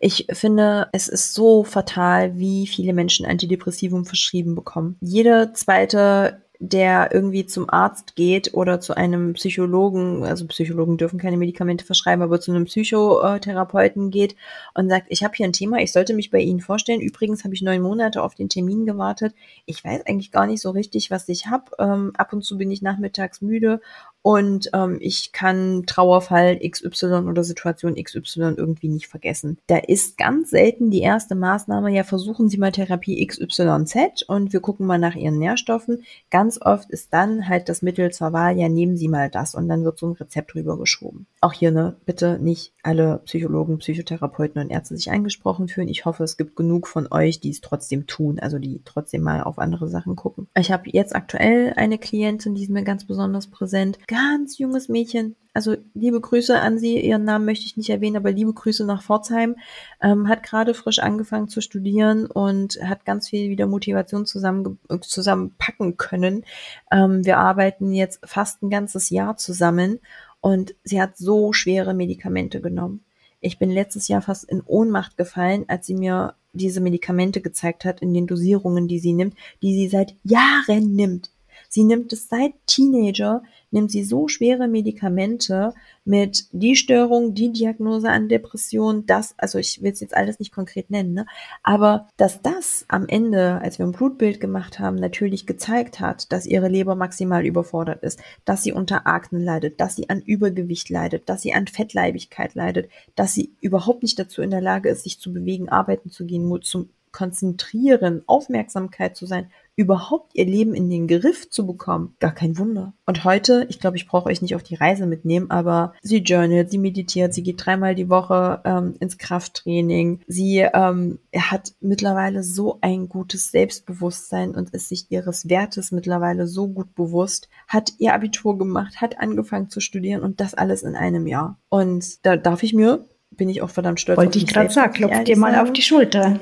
Ich 0.00 0.26
finde, 0.30 0.88
es 0.92 1.08
ist 1.08 1.34
so 1.34 1.64
fatal, 1.64 2.38
wie 2.38 2.66
viele 2.66 2.92
Menschen 2.92 3.26
Antidepressivum 3.26 4.04
verschrieben 4.04 4.54
bekommen. 4.54 4.96
Jede 5.00 5.52
zweite 5.54 6.42
der 6.60 7.10
irgendwie 7.12 7.46
zum 7.46 7.70
Arzt 7.70 8.16
geht 8.16 8.52
oder 8.52 8.80
zu 8.80 8.96
einem 8.96 9.34
Psychologen, 9.34 10.24
also 10.24 10.44
Psychologen 10.48 10.96
dürfen 10.96 11.18
keine 11.18 11.36
Medikamente 11.36 11.84
verschreiben, 11.84 12.22
aber 12.22 12.40
zu 12.40 12.50
einem 12.50 12.64
Psychotherapeuten 12.64 14.10
geht 14.10 14.34
und 14.74 14.88
sagt, 14.88 15.06
ich 15.08 15.22
habe 15.22 15.34
hier 15.36 15.46
ein 15.46 15.52
Thema, 15.52 15.78
ich 15.78 15.92
sollte 15.92 16.14
mich 16.14 16.30
bei 16.30 16.40
Ihnen 16.40 16.60
vorstellen. 16.60 17.00
Übrigens 17.00 17.44
habe 17.44 17.54
ich 17.54 17.62
neun 17.62 17.80
Monate 17.80 18.22
auf 18.22 18.34
den 18.34 18.48
Termin 18.48 18.86
gewartet. 18.86 19.34
Ich 19.66 19.84
weiß 19.84 20.06
eigentlich 20.06 20.32
gar 20.32 20.46
nicht 20.46 20.60
so 20.60 20.70
richtig, 20.70 21.12
was 21.12 21.28
ich 21.28 21.46
habe. 21.46 21.70
Ähm, 21.78 22.12
ab 22.18 22.32
und 22.32 22.42
zu 22.42 22.58
bin 22.58 22.72
ich 22.72 22.82
nachmittags 22.82 23.40
müde 23.40 23.80
und 24.22 24.70
ähm, 24.74 24.98
ich 25.00 25.32
kann 25.32 25.84
Trauerfall 25.86 26.58
XY 26.58 27.28
oder 27.28 27.44
Situation 27.44 27.94
XY 27.94 28.54
irgendwie 28.56 28.88
nicht 28.88 29.06
vergessen. 29.06 29.58
Da 29.68 29.78
ist 29.78 30.18
ganz 30.18 30.50
selten 30.50 30.90
die 30.90 31.00
erste 31.00 31.34
Maßnahme, 31.34 31.90
ja, 31.90 32.04
versuchen 32.04 32.48
Sie 32.48 32.58
mal 32.58 32.72
Therapie 32.72 33.24
XYZ 33.26 34.22
und 34.26 34.52
wir 34.52 34.60
gucken 34.60 34.86
mal 34.86 34.98
nach 34.98 35.14
Ihren 35.14 35.38
Nährstoffen. 35.38 36.04
Ganz 36.30 36.60
oft 36.60 36.90
ist 36.90 37.12
dann 37.12 37.48
halt 37.48 37.68
das 37.68 37.82
Mittel 37.82 38.10
zur 38.10 38.32
Wahl, 38.32 38.58
ja, 38.58 38.68
nehmen 38.68 38.96
Sie 38.96 39.08
mal 39.08 39.30
das 39.30 39.54
und 39.54 39.68
dann 39.68 39.84
wird 39.84 39.98
so 39.98 40.08
ein 40.08 40.12
Rezept 40.12 40.54
drüber 40.54 40.78
geschoben. 40.78 41.26
Auch 41.40 41.52
hier, 41.52 41.70
ne, 41.70 41.96
bitte 42.04 42.38
nicht 42.40 42.72
alle 42.82 43.20
Psychologen, 43.24 43.78
Psychotherapeuten 43.78 44.60
und 44.60 44.70
Ärzte 44.70 44.96
sich 44.96 45.10
angesprochen 45.10 45.68
fühlen. 45.68 45.88
Ich 45.88 46.04
hoffe, 46.04 46.24
es 46.24 46.36
gibt 46.36 46.56
genug 46.56 46.88
von 46.88 47.06
euch, 47.10 47.40
die 47.40 47.50
es 47.50 47.60
trotzdem 47.60 48.06
tun, 48.06 48.38
also 48.40 48.58
die 48.58 48.80
trotzdem 48.84 49.22
mal 49.22 49.42
auf 49.42 49.58
andere 49.58 49.88
Sachen 49.88 50.16
gucken. 50.16 50.48
Ich 50.56 50.72
habe 50.72 50.84
jetzt 50.86 51.14
aktuell 51.14 51.72
eine 51.76 51.98
Klientin, 51.98 52.54
die 52.54 52.64
ist 52.64 52.70
mir 52.70 52.82
ganz 52.82 53.04
besonders 53.04 53.46
präsent 53.46 53.98
ganz 54.08 54.58
junges 54.58 54.88
Mädchen. 54.88 55.36
Also 55.54 55.76
liebe 55.94 56.20
Grüße 56.20 56.58
an 56.58 56.78
sie. 56.78 56.98
Ihren 56.98 57.24
Namen 57.24 57.44
möchte 57.44 57.66
ich 57.66 57.76
nicht 57.76 57.90
erwähnen, 57.90 58.16
aber 58.16 58.32
liebe 58.32 58.52
Grüße 58.52 58.84
nach 58.84 59.02
Pforzheim. 59.02 59.56
Ähm, 60.02 60.28
hat 60.28 60.42
gerade 60.42 60.74
frisch 60.74 60.98
angefangen 60.98 61.48
zu 61.48 61.60
studieren 61.60 62.26
und 62.26 62.78
hat 62.82 63.04
ganz 63.04 63.28
viel 63.28 63.50
wieder 63.50 63.66
Motivation 63.66 64.26
zusammen, 64.26 64.78
zusammenpacken 65.02 65.96
können. 65.96 66.44
Ähm, 66.90 67.24
wir 67.24 67.38
arbeiten 67.38 67.92
jetzt 67.92 68.20
fast 68.24 68.62
ein 68.62 68.70
ganzes 68.70 69.10
Jahr 69.10 69.36
zusammen 69.36 70.00
und 70.40 70.74
sie 70.84 71.00
hat 71.00 71.16
so 71.16 71.52
schwere 71.52 71.94
Medikamente 71.94 72.60
genommen. 72.60 73.04
Ich 73.40 73.58
bin 73.58 73.70
letztes 73.70 74.08
Jahr 74.08 74.22
fast 74.22 74.44
in 74.44 74.62
Ohnmacht 74.62 75.16
gefallen, 75.16 75.64
als 75.68 75.86
sie 75.86 75.94
mir 75.94 76.34
diese 76.52 76.80
Medikamente 76.80 77.40
gezeigt 77.40 77.84
hat 77.84 78.00
in 78.00 78.14
den 78.14 78.26
Dosierungen, 78.26 78.88
die 78.88 78.98
sie 78.98 79.12
nimmt, 79.12 79.34
die 79.62 79.74
sie 79.74 79.88
seit 79.88 80.16
Jahren 80.24 80.94
nimmt. 80.94 81.30
Sie 81.68 81.84
nimmt 81.84 82.12
es 82.12 82.28
seit 82.28 82.54
Teenager, 82.66 83.42
nimmt 83.70 83.90
sie 83.90 84.04
so 84.04 84.28
schwere 84.28 84.68
Medikamente 84.68 85.74
mit 86.04 86.46
die 86.52 86.74
Störung, 86.74 87.34
die 87.34 87.52
Diagnose 87.52 88.08
an 88.08 88.28
Depression, 88.28 89.04
das, 89.06 89.34
also 89.36 89.58
ich 89.58 89.82
will 89.82 89.92
es 89.92 90.00
jetzt 90.00 90.16
alles 90.16 90.38
nicht 90.38 90.52
konkret 90.52 90.90
nennen, 90.90 91.12
ne? 91.12 91.26
aber 91.62 92.08
dass 92.16 92.40
das 92.40 92.86
am 92.88 93.06
Ende, 93.06 93.60
als 93.60 93.78
wir 93.78 93.86
ein 93.86 93.92
Blutbild 93.92 94.40
gemacht 94.40 94.78
haben, 94.78 94.96
natürlich 94.96 95.46
gezeigt 95.46 96.00
hat, 96.00 96.32
dass 96.32 96.46
ihre 96.46 96.68
Leber 96.68 96.94
maximal 96.94 97.44
überfordert 97.44 98.02
ist, 98.02 98.20
dass 98.44 98.62
sie 98.62 98.72
unter 98.72 99.06
Aknen 99.06 99.44
leidet, 99.44 99.80
dass 99.80 99.96
sie 99.96 100.08
an 100.08 100.22
Übergewicht 100.22 100.88
leidet, 100.88 101.28
dass 101.28 101.42
sie 101.42 101.52
an 101.52 101.66
Fettleibigkeit 101.66 102.54
leidet, 102.54 102.88
dass 103.16 103.34
sie 103.34 103.52
überhaupt 103.60 104.02
nicht 104.02 104.18
dazu 104.18 104.40
in 104.40 104.50
der 104.50 104.62
Lage 104.62 104.88
ist, 104.88 105.04
sich 105.04 105.20
zu 105.20 105.32
bewegen, 105.32 105.68
arbeiten 105.68 106.10
zu 106.10 106.24
gehen, 106.24 106.48
zum 106.62 106.88
Konzentrieren, 107.12 108.22
Aufmerksamkeit 108.26 109.16
zu 109.16 109.26
sein, 109.26 109.50
überhaupt 109.78 110.34
ihr 110.34 110.44
Leben 110.44 110.74
in 110.74 110.90
den 110.90 111.06
Griff 111.06 111.48
zu 111.50 111.64
bekommen, 111.64 112.16
gar 112.18 112.34
kein 112.34 112.58
Wunder. 112.58 112.94
Und 113.06 113.22
heute, 113.22 113.64
ich 113.68 113.78
glaube, 113.78 113.96
ich 113.96 114.08
brauche 114.08 114.28
euch 114.28 114.42
nicht 114.42 114.56
auf 114.56 114.64
die 114.64 114.74
Reise 114.74 115.06
mitnehmen, 115.06 115.52
aber 115.52 115.94
sie 116.02 116.18
journalt, 116.18 116.72
sie 116.72 116.78
meditiert, 116.78 117.32
sie 117.32 117.44
geht 117.44 117.64
dreimal 117.64 117.94
die 117.94 118.08
Woche 118.08 118.60
ähm, 118.64 118.96
ins 118.98 119.18
Krafttraining. 119.18 120.18
Sie 120.26 120.58
ähm, 120.58 121.20
hat 121.32 121.74
mittlerweile 121.80 122.42
so 122.42 122.78
ein 122.80 123.08
gutes 123.08 123.52
Selbstbewusstsein 123.52 124.50
und 124.50 124.70
ist 124.70 124.88
sich 124.88 125.06
ihres 125.10 125.48
Wertes 125.48 125.92
mittlerweile 125.92 126.48
so 126.48 126.66
gut 126.66 126.96
bewusst, 126.96 127.48
hat 127.68 127.92
ihr 127.98 128.14
Abitur 128.14 128.58
gemacht, 128.58 129.00
hat 129.00 129.20
angefangen 129.20 129.70
zu 129.70 129.78
studieren 129.78 130.24
und 130.24 130.40
das 130.40 130.54
alles 130.54 130.82
in 130.82 130.96
einem 130.96 131.28
Jahr. 131.28 131.56
Und 131.68 132.26
da 132.26 132.36
darf 132.36 132.64
ich 132.64 132.74
mir 132.74 133.04
bin 133.30 133.48
ich 133.48 133.62
auch 133.62 133.70
verdammt 133.70 134.00
stolz. 134.00 134.16
Wollte 134.16 134.38
ich 134.38 134.46
gerade 134.46 134.70
sagen, 134.70 134.94
klopf 134.94 135.22
dir 135.22 135.36
mal 135.36 135.54
auf 135.60 135.72
die 135.72 135.82
Schulter. 135.82 136.40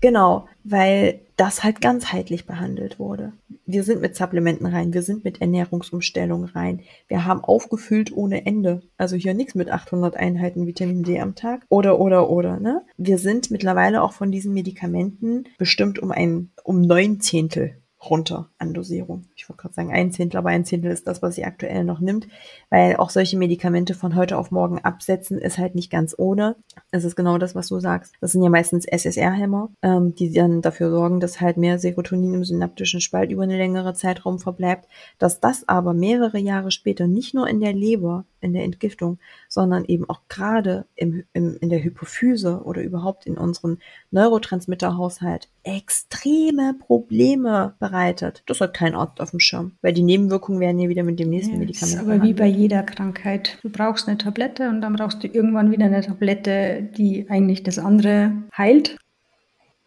Genau, 0.00 0.48
weil 0.64 1.20
das 1.36 1.64
halt 1.64 1.80
ganzheitlich 1.80 2.46
behandelt 2.46 2.98
wurde. 2.98 3.32
Wir 3.64 3.82
sind 3.82 4.00
mit 4.00 4.16
Supplementen 4.16 4.66
rein, 4.66 4.92
wir 4.92 5.02
sind 5.02 5.24
mit 5.24 5.40
Ernährungsumstellung 5.40 6.44
rein. 6.44 6.82
Wir 7.08 7.24
haben 7.24 7.42
aufgefüllt 7.42 8.12
ohne 8.12 8.44
Ende. 8.44 8.82
Also 8.98 9.16
hier 9.16 9.32
nichts 9.32 9.54
mit 9.54 9.70
800 9.70 10.16
Einheiten 10.16 10.66
Vitamin 10.66 11.02
D 11.02 11.20
am 11.20 11.34
Tag 11.34 11.64
oder 11.68 11.98
oder 11.98 12.28
oder, 12.28 12.60
ne? 12.60 12.82
Wir 12.96 13.18
sind 13.18 13.50
mittlerweile 13.50 14.02
auch 14.02 14.12
von 14.12 14.30
diesen 14.30 14.52
Medikamenten 14.52 15.44
bestimmt 15.56 15.98
um 15.98 16.10
ein 16.10 16.50
um 16.64 16.82
neun 16.82 17.20
Zehntel 17.20 17.79
runter 18.08 18.48
an 18.58 18.72
Dosierung. 18.72 19.24
Ich 19.36 19.48
wollte 19.48 19.62
gerade 19.62 19.74
sagen 19.74 19.92
ein 19.92 20.10
Zehntel, 20.10 20.38
aber 20.38 20.48
ein 20.48 20.64
Zehntel 20.64 20.90
ist 20.90 21.06
das, 21.06 21.20
was 21.20 21.34
sie 21.34 21.44
aktuell 21.44 21.84
noch 21.84 22.00
nimmt, 22.00 22.28
weil 22.70 22.96
auch 22.96 23.10
solche 23.10 23.36
Medikamente 23.36 23.94
von 23.94 24.14
heute 24.14 24.38
auf 24.38 24.50
morgen 24.50 24.78
absetzen 24.78 25.38
ist 25.38 25.58
halt 25.58 25.74
nicht 25.74 25.90
ganz 25.90 26.14
ohne. 26.16 26.56
Es 26.90 27.04
ist 27.04 27.14
genau 27.14 27.36
das, 27.36 27.54
was 27.54 27.68
du 27.68 27.78
sagst. 27.78 28.14
Das 28.20 28.32
sind 28.32 28.42
ja 28.42 28.48
meistens 28.48 28.86
SSR-Hämmer, 28.86 29.68
ähm, 29.82 30.14
die 30.14 30.32
dann 30.32 30.62
dafür 30.62 30.90
sorgen, 30.90 31.20
dass 31.20 31.40
halt 31.40 31.58
mehr 31.58 31.78
Serotonin 31.78 32.34
im 32.34 32.44
synaptischen 32.44 33.00
Spalt 33.00 33.30
über 33.30 33.42
eine 33.42 33.58
längere 33.58 33.92
Zeitraum 33.92 34.38
verbleibt. 34.38 34.88
Dass 35.18 35.40
das 35.40 35.68
aber 35.68 35.92
mehrere 35.92 36.38
Jahre 36.38 36.70
später 36.70 37.06
nicht 37.06 37.34
nur 37.34 37.48
in 37.48 37.60
der 37.60 37.74
Leber, 37.74 38.24
in 38.40 38.54
der 38.54 38.64
Entgiftung, 38.64 39.18
sondern 39.48 39.84
eben 39.84 40.08
auch 40.08 40.20
gerade 40.28 40.86
im, 40.96 41.24
im, 41.34 41.58
in 41.60 41.68
der 41.68 41.82
Hypophyse 41.82 42.62
oder 42.64 42.82
überhaupt 42.82 43.26
in 43.26 43.36
unserem 43.36 43.78
Neurotransmitterhaushalt 44.10 45.48
extreme 45.62 46.74
Probleme 46.74 47.74
bereitet. 47.90 48.42
Das 48.46 48.60
hat 48.60 48.74
kein 48.74 48.94
Arzt 48.94 49.20
auf 49.20 49.30
dem 49.30 49.40
Schirm, 49.40 49.72
weil 49.82 49.92
die 49.92 50.02
Nebenwirkungen 50.02 50.60
werden 50.60 50.78
ja 50.78 50.88
wieder 50.88 51.02
mit 51.02 51.18
dem 51.18 51.30
nächsten 51.30 51.54
ja, 51.54 51.58
Medikament. 51.58 51.98
aber 51.98 52.06
behandelt. 52.06 52.30
wie 52.30 52.40
bei 52.40 52.46
jeder 52.46 52.82
Krankheit. 52.82 53.58
Du 53.62 53.70
brauchst 53.70 54.08
eine 54.08 54.18
Tablette 54.18 54.68
und 54.68 54.80
dann 54.80 54.94
brauchst 54.94 55.22
du 55.22 55.28
irgendwann 55.28 55.70
wieder 55.70 55.86
eine 55.86 56.00
Tablette, 56.00 56.88
die 56.96 57.26
eigentlich 57.28 57.62
das 57.62 57.78
andere 57.78 58.32
heilt. 58.56 58.96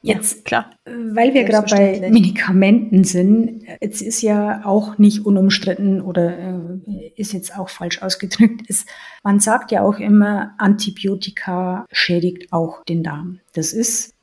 Jetzt, 0.06 0.36
ja, 0.36 0.44
klar. 0.44 0.70
Weil 0.86 1.34
wir 1.34 1.46
gerade 1.46 1.74
bei 1.74 2.10
Medikamenten 2.12 3.06
sind, 3.06 3.64
jetzt 3.80 4.02
ist 4.02 4.22
ja 4.22 4.66
auch 4.66 4.98
nicht 4.98 5.26
unumstritten 5.26 6.02
oder 6.02 6.38
äh, 6.38 7.12
ist 7.16 7.32
jetzt 7.32 7.58
auch 7.58 7.70
falsch 7.70 8.02
ausgedrückt, 8.02 8.68
ist, 8.68 8.86
man 9.24 9.40
sagt 9.40 9.72
ja 9.72 9.82
auch 9.82 10.00
immer, 10.00 10.56
Antibiotika 10.58 11.86
schädigt 11.90 12.52
auch 12.52 12.84
den 12.84 13.02
Darm. 13.02 13.40
Das 13.54 13.72
ist 13.72 14.14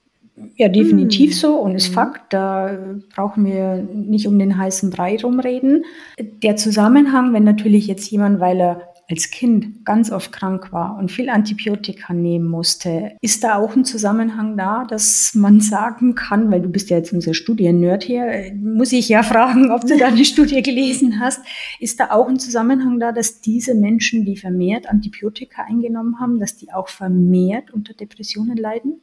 ja 0.56 0.68
definitiv 0.68 1.30
mm. 1.30 1.34
so 1.34 1.54
und 1.56 1.74
ist 1.74 1.90
mm. 1.90 1.94
Fakt. 1.94 2.32
Da 2.32 2.78
brauchen 3.14 3.44
wir 3.44 3.76
nicht 3.76 4.26
um 4.26 4.38
den 4.38 4.56
heißen 4.56 4.90
Brei 4.90 5.18
rumreden. 5.22 5.84
Der 6.18 6.56
Zusammenhang, 6.56 7.32
wenn 7.32 7.44
natürlich 7.44 7.86
jetzt 7.86 8.10
jemand, 8.10 8.40
weil 8.40 8.60
er 8.60 8.90
als 9.10 9.30
Kind 9.30 9.84
ganz 9.84 10.12
oft 10.12 10.30
krank 10.30 10.72
war 10.72 10.96
und 10.96 11.10
viel 11.10 11.28
Antibiotika 11.28 12.14
nehmen 12.14 12.46
musste, 12.46 13.12
ist 13.20 13.42
da 13.42 13.56
auch 13.56 13.74
ein 13.74 13.84
Zusammenhang 13.84 14.56
da, 14.56 14.84
dass 14.84 15.34
man 15.34 15.60
sagen 15.60 16.14
kann, 16.14 16.50
weil 16.50 16.62
du 16.62 16.68
bist 16.68 16.90
ja 16.90 16.98
jetzt 16.98 17.12
unser 17.12 17.34
Studiennerd 17.34 18.04
hier, 18.04 18.52
muss 18.54 18.92
ich 18.92 19.08
ja 19.08 19.22
fragen, 19.24 19.72
ob 19.72 19.82
du 19.82 19.98
da 19.98 20.06
eine 20.06 20.24
Studie 20.24 20.62
gelesen 20.62 21.18
hast, 21.18 21.40
ist 21.80 21.98
da 21.98 22.10
auch 22.10 22.28
ein 22.28 22.38
Zusammenhang 22.38 23.00
da, 23.00 23.10
dass 23.10 23.40
diese 23.40 23.74
Menschen, 23.74 24.24
die 24.24 24.36
vermehrt 24.36 24.88
Antibiotika 24.88 25.64
eingenommen 25.64 26.20
haben, 26.20 26.38
dass 26.38 26.56
die 26.56 26.72
auch 26.72 26.88
vermehrt 26.88 27.72
unter 27.72 27.94
Depressionen 27.94 28.56
leiden? 28.56 29.00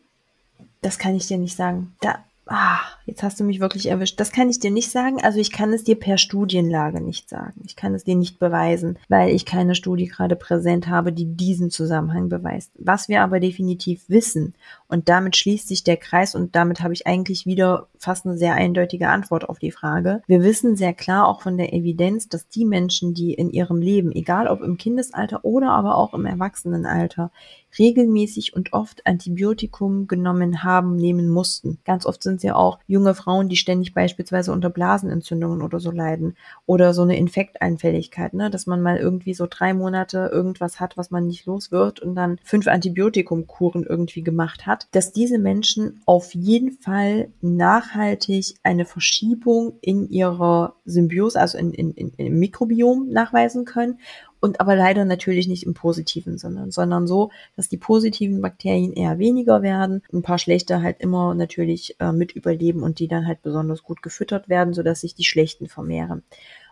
Das 0.88 0.98
kann 0.98 1.16
ich 1.16 1.28
dir 1.28 1.38
nicht 1.38 1.58
sagen. 1.58 1.98
Da 2.00 2.24
Ah, 2.50 2.80
jetzt 3.06 3.24
hast 3.24 3.40
du 3.40 3.44
mich 3.44 3.60
wirklich 3.60 3.88
erwischt. 3.88 4.20
Das 4.22 4.32
kann 4.32 4.50
ich 4.50 4.60
dir 4.60 4.72
nicht 4.72 4.90
sagen. 4.90 5.22
Also 5.22 5.40
ich 5.40 5.52
kann 5.52 5.74
es 5.74 5.84
dir 5.84 6.00
per 6.00 6.18
Studienlage 6.18 7.02
nicht 7.02 7.28
sagen. 7.28 7.62
Ich 7.66 7.76
kann 7.76 7.94
es 7.94 8.06
dir 8.06 8.16
nicht 8.16 8.40
beweisen, 8.40 8.98
weil 9.10 9.36
ich 9.36 9.46
keine 9.46 9.76
Studie 9.76 10.08
gerade 10.08 10.38
präsent 10.38 10.88
habe, 10.88 11.12
die 11.12 11.26
diesen 11.26 11.72
Zusammenhang 11.72 12.30
beweist. 12.30 12.72
Was 12.80 13.10
wir 13.10 13.22
aber 13.22 13.42
definitiv 13.42 14.04
wissen, 14.08 14.56
und 14.88 15.10
damit 15.10 15.36
schließt 15.36 15.68
sich 15.68 15.84
der 15.84 15.98
Kreis 15.98 16.36
und 16.36 16.56
damit 16.56 16.80
habe 16.80 16.94
ich 16.94 17.06
eigentlich 17.06 17.46
wieder 17.46 17.88
fast 18.00 18.26
eine 18.26 18.38
sehr 18.38 18.54
eindeutige 18.54 19.10
Antwort 19.10 19.50
auf 19.50 19.60
die 19.60 19.72
Frage. 19.72 20.22
Wir 20.28 20.44
wissen 20.44 20.76
sehr 20.76 20.94
klar 20.94 21.28
auch 21.28 21.42
von 21.42 21.58
der 21.58 21.74
Evidenz, 21.74 22.28
dass 22.30 22.48
die 22.48 22.66
Menschen, 22.66 23.14
die 23.14 23.34
in 23.34 23.50
ihrem 23.50 23.82
Leben, 23.82 24.12
egal 24.12 24.48
ob 24.48 24.62
im 24.62 24.78
Kindesalter 24.78 25.44
oder 25.44 25.72
aber 25.72 25.98
auch 25.98 26.14
im 26.14 26.26
Erwachsenenalter, 26.26 27.32
regelmäßig 27.78 28.56
und 28.56 28.74
oft 28.74 29.06
Antibiotikum 29.06 30.08
genommen 30.08 30.64
haben, 30.64 30.96
nehmen 30.96 31.30
mussten. 31.30 31.80
Ganz 31.86 32.06
oft 32.06 32.24
sind 32.24 32.38
es 32.38 32.44
ja 32.44 32.56
auch 32.56 32.80
junge 32.88 33.14
Frauen, 33.14 33.50
die 33.50 33.56
ständig 33.56 33.94
beispielsweise 33.94 34.52
unter 34.52 34.70
Blasenentzündungen 34.70 35.62
oder 35.62 35.80
so 35.80 35.92
leiden 35.92 36.36
oder 36.66 36.94
so 36.94 37.04
eine 37.04 37.18
Infekteinfälligkeit, 37.18 38.34
ne? 38.34 38.50
dass 38.50 38.68
man 38.68 38.82
mal 38.82 38.98
irgendwie 38.98 39.34
so 39.34 39.48
drei 39.50 39.74
Monate 39.74 40.30
irgendwas 40.32 40.80
hat, 40.80 40.98
was 40.98 41.12
man 41.12 41.28
nicht 41.28 41.46
los 41.46 41.72
wird 41.72 42.00
und 42.00 42.16
dann 42.16 42.40
fünf 42.44 42.68
Antibiotikumkuren 42.68 43.84
irgendwie 43.84 44.24
gemacht 44.24 44.66
hat, 44.66 44.88
dass 44.92 45.12
diese 45.12 45.38
Menschen 45.38 46.02
auf 46.06 46.34
jeden 46.34 46.72
Fall 46.72 47.30
nach 47.42 47.87
nachhaltig 47.88 48.56
eine 48.64 48.86
Verschiebung 48.86 49.78
in 49.82 50.10
ihrer 50.10 50.76
Symbiose, 50.86 51.40
also 51.40 51.58
in, 51.58 51.74
in, 51.74 51.92
in, 51.92 52.12
im 52.18 52.40
Mikrobiom 52.40 53.10
nachweisen 53.10 53.66
können 53.66 54.00
und 54.40 54.60
aber 54.60 54.76
leider 54.76 55.06
natürlich 55.06 55.48
nicht 55.48 55.64
im 55.64 55.74
positiven 55.74 56.38
Sinne, 56.38 56.72
sondern 56.72 57.08
so, 57.08 57.32
dass 57.56 57.70
die 57.70 57.78
positiven 57.78 58.42
Bakterien 58.42 58.94
eher 58.94 59.20
weniger 59.20 59.62
werden, 59.62 60.04
ein 60.14 60.22
paar 60.22 60.38
schlechte 60.38 60.82
halt 60.82 61.00
immer 61.00 61.34
natürlich 61.34 61.96
äh, 62.00 62.12
mit 62.12 62.34
überleben 62.34 62.84
und 62.84 63.00
die 63.00 63.08
dann 63.08 63.26
halt 63.26 63.42
besonders 63.42 63.84
gut 63.84 64.02
gefüttert 64.02 64.50
werden, 64.50 64.74
sodass 64.74 65.02
sich 65.02 65.16
die 65.16 65.26
schlechten 65.26 65.68
vermehren. 65.68 66.24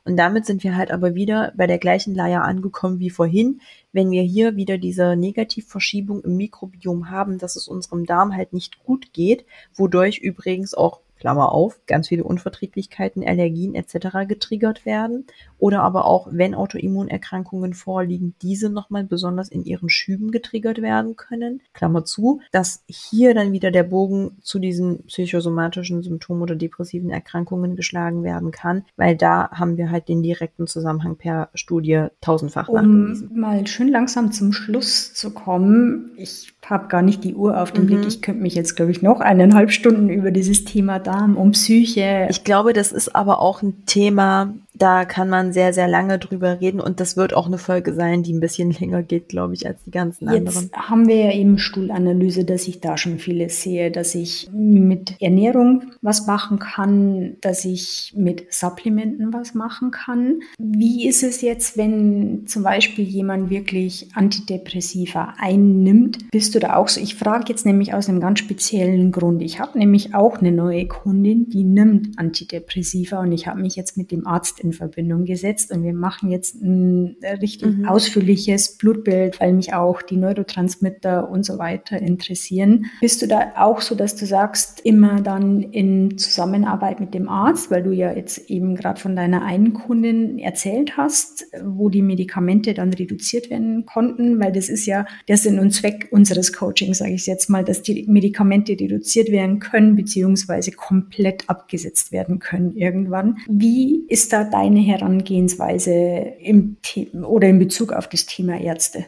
Und 0.08 0.18
damit 0.18 0.46
sind 0.46 0.64
wir 0.64 0.78
halt 0.78 0.92
aber 0.92 1.16
wieder 1.16 1.52
bei 1.58 1.66
der 1.66 1.80
gleichen 1.80 2.14
Leier 2.14 2.44
angekommen 2.44 3.00
wie 3.00 3.10
vorhin, 3.10 3.62
wenn 3.92 4.12
wir 4.12 4.22
hier 4.22 4.56
wieder 4.56 4.78
diese 4.78 5.16
Negativverschiebung 5.16 6.22
im 6.22 6.38
Mikrobiom 6.38 7.10
haben, 7.10 7.40
dass 7.40 7.56
es 7.56 7.68
unserem 7.68 8.06
Darm 8.06 8.36
halt 8.36 8.54
nicht 8.54 8.84
gut 8.84 9.14
geht, 9.14 9.46
wodurch 9.74 10.20
übrigens 10.20 10.76
auch 10.76 11.02
Klammer 11.20 11.52
auf, 11.52 11.80
ganz 11.88 12.10
viele 12.10 12.24
Unverträglichkeiten, 12.24 13.28
Allergien 13.28 13.76
etc. 13.76 14.28
getriggert 14.28 14.86
werden. 14.86 15.26
Oder 15.58 15.84
aber 15.84 16.06
auch, 16.06 16.28
wenn 16.32 16.54
Autoimmunerkrankungen 16.54 17.74
vorliegen, 17.74 18.36
diese 18.42 18.70
nochmal 18.70 19.04
besonders 19.04 19.50
in 19.50 19.64
ihren 19.64 19.90
Schüben 19.90 20.32
getriggert 20.32 20.82
werden 20.82 21.16
können. 21.16 21.62
Klammer 21.74 22.06
zu, 22.06 22.42
dass 22.52 22.84
hier 22.88 23.34
dann 23.34 23.52
wieder 23.52 23.72
der 23.72 23.84
Bogen 23.84 24.38
zu 24.42 24.60
diesen 24.60 25.04
psychosomatischen 25.06 26.04
Symptomen 26.04 26.42
oder 26.42 26.56
depressiven 26.56 27.10
Erkrankungen 27.10 27.76
geschlagen 27.76 28.24
werden 28.24 28.52
kann, 28.52 28.86
weil 28.98 29.16
da 29.16 29.50
haben 29.52 29.78
wir 29.78 29.92
halt 29.92 30.10
den 30.10 30.22
direkten 30.22 30.68
Zusammenhang 30.68 31.16
per 31.16 31.50
Studie 31.54 32.08
tausendfach 32.22 32.68
um 32.68 32.76
nachgewiesen. 32.76 33.40
Mal 33.40 33.68
schön 33.68 33.88
langsam 33.88 34.32
zum 34.32 34.54
Schluss 34.54 35.14
zu 35.14 35.32
kommen. 35.32 36.12
Ich 36.18 36.55
habe 36.70 36.88
gar 36.88 37.02
nicht 37.02 37.24
die 37.24 37.36
Uhr 37.36 37.62
auf 37.62 37.72
dem 37.72 37.84
mhm. 37.84 37.88
Blick. 37.88 38.08
Ich 38.08 38.22
könnte 38.22 38.42
mich 38.42 38.56
jetzt, 38.56 38.76
glaube 38.76 38.92
ich, 38.92 39.02
noch 39.02 39.22
eineinhalb 39.22 39.72
Stunden 39.72 40.10
über 40.10 40.32
dieses 40.32 40.66
Thema 40.66 41.00
Darm 41.00 41.38
und 41.38 41.52
Psyche. 41.52 42.28
Ich 42.30 42.44
glaube, 42.44 42.74
das 42.74 42.92
ist 42.92 43.16
aber 43.16 43.40
auch 43.40 43.62
ein 43.62 43.86
Thema, 43.86 44.54
da 44.78 45.06
kann 45.06 45.30
man 45.30 45.54
sehr, 45.54 45.74
sehr 45.74 45.88
lange 45.88 46.20
drüber 46.20 46.60
reden 46.60 46.80
und 46.80 47.00
das 47.00 47.16
wird 47.16 47.34
auch 47.34 47.48
eine 47.48 47.58
Folge 47.58 47.94
sein, 47.94 48.24
die 48.24 48.34
ein 48.34 48.40
bisschen 48.40 48.72
länger 48.80 49.04
geht, 49.04 49.30
glaube 49.30 49.54
ich, 49.54 49.66
als 49.66 49.84
die 49.84 49.92
ganzen 49.92 50.26
Jetzt 50.26 50.38
anderen. 50.38 50.64
Jetzt 50.64 50.78
haben 50.78 51.08
wir 51.08 51.16
ja 51.16 51.32
eben 51.32 51.58
Stuhlanalyse, 51.58 52.46
dass 52.46 52.68
ich 52.68 52.82
da 52.82 52.98
schon 52.98 53.20
vieles 53.20 53.62
sehe, 53.62 53.92
dass 53.92 54.16
ich 54.16 54.50
mit 54.52 55.16
Ernährung 55.22 55.84
was 56.02 56.28
machen 56.28 56.60
kann, 56.60 57.38
dass 57.42 57.66
ich 57.66 58.14
mit 58.16 58.54
Supplementen 58.54 59.34
was 59.34 59.54
machen 59.54 59.92
kann. 59.92 60.42
Wie 60.58 61.08
ist 61.08 61.24
es 61.24 61.42
jetzt, 61.42 61.78
wenn 61.78 62.46
zum 62.48 62.64
Beispiel 62.64 63.06
jemand 63.06 63.50
wirklich 63.50 64.10
Antidepressiva 64.14 65.36
einnimmt? 65.38 66.32
Bist 66.32 66.55
du 66.56 66.60
da 66.60 66.76
auch 66.76 66.88
so? 66.88 67.00
Ich 67.00 67.16
frage 67.16 67.46
jetzt 67.50 67.66
nämlich 67.66 67.94
aus 67.94 68.10
einem 68.10 68.20
ganz 68.20 68.40
speziellen 68.40 69.12
Grund. 69.12 69.42
Ich 69.42 69.60
habe 69.60 69.78
nämlich 69.78 70.16
auch 70.16 70.38
eine 70.40 70.52
neue 70.52 70.88
Kundin, 70.88 71.50
die 71.50 71.64
nimmt 71.64 72.18
Antidepressiva 72.18 73.20
und 73.20 73.32
ich 73.32 73.48
habe 73.48 73.62
mich 73.62 73.76
jetzt 73.76 73.98
mit 73.98 74.12
dem 74.12 74.26
Arzt 74.26 74.60
in 74.60 74.74
Verbindung 74.74 75.26
gesetzt 75.26 75.72
und 75.72 75.84
wir 75.84 75.94
machen 75.94 76.32
jetzt 76.32 76.62
ein 76.62 77.18
richtig 77.42 77.78
mhm. 77.78 77.86
ausführliches 77.86 78.78
Blutbild, 78.78 79.40
weil 79.40 79.54
mich 79.54 79.74
auch 79.74 80.02
die 80.02 80.18
Neurotransmitter 80.18 81.30
und 81.30 81.46
so 81.46 81.58
weiter 81.58 82.00
interessieren. 82.00 82.86
Bist 83.02 83.22
du 83.22 83.28
da 83.28 83.54
auch 83.58 83.82
so, 83.82 83.96
dass 83.96 84.16
du 84.16 84.26
sagst, 84.26 84.82
immer 84.82 85.22
dann 85.22 85.62
in 85.62 86.18
Zusammenarbeit 86.18 87.00
mit 87.00 87.14
dem 87.14 87.30
Arzt, 87.30 87.72
weil 87.72 87.84
du 87.84 87.92
ja 87.92 88.14
jetzt 88.14 88.50
eben 88.50 88.76
gerade 88.76 89.00
von 89.00 89.16
deiner 89.16 89.44
einen 89.44 89.74
Kundin 89.74 90.40
erzählt 90.40 90.98
hast, 90.98 91.46
wo 91.64 91.90
die 91.90 92.02
Medikamente 92.02 92.74
dann 92.74 92.94
reduziert 92.94 93.50
werden 93.50 93.86
konnten, 93.86 94.40
weil 94.40 94.52
das 94.52 94.70
ist 94.70 94.86
ja 94.86 95.06
der 95.28 95.38
Sinn 95.38 95.60
und 95.60 95.72
Zweck 95.72 96.08
unseres 96.12 96.45
Coachings, 96.54 97.00
sage 97.00 97.14
ich 97.14 97.26
jetzt 97.26 97.50
mal, 97.50 97.64
dass 97.64 97.82
die 97.82 98.06
Medikamente 98.08 98.74
reduziert 98.74 99.32
werden 99.32 99.60
können, 99.60 99.96
beziehungsweise 99.96 100.72
komplett 100.72 101.50
abgesetzt 101.50 102.12
werden 102.12 102.40
können 102.40 102.76
irgendwann. 102.76 103.38
Wie 103.48 104.06
ist 104.08 104.34
da 104.34 104.44
deine 104.44 104.80
Herangehensweise 104.80 105.92
im 106.40 106.78
oder 107.24 107.48
in 107.48 107.60
Bezug 107.60 107.94
auf 107.94 108.08
das 108.08 108.26
Thema 108.26 108.60
Ärzte? 108.60 109.06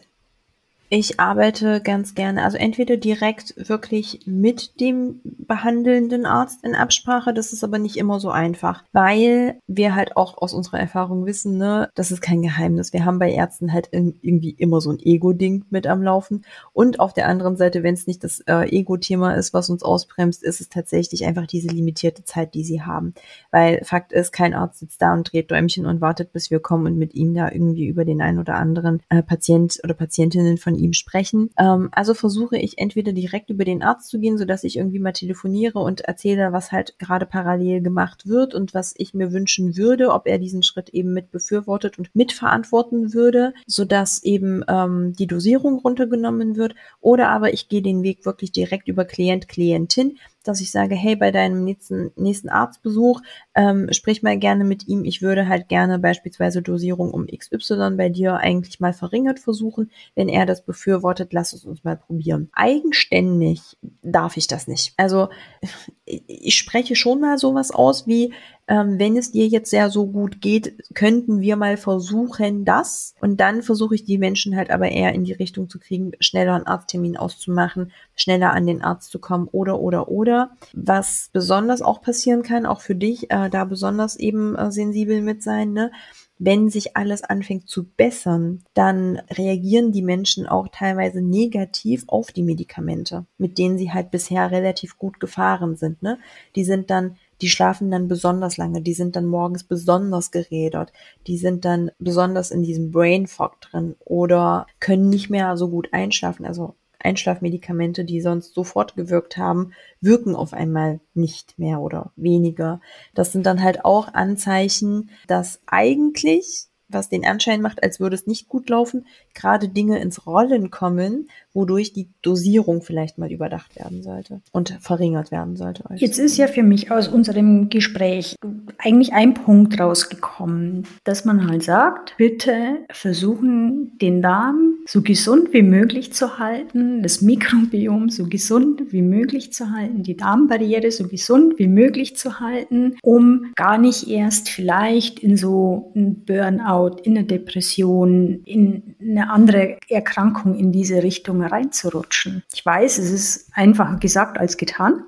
Ich 0.89 1.19
arbeite 1.19 1.81
ganz 1.81 2.15
gerne, 2.15 2.43
also 2.43 2.57
entweder 2.57 2.95
direkt 2.95 3.53
wirklich 3.67 4.21
mit 4.25 4.79
dem 4.79 5.19
behandelnden 5.23 6.25
Arzt 6.25 6.63
in 6.63 6.75
Absprache, 6.75 7.33
das 7.33 7.51
ist 7.51 7.65
aber 7.65 7.77
nicht 7.77 7.97
immer 7.97 8.21
so 8.21 8.29
einfach, 8.29 8.85
weil 8.93 9.59
wir 9.67 9.95
halt 9.95 10.15
auch 10.15 10.37
aus 10.37 10.53
unserer 10.53 10.79
Erfahrung 10.79 11.25
wissen, 11.25 11.57
ne, 11.57 11.89
das 11.95 12.11
ist 12.11 12.21
kein 12.21 12.41
Geheimnis. 12.41 12.93
Wir 12.93 13.03
haben 13.03 13.19
bei 13.19 13.31
Ärzten 13.31 13.73
halt 13.73 13.89
irgendwie 13.91 14.51
immer 14.51 14.79
so 14.79 14.91
ein 14.91 14.99
Ego-Ding 14.99 15.65
mit 15.69 15.87
am 15.87 16.01
Laufen. 16.01 16.45
Und 16.71 17.01
auf 17.01 17.13
der 17.13 17.27
anderen 17.27 17.57
Seite, 17.57 17.83
wenn 17.83 17.93
es 17.93 18.07
nicht 18.07 18.23
das 18.23 18.39
äh, 18.41 18.69
Ego-Thema 18.69 19.33
ist, 19.33 19.53
was 19.53 19.69
uns 19.69 19.83
ausbremst, 19.83 20.41
ist 20.41 20.61
es 20.61 20.69
tatsächlich 20.69 21.25
einfach 21.25 21.47
diese 21.47 21.67
limitierte 21.67 22.23
Zeit, 22.23 22.53
die 22.53 22.63
sie 22.63 22.81
haben. 22.81 23.13
Weil 23.51 23.83
Fakt 23.83 24.13
ist, 24.13 24.31
kein 24.31 24.53
Arzt 24.53 24.79
sitzt 24.79 25.01
da 25.01 25.13
und 25.13 25.31
dreht 25.33 25.51
Däumchen 25.51 25.85
und 25.85 25.99
wartet, 25.99 26.31
bis 26.31 26.49
wir 26.49 26.61
kommen 26.61 26.85
und 26.85 26.97
mit 26.97 27.13
ihm 27.13 27.33
da 27.33 27.51
irgendwie 27.51 27.87
über 27.87 28.05
den 28.05 28.21
einen 28.21 28.39
oder 28.39 28.55
anderen 28.55 29.01
äh, 29.09 29.21
Patient 29.21 29.79
oder 29.83 29.93
Patientinnen 29.93 30.57
von 30.57 30.76
ihm 30.77 30.93
sprechen. 30.93 31.49
Ähm, 31.57 31.89
also 31.91 32.13
versuche 32.13 32.57
ich 32.57 32.77
entweder 32.77 33.13
direkt 33.13 33.49
über 33.49 33.65
den 33.65 33.83
Arzt 33.83 34.09
zu 34.09 34.19
gehen, 34.19 34.37
sodass 34.37 34.63
ich 34.63 34.77
irgendwie 34.77 34.99
mal 34.99 35.11
telefoniere 35.11 35.79
und 35.79 36.01
erzähle, 36.01 36.51
was 36.53 36.71
halt 36.71 36.97
gerade 36.99 37.25
parallel 37.25 37.81
gemacht 37.81 38.27
wird 38.27 38.53
und 38.53 38.73
was 38.73 38.93
ich 38.97 39.13
mir 39.13 39.31
wünschen 39.31 39.77
würde, 39.77 40.11
ob 40.11 40.27
er 40.27 40.37
diesen 40.37 40.63
Schritt 40.63 40.89
eben 40.89 41.13
mit 41.13 41.31
befürwortet 41.31 41.97
und 41.99 42.15
mitverantworten 42.15 43.13
würde, 43.13 43.53
sodass 43.65 44.23
eben 44.23 44.63
ähm, 44.67 45.13
die 45.13 45.27
Dosierung 45.27 45.79
runtergenommen 45.79 46.55
wird. 46.55 46.75
Oder 47.01 47.29
aber 47.29 47.53
ich 47.53 47.69
gehe 47.69 47.81
den 47.81 48.03
Weg 48.03 48.25
wirklich 48.25 48.51
direkt 48.51 48.87
über 48.87 49.05
Klient, 49.05 49.47
Klientin, 49.47 50.17
dass 50.47 50.61
ich 50.61 50.71
sage, 50.71 50.95
hey, 50.95 51.15
bei 51.15 51.31
deinem 51.31 51.63
nächsten, 51.63 52.11
nächsten 52.15 52.49
Arztbesuch, 52.49 53.21
ähm, 53.55 53.87
sprich 53.91 54.23
mal 54.23 54.37
gerne 54.37 54.63
mit 54.63 54.87
ihm. 54.87 55.03
Ich 55.03 55.21
würde 55.21 55.47
halt 55.47 55.69
gerne 55.69 55.99
beispielsweise 55.99 56.61
Dosierung 56.61 57.11
um 57.11 57.27
XY 57.27 57.95
bei 57.97 58.09
dir 58.09 58.37
eigentlich 58.37 58.79
mal 58.79 58.93
verringert 58.93 59.39
versuchen. 59.39 59.91
Wenn 60.15 60.29
er 60.29 60.45
das 60.45 60.65
befürwortet, 60.65 61.33
lass 61.33 61.53
es 61.53 61.65
uns 61.65 61.83
mal 61.83 61.97
probieren. 61.97 62.49
Eigenständig 62.53 63.77
darf 64.01 64.37
ich 64.37 64.47
das 64.47 64.67
nicht. 64.67 64.93
Also 64.97 65.29
ich 66.05 66.55
spreche 66.55 66.95
schon 66.95 67.19
mal 67.19 67.37
sowas 67.37 67.71
aus 67.71 68.07
wie, 68.07 68.33
ähm, 68.67 68.99
wenn 68.99 69.17
es 69.17 69.31
dir 69.31 69.47
jetzt 69.47 69.69
sehr 69.69 69.89
so 69.89 70.07
gut 70.07 70.41
geht, 70.41 70.93
könnten 70.93 71.41
wir 71.41 71.55
mal 71.55 71.77
versuchen 71.77 72.65
das. 72.65 73.15
Und 73.21 73.39
dann 73.39 73.63
versuche 73.63 73.95
ich 73.95 74.03
die 74.03 74.17
Menschen 74.17 74.55
halt 74.55 74.71
aber 74.71 74.89
eher 74.89 75.13
in 75.13 75.23
die 75.23 75.33
Richtung 75.33 75.69
zu 75.69 75.79
kriegen, 75.79 76.11
schneller 76.19 76.55
einen 76.55 76.67
Arzttermin 76.67 77.17
auszumachen, 77.17 77.91
schneller 78.15 78.53
an 78.53 78.65
den 78.65 78.81
Arzt 78.81 79.11
zu 79.11 79.19
kommen 79.19 79.47
oder, 79.51 79.79
oder, 79.79 80.09
oder. 80.09 80.51
Was 80.73 81.29
besonders 81.31 81.81
auch 81.81 82.01
passieren 82.01 82.43
kann, 82.43 82.65
auch 82.65 82.81
für 82.81 82.95
dich, 82.95 83.31
äh, 83.31 83.49
da 83.49 83.63
besonders 83.63 84.17
eben 84.17 84.55
äh, 84.55 84.71
sensibel 84.71 85.21
mit 85.21 85.43
sein, 85.43 85.71
ne? 85.71 85.91
wenn 86.39 86.69
sich 86.69 86.95
alles 86.95 87.23
anfängt 87.23 87.67
zu 87.67 87.83
bessern, 87.83 88.63
dann 88.73 89.21
reagieren 89.31 89.91
die 89.91 90.03
Menschen 90.03 90.47
auch 90.47 90.67
teilweise 90.67 91.21
negativ 91.21 92.03
auf 92.07 92.31
die 92.31 92.43
Medikamente, 92.43 93.25
mit 93.37 93.57
denen 93.57 93.77
sie 93.77 93.91
halt 93.91 94.11
bisher 94.11 94.51
relativ 94.51 94.97
gut 94.97 95.19
gefahren 95.19 95.75
sind. 95.75 96.03
Ne? 96.03 96.19
Die 96.55 96.63
sind 96.63 96.89
dann 96.91 97.17
die 97.41 97.49
schlafen 97.49 97.91
dann 97.91 98.07
besonders 98.07 98.57
lange, 98.57 98.81
die 98.81 98.93
sind 98.93 99.15
dann 99.15 99.25
morgens 99.25 99.63
besonders 99.63 100.31
gerädert, 100.31 100.91
die 101.27 101.37
sind 101.37 101.65
dann 101.65 101.91
besonders 101.99 102.51
in 102.51 102.63
diesem 102.63 102.91
Brain 102.91 103.27
Fog 103.27 103.61
drin 103.61 103.95
oder 103.99 104.67
können 104.79 105.09
nicht 105.09 105.29
mehr 105.29 105.57
so 105.57 105.69
gut 105.69 105.89
einschlafen. 105.93 106.45
Also 106.45 106.75
Einschlafmedikamente, 106.99 108.03
die 108.05 108.21
sonst 108.21 108.53
sofort 108.53 108.95
gewirkt 108.95 109.37
haben, 109.37 109.71
wirken 110.01 110.35
auf 110.35 110.53
einmal 110.53 110.99
nicht 111.13 111.57
mehr 111.59 111.79
oder 111.79 112.11
weniger. 112.15 112.81
Das 113.13 113.31
sind 113.31 113.45
dann 113.45 113.61
halt 113.61 113.85
auch 113.85 114.13
Anzeichen, 114.13 115.11
dass 115.27 115.61
eigentlich 115.67 116.67
was 116.89 117.09
den 117.09 117.25
Anschein 117.25 117.61
macht, 117.61 117.83
als 117.83 117.99
würde 117.99 118.15
es 118.15 118.27
nicht 118.27 118.47
gut 118.47 118.69
laufen, 118.69 119.05
gerade 119.33 119.67
Dinge 119.69 119.99
ins 119.99 120.25
Rollen 120.25 120.71
kommen, 120.71 121.29
wodurch 121.57 121.91
die 121.91 122.07
Dosierung 122.21 122.83
vielleicht 122.83 123.17
mal 123.17 123.31
überdacht 123.31 123.75
werden 123.75 124.03
sollte 124.03 124.41
und 124.51 124.77
verringert 124.79 125.31
werden 125.31 125.55
sollte. 125.55 125.83
Jetzt 125.95 126.19
ist 126.19 126.37
ja 126.37 126.47
für 126.47 126.61
mich 126.61 126.91
aus 126.91 127.07
unserem 127.07 127.69
Gespräch 127.69 128.35
eigentlich 128.77 129.13
ein 129.13 129.33
Punkt 129.33 129.79
rausgekommen, 129.79 130.85
dass 131.03 131.25
man 131.25 131.49
halt 131.49 131.63
sagt, 131.63 132.13
bitte 132.17 132.85
versuchen, 132.91 133.97
den 133.99 134.21
Darm 134.21 134.75
so 134.87 135.01
gesund 135.01 135.51
wie 135.51 135.63
möglich 135.63 136.13
zu 136.13 136.37
halten, 136.37 137.01
das 137.01 137.21
Mikrobiom 137.21 138.09
so 138.09 138.27
gesund 138.27 138.93
wie 138.93 139.01
möglich 139.01 139.51
zu 139.51 139.71
halten, 139.71 140.03
die 140.03 140.15
Darmbarriere 140.15 140.91
so 140.91 141.07
gesund 141.07 141.57
wie 141.57 141.67
möglich 141.67 142.15
zu 142.15 142.39
halten, 142.39 142.97
um 143.01 143.47
gar 143.55 143.79
nicht 143.79 144.07
erst 144.07 144.49
vielleicht 144.49 145.19
in 145.19 145.37
so 145.37 145.91
ein 145.95 146.23
Burnout, 146.23 146.97
in 147.01 147.17
eine 147.17 147.25
Depression, 147.25 148.41
in 148.45 148.95
eine 149.01 149.31
andere 149.31 149.77
Erkrankung 149.89 150.53
in 150.53 150.71
diese 150.71 151.01
Richtung 151.01 151.46
reinzurutschen. 151.47 152.43
Ich 152.53 152.65
weiß, 152.65 152.97
es 152.97 153.11
ist 153.11 153.49
einfacher 153.53 153.97
gesagt 153.97 154.37
als 154.37 154.57
getan. 154.57 155.03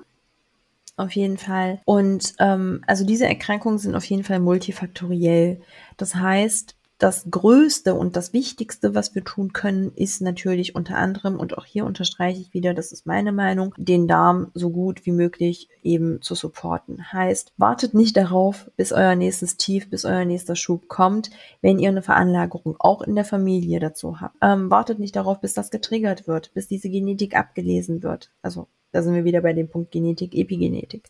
Auf 0.96 1.12
jeden 1.12 1.38
Fall. 1.38 1.80
Und 1.86 2.34
ähm, 2.40 2.82
also 2.86 3.06
diese 3.06 3.26
Erkrankungen 3.26 3.78
sind 3.78 3.94
auf 3.94 4.04
jeden 4.04 4.24
Fall 4.24 4.38
multifaktoriell. 4.38 5.62
Das 5.96 6.14
heißt, 6.14 6.76
das 7.00 7.30
Größte 7.30 7.94
und 7.94 8.14
das 8.14 8.34
Wichtigste, 8.34 8.94
was 8.94 9.14
wir 9.14 9.24
tun 9.24 9.54
können, 9.54 9.90
ist 9.96 10.20
natürlich 10.20 10.74
unter 10.74 10.98
anderem, 10.98 11.40
und 11.40 11.56
auch 11.56 11.64
hier 11.64 11.86
unterstreiche 11.86 12.42
ich 12.42 12.52
wieder, 12.52 12.74
das 12.74 12.92
ist 12.92 13.06
meine 13.06 13.32
Meinung, 13.32 13.74
den 13.78 14.06
Darm 14.06 14.50
so 14.52 14.68
gut 14.68 15.06
wie 15.06 15.12
möglich 15.12 15.70
eben 15.82 16.20
zu 16.20 16.34
supporten. 16.34 17.10
Heißt, 17.10 17.54
wartet 17.56 17.94
nicht 17.94 18.18
darauf, 18.18 18.70
bis 18.76 18.92
euer 18.92 19.14
nächstes 19.14 19.56
Tief, 19.56 19.88
bis 19.88 20.04
euer 20.04 20.26
nächster 20.26 20.56
Schub 20.56 20.88
kommt, 20.88 21.30
wenn 21.62 21.78
ihr 21.78 21.88
eine 21.88 22.02
Veranlagerung 22.02 22.76
auch 22.78 23.00
in 23.00 23.14
der 23.14 23.24
Familie 23.24 23.80
dazu 23.80 24.20
habt. 24.20 24.36
Ähm, 24.42 24.70
wartet 24.70 24.98
nicht 24.98 25.16
darauf, 25.16 25.40
bis 25.40 25.54
das 25.54 25.70
getriggert 25.70 26.28
wird, 26.28 26.52
bis 26.52 26.68
diese 26.68 26.90
Genetik 26.90 27.34
abgelesen 27.34 28.02
wird. 28.02 28.30
Also 28.42 28.68
da 28.92 29.02
sind 29.02 29.14
wir 29.14 29.24
wieder 29.24 29.40
bei 29.40 29.54
dem 29.54 29.68
Punkt 29.68 29.90
Genetik, 29.90 30.34
Epigenetik. 30.34 31.08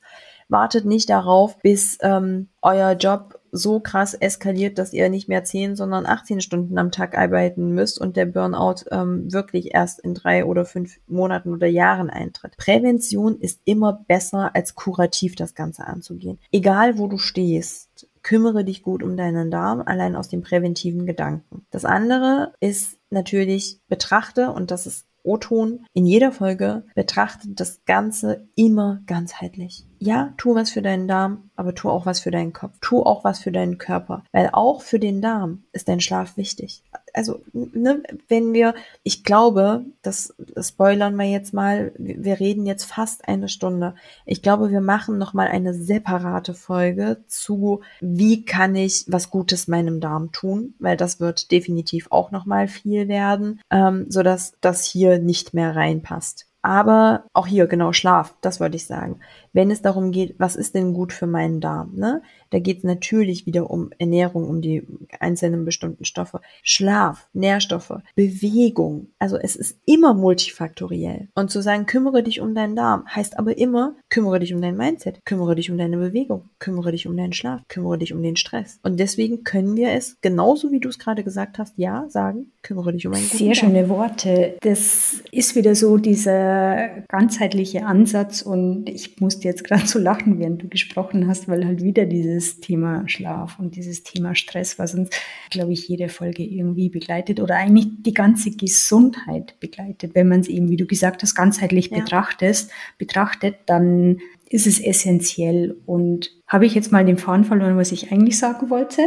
Wartet 0.51 0.85
nicht 0.85 1.09
darauf, 1.09 1.59
bis 1.59 1.99
ähm, 2.03 2.49
euer 2.61 2.93
Job 2.93 3.41
so 3.53 3.81
krass 3.81 4.15
eskaliert, 4.15 4.79
dass 4.79 4.93
ihr 4.93 5.09
nicht 5.09 5.29
mehr 5.29 5.45
10, 5.45 5.77
sondern 5.77 6.07
18 6.07 6.41
Stunden 6.41 6.79
am 6.79 6.91
Tag 6.91 7.17
arbeiten 7.17 7.75
müsst 7.75 8.01
und 8.01 8.17
der 8.17 8.27
Burnout 8.27 8.85
ähm, 8.91 9.33
wirklich 9.33 9.75
erst 9.75 10.01
in 10.01 10.15
drei 10.15 10.45
oder 10.45 10.65
fünf 10.65 10.99
Monaten 11.07 11.53
oder 11.53 11.67
Jahren 11.67 12.11
eintritt. 12.11 12.57
Prävention 12.57 13.39
ist 13.39 13.61
immer 13.65 14.05
besser 14.07 14.55
als 14.55 14.75
kurativ 14.75 15.35
das 15.35 15.55
Ganze 15.55 15.87
anzugehen. 15.87 16.39
Egal 16.53 16.99
wo 16.99 17.09
du 17.09 17.19
stehst, 17.19 18.09
kümmere 18.23 18.65
dich 18.65 18.83
gut 18.83 19.03
um 19.03 19.17
deinen 19.17 19.51
Darm, 19.51 19.83
allein 19.85 20.15
aus 20.15 20.29
dem 20.29 20.43
präventiven 20.43 21.07
Gedanken. 21.07 21.67
Das 21.71 21.85
andere 21.85 22.53
ist 22.61 22.99
natürlich 23.11 23.81
betrachte, 23.89 24.53
und 24.53 24.71
das 24.71 24.87
ist 24.87 25.07
O-Ton 25.23 25.87
in 25.93 26.07
jeder 26.07 26.33
Folge 26.33 26.85
betrachtet 26.95 27.61
das 27.61 27.85
Ganze 27.85 28.49
immer 28.55 29.03
ganzheitlich. 29.07 29.87
Ja, 29.99 30.33
tu 30.39 30.55
was 30.55 30.71
für 30.71 30.83
deinen 30.83 31.09
Darm, 31.09 31.51
aber 31.57 31.75
tu 31.75 31.91
auch 31.91 32.07
was 32.07 32.21
für 32.21 32.31
deinen 32.31 32.53
Kopf. 32.53 32.79
Tu 32.81 33.03
auch 33.03 33.23
was 33.23 33.39
für 33.41 33.53
deinen 33.53 33.79
Körper, 33.79 34.25
weil 34.33 34.49
auch 34.53 34.81
für 34.81 34.99
den 34.99 35.21
Darm 35.21 35.65
ist 35.73 35.89
dein 35.89 36.01
Schlaf 36.01 36.37
wichtig. 36.37 36.83
Also, 37.15 37.41
ne, 37.53 38.03
wenn 38.29 38.53
wir, 38.53 38.75
ich 39.03 39.25
glaube, 39.25 39.85
das, 40.03 40.35
das 40.39 40.69
spoilern 40.69 41.17
wir 41.17 41.27
jetzt 41.27 41.53
mal, 41.55 41.93
wir 41.99 42.41
reden 42.41 42.67
jetzt 42.67 42.85
fast 42.85 43.29
eine 43.29 43.49
Stunde. 43.49 43.95
Ich 44.27 44.43
glaube, 44.43 44.71
wir 44.71 44.81
machen 44.81 45.19
noch 45.19 45.35
mal 45.35 45.49
eine 45.49 45.75
separate 45.75 46.55
Folge 46.55 47.25
zu, 47.27 47.81
wie 48.01 48.45
kann 48.45 48.75
ich 48.75 49.05
was 49.09 49.31
Gutes 49.31 49.69
meinem 49.69 50.01
Darm 50.01 50.33
tun, 50.33 50.75
weil 50.79 50.97
das 50.97 51.21
wird 51.21 51.51
definitiv 51.51 52.09
auch 52.11 52.31
noch 52.31 52.47
mal 52.47 52.69
viel 52.69 53.09
werden, 53.09 53.61
ähm, 53.71 54.07
so 54.09 54.23
dass 54.23 54.55
das 54.61 54.85
hier 54.85 55.19
nicht 55.19 55.55
mehr 55.55 55.75
reinpasst. 55.77 56.47
Aber 56.63 57.25
auch 57.33 57.47
hier 57.47 57.67
genau 57.67 57.93
Schlaf, 57.93 58.35
das 58.43 58.61
wollte 58.61 58.77
ich 58.77 58.85
sagen. 58.85 59.21
Wenn 59.55 59.71
es 59.71 59.81
darum 59.81 60.13
geht, 60.13 60.35
was 60.39 60.57
ist 60.57 60.75
denn 60.75 60.93
gut 60.93 61.13
für 61.13 61.27
meinen 61.27 61.61
Darm, 61.61 61.95
ne? 61.95 62.23
Da 62.51 62.59
geht 62.59 62.79
es 62.79 62.85
natürlich 62.85 63.47
wieder 63.47 63.71
um 63.71 63.91
Ernährung, 63.99 64.47
um 64.47 64.61
die 64.61 64.87
einzelnen 65.21 65.65
bestimmten 65.65 66.05
Stoffe, 66.05 66.41
Schlaf, 66.63 67.29
Nährstoffe, 67.33 68.01
Bewegung. 68.15 69.09
Also 69.19 69.37
es 69.37 69.57
ist 69.57 69.79
immer 69.87 70.15
multifaktoriell. 70.15 71.29
Und 71.35 71.51
zu 71.51 71.63
sagen, 71.63 71.87
kümmere 71.87 72.23
dich 72.23 72.41
um 72.41 72.55
deinen 72.55 72.77
Darm, 72.77 73.07
heißt 73.07 73.39
aber 73.39 73.59
immer, 73.59 73.97
kümmere 74.09 74.41
dich 74.41 74.55
um 74.55 74.61
dein 74.61 74.77
Mindset, 74.77 75.25
kümmere 75.25 75.55
dich 75.55 75.71
um 75.71 75.79
deine 75.79 75.97
Bewegung, 75.97 76.49
kümmere 76.59 76.93
dich 76.93 77.07
um 77.07 77.17
deinen 77.17 77.33
Schlaf, 77.33 77.63
kümmere 77.69 77.99
dich 77.99 78.13
um 78.13 78.23
den 78.23 78.37
Stress. 78.37 78.79
Und 78.83 79.01
deswegen 79.01 79.45
können 79.45 79.77
wir 79.77 79.93
es, 79.93 80.17
genauso 80.21 80.71
wie 80.73 80.81
du 80.81 80.89
es 80.89 80.99
gerade 80.99 81.25
gesagt 81.25 81.59
hast, 81.59 81.77
ja, 81.77 82.07
sagen, 82.09 82.53
kümmere 82.63 82.93
dich 82.93 83.07
um 83.07 83.15
einen 83.15 83.25
guten 83.25 83.39
Sehr 83.39 83.55
schöne 83.55 83.89
Worte. 83.89 84.57
Das 84.61 85.23
ist 85.33 85.57
wieder 85.57 85.75
so 85.75 85.97
dieser 85.99 87.03
ganzheitliche 87.09 87.87
Ansatz 87.87 88.43
und 88.43 88.89
ich 88.89 89.21
musste 89.21 89.49
jetzt 89.49 89.65
gerade 89.65 89.87
so 89.87 89.99
lachen, 89.99 90.39
während 90.39 90.63
du 90.63 90.69
gesprochen 90.69 91.27
hast, 91.27 91.49
weil 91.49 91.65
halt 91.65 91.83
wieder 91.83 92.07
dieses 92.07 92.31
dieses 92.41 92.61
Thema 92.61 93.03
Schlaf 93.07 93.59
und 93.59 93.77
dieses 93.77 94.03
Thema 94.03 94.35
Stress, 94.35 94.79
was 94.79 94.95
uns, 94.95 95.11
glaube 95.51 95.73
ich, 95.73 95.89
jede 95.89 96.09
Folge 96.09 96.43
irgendwie 96.43 96.89
begleitet 96.89 97.41
oder 97.41 97.57
eigentlich 97.57 97.89
die 97.99 98.15
ganze 98.15 98.51
Gesundheit 98.51 99.59
begleitet. 99.61 100.15
Wenn 100.15 100.29
man 100.29 100.41
es 100.41 100.49
eben, 100.49 100.69
wie 100.71 100.77
du 100.77 100.87
gesagt 100.87 101.23
hast, 101.23 101.35
ganzheitlich 101.35 101.91
ja. 101.91 101.99
betrachtest, 101.99 102.71
betrachtet, 102.99 103.57
dann 103.67 104.19
ist 104.49 104.67
es 104.67 104.81
essentiell. 104.81 105.77
Und 105.87 106.31
habe 106.47 106.67
ich 106.67 106.75
jetzt 106.75 106.93
mal 106.93 107.05
den 107.05 107.19
Faden 107.19 107.45
verloren, 107.45 107.77
was 107.77 107.93
ich 107.93 108.11
eigentlich 108.13 108.39
sagen 108.39 108.71
wollte? 108.71 109.03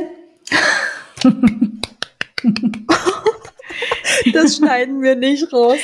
Das 4.32 4.58
schneiden 4.58 5.02
wir 5.02 5.16
nicht 5.16 5.52
raus. 5.52 5.78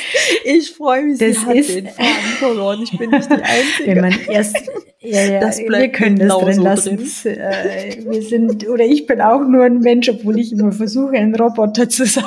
Ich 0.44 0.70
freue 0.72 1.04
mich, 1.04 1.18
das 1.18 1.40
sie 1.40 1.46
hat 1.46 1.56
den 1.56 1.86
Faden 1.88 2.32
verloren. 2.38 2.82
Ich 2.82 2.96
bin 2.96 3.10
nicht 3.10 3.30
die 3.30 3.34
Einzige. 3.34 3.86
Wenn 3.86 4.00
man 4.00 4.14
erst, 4.28 4.56
ja, 5.00 5.24
ja, 5.24 5.40
das 5.40 5.58
wir 5.58 5.88
können 5.88 6.16
das 6.16 6.38
drin 6.38 6.60
lassen. 6.60 6.96
Drin. 6.96 7.38
Äh, 7.38 8.04
wir 8.08 8.22
sind, 8.22 8.68
oder 8.68 8.84
ich 8.84 9.06
bin 9.06 9.20
auch 9.20 9.44
nur 9.46 9.64
ein 9.64 9.80
Mensch, 9.80 10.08
obwohl 10.08 10.38
ich 10.38 10.52
immer 10.52 10.72
versuche, 10.72 11.16
ein 11.16 11.34
Roboter 11.34 11.88
zu 11.88 12.04
sein. 12.06 12.24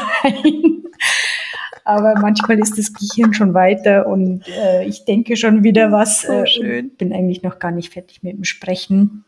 Aber 1.85 2.15
manchmal 2.19 2.59
ist 2.59 2.77
das 2.77 2.93
Gehirn 2.93 3.33
schon 3.33 3.53
weiter 3.53 4.07
und 4.07 4.47
äh, 4.47 4.85
ich 4.85 5.03
denke 5.05 5.35
schon 5.35 5.63
wieder 5.63 5.91
was. 5.91 6.21
So 6.21 6.31
äh, 6.31 6.47
schön. 6.47 6.91
Bin 6.91 7.11
eigentlich 7.11 7.43
noch 7.43 7.59
gar 7.59 7.71
nicht 7.71 7.91
fertig 7.91 8.23
mit 8.23 8.37
dem 8.37 8.43
Sprechen. 8.43 9.25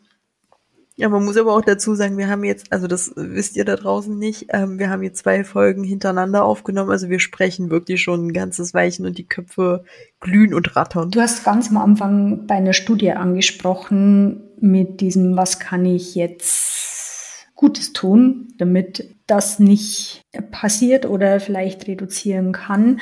Ja, 0.97 1.09
man 1.09 1.25
muss 1.25 1.35
aber 1.35 1.53
auch 1.53 1.61
dazu 1.61 1.93
sagen, 1.93 2.17
wir 2.17 2.29
haben 2.29 2.45
jetzt, 2.45 2.71
also 2.71 2.87
das 2.87 3.11
wisst 3.17 3.57
ihr 3.57 3.65
da 3.65 3.75
draußen 3.75 4.17
nicht, 4.17 4.47
ähm, 4.49 4.79
wir 4.79 4.89
haben 4.89 5.03
jetzt 5.03 5.19
zwei 5.19 5.43
Folgen 5.43 5.83
hintereinander 5.83 6.45
aufgenommen, 6.45 6.89
also 6.89 7.09
wir 7.09 7.19
sprechen 7.19 7.69
wirklich 7.69 8.01
schon 8.01 8.27
ein 8.27 8.33
ganzes 8.33 8.73
Weichen 8.73 9.05
und 9.05 9.17
die 9.17 9.27
Köpfe 9.27 9.83
glühen 10.21 10.53
und 10.53 10.77
rattern. 10.77 11.11
Du 11.11 11.19
hast 11.19 11.43
ganz 11.43 11.69
am 11.69 11.77
Anfang 11.77 12.47
bei 12.47 12.55
einer 12.55 12.71
Studie 12.71 13.11
angesprochen 13.11 14.41
mit 14.61 15.01
diesem, 15.01 15.35
was 15.35 15.59
kann 15.59 15.85
ich 15.85 16.15
jetzt 16.15 17.45
Gutes 17.55 17.91
tun, 17.91 18.53
damit 18.57 19.15
das 19.27 19.59
nicht 19.59 20.21
passiert 20.51 21.05
oder 21.05 21.41
vielleicht 21.41 21.87
reduzieren 21.87 22.53
kann. 22.53 23.01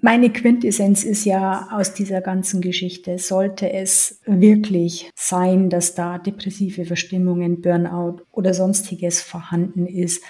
Meine 0.00 0.30
Quintessenz 0.30 1.04
ist 1.04 1.24
ja 1.24 1.68
aus 1.72 1.94
dieser 1.94 2.20
ganzen 2.20 2.60
Geschichte, 2.60 3.18
sollte 3.18 3.72
es 3.72 4.20
wirklich 4.26 5.10
sein, 5.14 5.70
dass 5.70 5.94
da 5.94 6.18
depressive 6.18 6.84
Verstimmungen, 6.84 7.60
Burnout 7.60 8.22
oder 8.30 8.54
sonstiges 8.54 9.20
vorhanden 9.20 9.86
ist, 9.86 10.22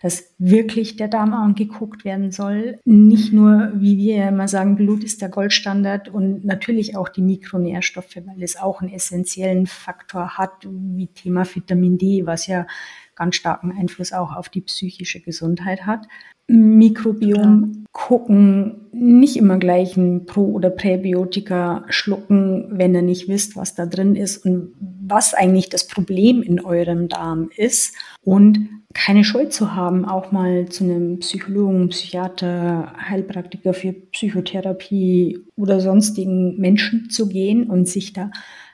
dass 0.00 0.34
wirklich 0.38 0.96
der 0.96 1.08
Darm 1.08 1.32
angeguckt 1.32 2.04
werden 2.04 2.30
soll. 2.30 2.78
Nicht 2.84 3.32
nur, 3.32 3.72
wie 3.74 3.96
wir 3.96 4.28
immer 4.28 4.46
sagen, 4.46 4.76
Blut 4.76 5.02
ist 5.02 5.22
der 5.22 5.28
Goldstandard 5.28 6.08
und 6.08 6.44
natürlich 6.44 6.96
auch 6.96 7.08
die 7.08 7.22
Mikronährstoffe, 7.22 8.16
weil 8.16 8.42
es 8.42 8.56
auch 8.56 8.80
einen 8.80 8.92
essentiellen 8.92 9.66
Faktor 9.66 10.38
hat, 10.38 10.68
wie 10.68 11.08
Thema 11.08 11.44
Vitamin 11.44 11.98
D, 11.98 12.26
was 12.26 12.46
ja 12.46 12.66
ganz 13.14 13.36
starken 13.36 13.72
Einfluss 13.72 14.12
auch 14.12 14.36
auf 14.36 14.48
die 14.48 14.60
psychische 14.60 15.20
Gesundheit 15.20 15.86
hat. 15.86 16.06
Mikrobiom 16.48 17.72
ja. 17.74 17.80
gucken, 17.92 18.88
nicht 18.92 19.36
immer 19.36 19.58
gleich 19.58 19.96
ein 19.96 20.26
Pro- 20.26 20.52
oder 20.52 20.70
Präbiotika 20.70 21.84
schlucken, 21.88 22.66
wenn 22.70 22.94
ihr 22.94 23.02
nicht 23.02 23.28
wisst, 23.28 23.56
was 23.56 23.74
da 23.74 23.86
drin 23.86 24.16
ist 24.16 24.44
und 24.44 24.72
was 24.78 25.34
eigentlich 25.34 25.68
das 25.68 25.86
Problem 25.86 26.42
in 26.42 26.64
eurem 26.64 27.08
Darm 27.08 27.50
ist 27.56 27.94
und 28.22 28.68
keine 28.94 29.24
Schuld 29.24 29.52
zu 29.52 29.74
haben, 29.74 30.06
auch 30.06 30.32
mal 30.32 30.66
zu 30.70 30.84
einem 30.84 31.18
Psychologen, 31.18 31.90
Psychiater, 31.90 32.94
Heilpraktiker 32.98 33.74
für 33.74 33.92
Psychotherapie 33.92 35.40
oder 35.56 35.80
sonstigen 35.80 36.58
Menschen 36.58 37.10
zu 37.10 37.28
gehen 37.28 37.68
und 37.68 37.86
sich 37.86 38.14
da 38.14 38.30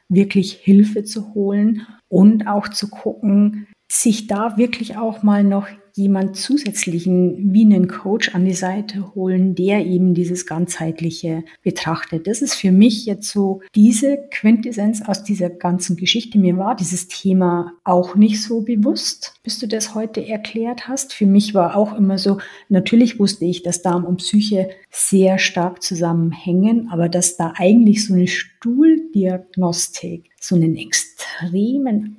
wirklich 0.09 0.53
Hilfe 0.53 1.03
zu 1.03 1.35
holen 1.35 1.87
und 2.09 2.47
auch 2.47 2.69
zu 2.69 2.89
gucken, 2.89 3.67
sich 3.91 4.29
da 4.29 4.57
wirklich 4.57 4.97
auch 4.97 5.23
mal 5.23 5.43
noch 5.43 5.67
jemand 5.95 6.37
zusätzlichen 6.37 7.53
wie 7.53 7.65
einen 7.65 7.89
Coach 7.89 8.35
an 8.35 8.45
die 8.45 8.55
Seite 8.55 9.15
holen, 9.15 9.55
der 9.55 9.87
eben 9.87 10.15
dieses 10.15 10.47
ganzheitliche 10.47 11.45
betrachtet. 11.63 12.27
Das 12.27 12.43
ist 12.43 12.55
für 12.55 12.73
mich 12.73 13.07
jetzt 13.07 13.31
so 13.31 13.61
diese 13.75 14.19
Quintessenz 14.31 15.03
aus 15.03 15.23
dieser 15.23 15.51
ganzen 15.51 15.97
Geschichte. 15.97 16.39
Mir 16.39 16.57
war 16.57 16.75
dieses 16.75 17.09
Thema 17.09 17.73
auch 17.85 18.15
nicht 18.15 18.43
so 18.43 18.63
bewusst, 18.63 19.35
bis 19.43 19.59
du 19.59 19.69
das 19.69 19.95
heute 19.95 20.27
erklärt 20.27 20.89
hast. 20.89 21.13
Für 21.13 21.27
mich 21.27 21.55
war 21.55 21.77
auch 21.77 21.97
immer 21.97 22.19
so, 22.19 22.39
natürlich 22.69 23.19
wusste 23.19 23.45
ich, 23.45 23.63
dass 23.63 23.83
Darm 23.83 24.05
und 24.05 24.19
Psyche 24.19 24.71
sehr 24.91 25.39
stark 25.39 25.83
zusammenhängen, 25.83 26.89
aber 26.91 27.09
dass 27.09 27.37
da 27.37 27.53
eigentlich 27.57 28.07
so 28.07 28.15
eine 28.15 28.29
Stuhldiagnostik 28.29 30.31
so 30.41 30.57
einen 30.57 30.77
extremen 30.77 32.19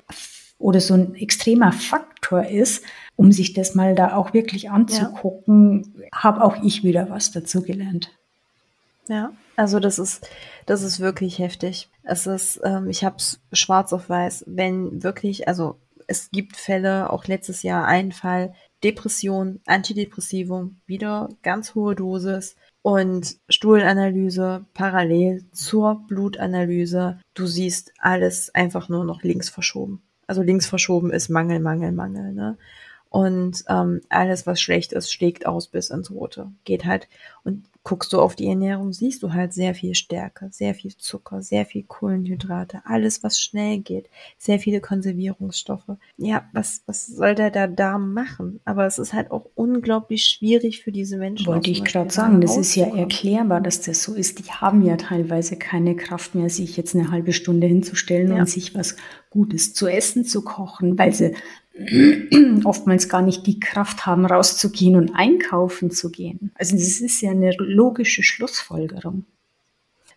oder 0.58 0.80
so 0.80 0.94
ein 0.94 1.14
extremer 1.14 1.72
Faktor 1.72 2.46
ist, 2.46 2.84
um 3.16 3.32
sich 3.32 3.52
das 3.52 3.74
mal 3.74 3.94
da 3.94 4.16
auch 4.16 4.34
wirklich 4.34 4.70
anzugucken, 4.70 5.94
ja. 5.96 6.06
habe 6.12 6.42
auch 6.42 6.62
ich 6.62 6.82
wieder 6.84 7.10
was 7.10 7.30
dazu 7.30 7.62
gelernt. 7.62 8.10
Ja, 9.08 9.32
also 9.56 9.80
das 9.80 9.98
ist, 9.98 10.28
das 10.66 10.82
ist 10.82 11.00
wirklich 11.00 11.38
heftig. 11.38 11.88
Es 12.02 12.26
ist, 12.26 12.60
ähm, 12.64 12.88
ich 12.88 13.04
habe 13.04 13.16
es 13.16 13.40
schwarz 13.52 13.92
auf 13.92 14.08
weiß, 14.08 14.44
wenn 14.46 15.02
wirklich, 15.02 15.46
also 15.46 15.78
es 16.06 16.30
gibt 16.30 16.56
Fälle, 16.56 17.10
auch 17.10 17.26
letztes 17.26 17.62
Jahr 17.62 17.86
ein 17.86 18.12
Fall, 18.12 18.54
Depression, 18.82 19.60
Antidepressivum, 19.66 20.80
wieder 20.86 21.28
ganz 21.42 21.74
hohe 21.74 21.94
Dosis 21.94 22.56
und 22.82 23.36
Stuhlanalyse 23.48 24.66
parallel 24.74 25.44
zur 25.52 26.04
Blutanalyse. 26.06 27.18
Du 27.32 27.46
siehst 27.46 27.92
alles 27.98 28.54
einfach 28.54 28.88
nur 28.88 29.04
noch 29.04 29.22
links 29.22 29.48
verschoben. 29.48 30.02
Also 30.26 30.42
links 30.42 30.66
verschoben 30.66 31.10
ist 31.10 31.28
Mangel, 31.28 31.60
Mangel, 31.60 31.92
Mangel. 31.92 32.32
Ne? 32.32 32.58
Und 33.14 33.62
ähm, 33.68 34.00
alles, 34.08 34.44
was 34.44 34.60
schlecht 34.60 34.92
ist, 34.92 35.12
schlägt 35.12 35.46
aus 35.46 35.68
bis 35.68 35.90
ins 35.90 36.10
Rote. 36.10 36.50
Geht 36.64 36.84
halt. 36.84 37.06
Und 37.44 37.62
guckst 37.84 38.12
du 38.12 38.20
auf 38.20 38.34
die 38.34 38.48
Ernährung, 38.48 38.92
siehst 38.92 39.22
du 39.22 39.32
halt 39.32 39.52
sehr 39.52 39.76
viel 39.76 39.94
Stärke, 39.94 40.48
sehr 40.50 40.74
viel 40.74 40.96
Zucker, 40.96 41.40
sehr 41.40 41.64
viel 41.64 41.84
Kohlenhydrate, 41.84 42.80
alles, 42.86 43.22
was 43.22 43.38
schnell 43.38 43.78
geht, 43.78 44.08
sehr 44.36 44.58
viele 44.58 44.80
Konservierungsstoffe. 44.80 45.96
Ja, 46.16 46.48
was, 46.52 46.82
was 46.86 47.06
soll 47.06 47.36
der 47.36 47.52
da 47.52 47.68
Darm 47.68 48.14
machen? 48.14 48.58
Aber 48.64 48.84
es 48.84 48.98
ist 48.98 49.12
halt 49.12 49.30
auch 49.30 49.46
unglaublich 49.54 50.24
schwierig 50.24 50.82
für 50.82 50.90
diese 50.90 51.16
Menschen. 51.16 51.46
Wollte 51.46 51.70
ich 51.70 51.84
gerade 51.84 52.10
sagen, 52.10 52.40
das 52.40 52.56
ist 52.56 52.74
ja 52.74 52.86
erklärbar, 52.96 53.60
dass 53.60 53.80
das 53.80 54.02
so 54.02 54.14
ist. 54.14 54.40
Die 54.40 54.50
haben 54.50 54.82
ja 54.82 54.96
teilweise 54.96 55.54
keine 55.54 55.94
Kraft 55.94 56.34
mehr, 56.34 56.50
sich 56.50 56.76
jetzt 56.76 56.96
eine 56.96 57.12
halbe 57.12 57.32
Stunde 57.32 57.68
hinzustellen 57.68 58.30
ja. 58.30 58.38
und 58.40 58.48
sich 58.48 58.74
was 58.74 58.96
Gutes 59.30 59.74
zu 59.74 59.86
essen 59.86 60.24
zu 60.24 60.42
kochen, 60.42 60.98
weil 60.98 61.12
sie 61.12 61.34
oftmals 62.64 63.08
gar 63.08 63.22
nicht 63.22 63.46
die 63.46 63.58
Kraft 63.58 64.06
haben, 64.06 64.26
rauszugehen 64.26 64.96
und 64.96 65.14
einkaufen 65.14 65.90
zu 65.90 66.10
gehen. 66.10 66.52
Also 66.54 66.76
das 66.76 67.00
ist 67.00 67.20
ja 67.20 67.32
eine 67.32 67.52
logische 67.58 68.22
Schlussfolgerung. 68.22 69.24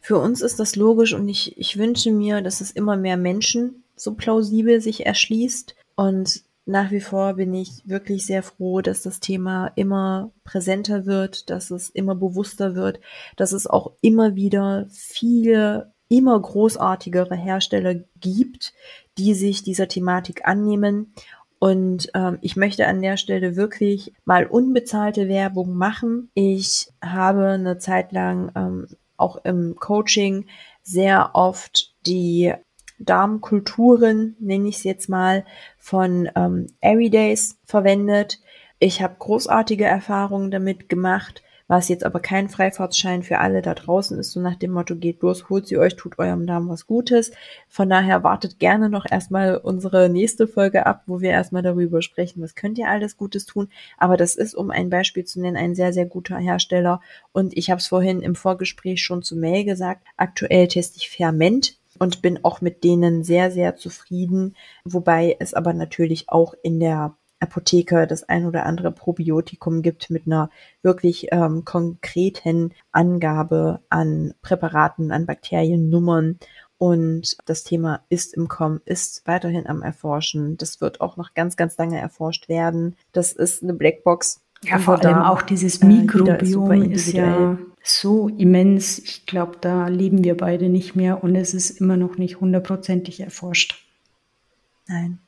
Für 0.02 0.20
uns 0.20 0.42
ist 0.42 0.60
das 0.60 0.76
logisch 0.76 1.14
und 1.14 1.28
ich, 1.28 1.58
ich 1.58 1.78
wünsche 1.78 2.12
mir, 2.12 2.42
dass 2.42 2.62
es 2.62 2.72
immer 2.72 2.96
mehr 2.96 3.18
Menschen 3.18 3.84
so 3.96 4.14
plausibel 4.14 4.80
sich 4.80 5.06
erschließt. 5.06 5.76
Und 5.96 6.44
nach 6.66 6.92
wie 6.92 7.02
vor 7.02 7.34
bin 7.34 7.54
ich 7.54 7.82
wirklich 7.86 8.26
sehr 8.26 8.44
froh, 8.44 8.82
dass 8.82 9.02
das 9.02 9.20
Thema 9.20 9.72
immer 9.76 10.32
präsenter 10.44 11.06
wird, 11.06 11.50
dass 11.50 11.72
es 11.72 11.90
immer 11.90 12.14
bewusster 12.14 12.76
wird, 12.76 13.00
dass 13.36 13.52
es 13.52 13.68
auch 13.68 13.94
immer 14.02 14.36
wieder 14.36 14.88
viele 14.92 15.92
immer 16.10 16.40
großartigere 16.40 17.36
Hersteller 17.36 17.96
gibt, 18.22 18.74
die 19.18 19.34
sich 19.34 19.64
dieser 19.64 19.88
Thematik 19.88 20.48
annehmen 20.48 21.14
und 21.60 22.10
ähm, 22.14 22.38
ich 22.42 22.56
möchte 22.56 22.88
an 22.88 23.02
der 23.02 23.18
Stelle 23.18 23.56
wirklich 23.56 24.14
mal 24.26 24.46
unbezahlte 24.46 25.28
Werbung 25.28 25.76
machen. 25.76 26.30
Ich 26.34 26.90
habe 27.04 27.50
eine 27.50 27.78
Zeit 27.78 28.12
lang 28.12 28.52
ähm, 28.56 28.88
auch 29.18 29.38
im 29.44 29.76
Coaching 29.76 30.46
sehr 30.84 31.32
oft 31.34 31.96
die 32.06 32.54
Darmkulturen, 33.00 34.36
nenne 34.40 34.70
ich 34.70 34.78
es 34.78 34.84
jetzt 34.84 35.10
mal, 35.10 35.46
von 35.78 36.30
ähm, 36.36 36.68
Everydays 36.82 37.58
verwendet. 37.66 38.40
Ich 38.80 39.02
habe 39.02 39.16
großartige 39.18 39.86
Erfahrungen 39.86 40.52
damit 40.52 40.90
gemacht 40.90 41.42
was 41.68 41.90
jetzt 41.90 42.06
aber 42.06 42.20
kein 42.20 42.50
Freifahrtsschein 42.50 43.24
für 43.24 43.40
alle 43.40 43.62
da 43.62 43.74
draußen 43.74 44.18
ist, 44.18 44.32
so 44.32 44.40
nach 44.40 44.56
dem 44.56 44.72
Motto, 44.72 44.96
geht 44.96 45.22
los, 45.22 45.50
holt 45.50 45.68
sie 45.68 45.78
euch, 45.78 45.96
tut 45.96 46.18
eurem 46.20 46.48
Darm 46.48 46.70
was 46.70 46.88
Gutes. 46.88 47.32
Von 47.68 47.90
daher 47.90 48.24
wartet 48.24 48.60
gerne 48.60 48.90
noch 48.90 49.06
erstmal 49.10 49.58
unsere 49.58 50.10
nächste 50.10 50.48
Folge 50.48 50.86
ab, 50.86 51.04
wo 51.08 51.22
wir 51.22 51.32
erstmal 51.32 51.62
darüber 51.62 52.02
sprechen, 52.02 52.42
was 52.42 52.56
könnt 52.56 52.78
ihr 52.78 52.90
alles 52.90 53.18
Gutes 53.18 53.46
tun. 53.46 53.70
Aber 53.98 54.18
das 54.18 54.36
ist, 54.36 54.56
um 54.56 54.72
ein 54.72 54.90
Beispiel 54.90 55.26
zu 55.26 55.42
nennen, 55.42 55.58
ein 55.58 55.76
sehr, 55.76 55.94
sehr 55.94 56.06
guter 56.06 56.38
Hersteller. 56.38 57.02
Und 57.34 57.58
ich 57.58 57.70
habe 57.70 57.80
es 57.80 57.88
vorhin 57.88 58.22
im 58.22 58.36
Vorgespräch 58.36 59.04
schon 59.04 59.24
zu 59.24 59.36
Mail 59.36 59.66
gesagt, 59.66 60.08
aktuell 60.16 60.68
teste 60.68 60.98
ich 60.98 61.10
Ferment 61.10 61.78
und 62.00 62.22
bin 62.22 62.44
auch 62.44 62.62
mit 62.62 62.84
denen 62.84 63.24
sehr, 63.24 63.52
sehr 63.52 63.76
zufrieden, 63.76 64.56
wobei 64.84 65.36
es 65.40 65.54
aber 65.54 65.74
natürlich 65.74 66.30
auch 66.30 66.54
in 66.62 66.80
der 66.80 67.16
Apotheke 67.40 68.08
das 68.08 68.24
ein 68.24 68.46
oder 68.46 68.66
andere 68.66 68.92
Probiotikum 68.92 69.82
gibt 69.82 70.10
mit 70.10 70.26
einer 70.26 70.50
wirklich 70.82 71.28
ähm, 71.32 71.66
konkreten 71.66 72.72
Angabe 72.92 73.82
an 73.90 74.34
Präparaten, 74.42 75.12
an 75.12 75.26
Bakteriennummern. 75.26 76.40
Und 76.80 77.38
das 77.46 77.64
Thema 77.64 78.02
ist 78.10 78.34
im 78.36 78.48
Kommen, 78.48 78.82
ist 78.86 79.26
weiterhin 79.26 79.68
am 79.68 79.82
Erforschen. 79.82 80.58
Das 80.58 80.80
wird 80.80 81.02
auch 81.02 81.18
noch 81.18 81.34
ganz, 81.34 81.56
ganz 81.56 81.78
lange 81.78 82.00
erforscht 82.00 82.50
werden. 82.50 82.96
Das 83.14 83.32
ist 83.34 83.64
eine 83.64 83.74
Blackbox. 83.74 84.42
Ja, 84.64 84.80
vor 84.80 85.04
allem 85.04 85.20
auch 85.20 85.42
dieses 85.42 85.82
äh, 85.82 85.86
Mikrobiom 85.86 86.72
äh, 86.72 86.88
ist, 86.88 87.08
ist 87.08 87.14
ja 87.14 87.58
so 87.84 88.28
immens. 88.28 89.00
Ich 89.00 89.26
glaube, 89.26 89.58
da 89.62 89.88
leben 89.88 90.24
wir 90.24 90.36
beide 90.36 90.70
nicht 90.70 90.96
mehr 90.96 91.24
und 91.24 91.36
es 91.36 91.54
ist 91.54 91.82
immer 91.82 91.98
noch 91.98 92.18
nicht 92.18 92.40
hundertprozentig 92.40 93.20
erforscht. 93.20 93.84
Nein. 94.88 95.20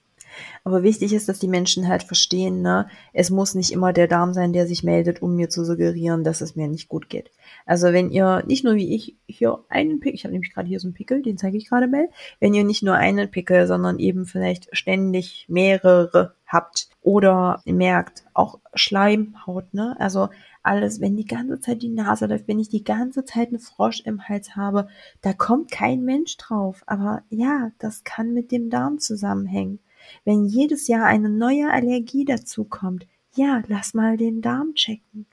Aber 0.64 0.84
wichtig 0.84 1.14
ist, 1.14 1.30
dass 1.30 1.40
die 1.40 1.48
Menschen 1.48 1.88
halt 1.88 2.04
verstehen, 2.04 2.62
ne, 2.62 2.88
es 3.14 3.30
muss 3.30 3.56
nicht 3.56 3.72
immer 3.72 3.94
der 3.94 4.08
Darm 4.08 4.34
sein, 4.34 4.54
der 4.54 4.68
sich 4.68 4.84
meldet, 4.84 5.22
um 5.22 5.36
mir 5.36 5.50
zu 5.50 5.64
suggerieren, 5.66 6.24
dass 6.24 6.42
es 6.42 6.56
mir 6.56 6.68
nicht 6.68 6.90
gut 6.90 7.10
geht. 7.10 7.32
Also 7.66 7.94
wenn 7.94 8.12
ihr 8.12 8.44
nicht 8.48 8.64
nur 8.64 8.76
wie 8.76 8.96
ich 8.96 9.16
hier 9.28 9.60
einen 9.70 10.00
Pickel, 10.00 10.16
ich 10.16 10.24
habe 10.24 10.34
nämlich 10.34 10.54
gerade 10.54 10.68
hier 10.68 10.80
so 10.80 10.88
einen 10.88 10.94
Pickel, 10.94 11.22
den 11.22 11.38
zeige 11.38 11.58
ich 11.58 11.70
gerade 11.70 11.88
mal, 11.88 12.10
wenn 12.40 12.54
ihr 12.54 12.64
nicht 12.64 12.84
nur 12.84 12.96
einen 12.96 13.30
Pickel, 13.30 13.68
sondern 13.68 14.00
eben 14.00 14.26
vielleicht 14.26 14.76
ständig 14.76 15.46
mehrere 15.48 16.36
habt 16.46 16.90
oder 17.02 17.62
merkt, 17.66 18.24
auch 18.34 18.60
Schleimhaut, 18.74 19.74
ne? 19.74 19.96
Also 20.00 20.30
alles, 20.64 21.00
wenn 21.00 21.16
die 21.16 21.26
ganze 21.26 21.60
Zeit 21.60 21.82
die 21.82 21.90
Nase 21.90 22.26
läuft, 22.26 22.48
wenn 22.48 22.60
ich 22.60 22.70
die 22.70 22.84
ganze 22.84 23.24
Zeit 23.24 23.50
einen 23.50 23.60
Frosch 23.60 24.02
im 24.02 24.28
Hals 24.28 24.56
habe, 24.56 24.88
da 25.22 25.34
kommt 25.34 25.72
kein 25.72 26.04
Mensch 26.04 26.38
drauf. 26.38 26.84
Aber 26.86 27.24
ja, 27.30 27.72
das 27.80 28.04
kann 28.04 28.34
mit 28.34 28.52
dem 28.52 28.70
Darm 28.70 29.00
zusammenhängen. 29.00 29.80
Wenn 30.26 30.45
jedes 30.45 30.88
Jahr 30.88 31.05
eine 31.05 31.30
neue 31.30 31.72
Allergie 31.72 32.26
dazukommt, 32.26 33.07
ja, 33.36 33.64
lass 33.68 33.93
mal 33.93 34.18
den 34.18 34.41
Darm 34.41 34.74
checken. 34.76 35.26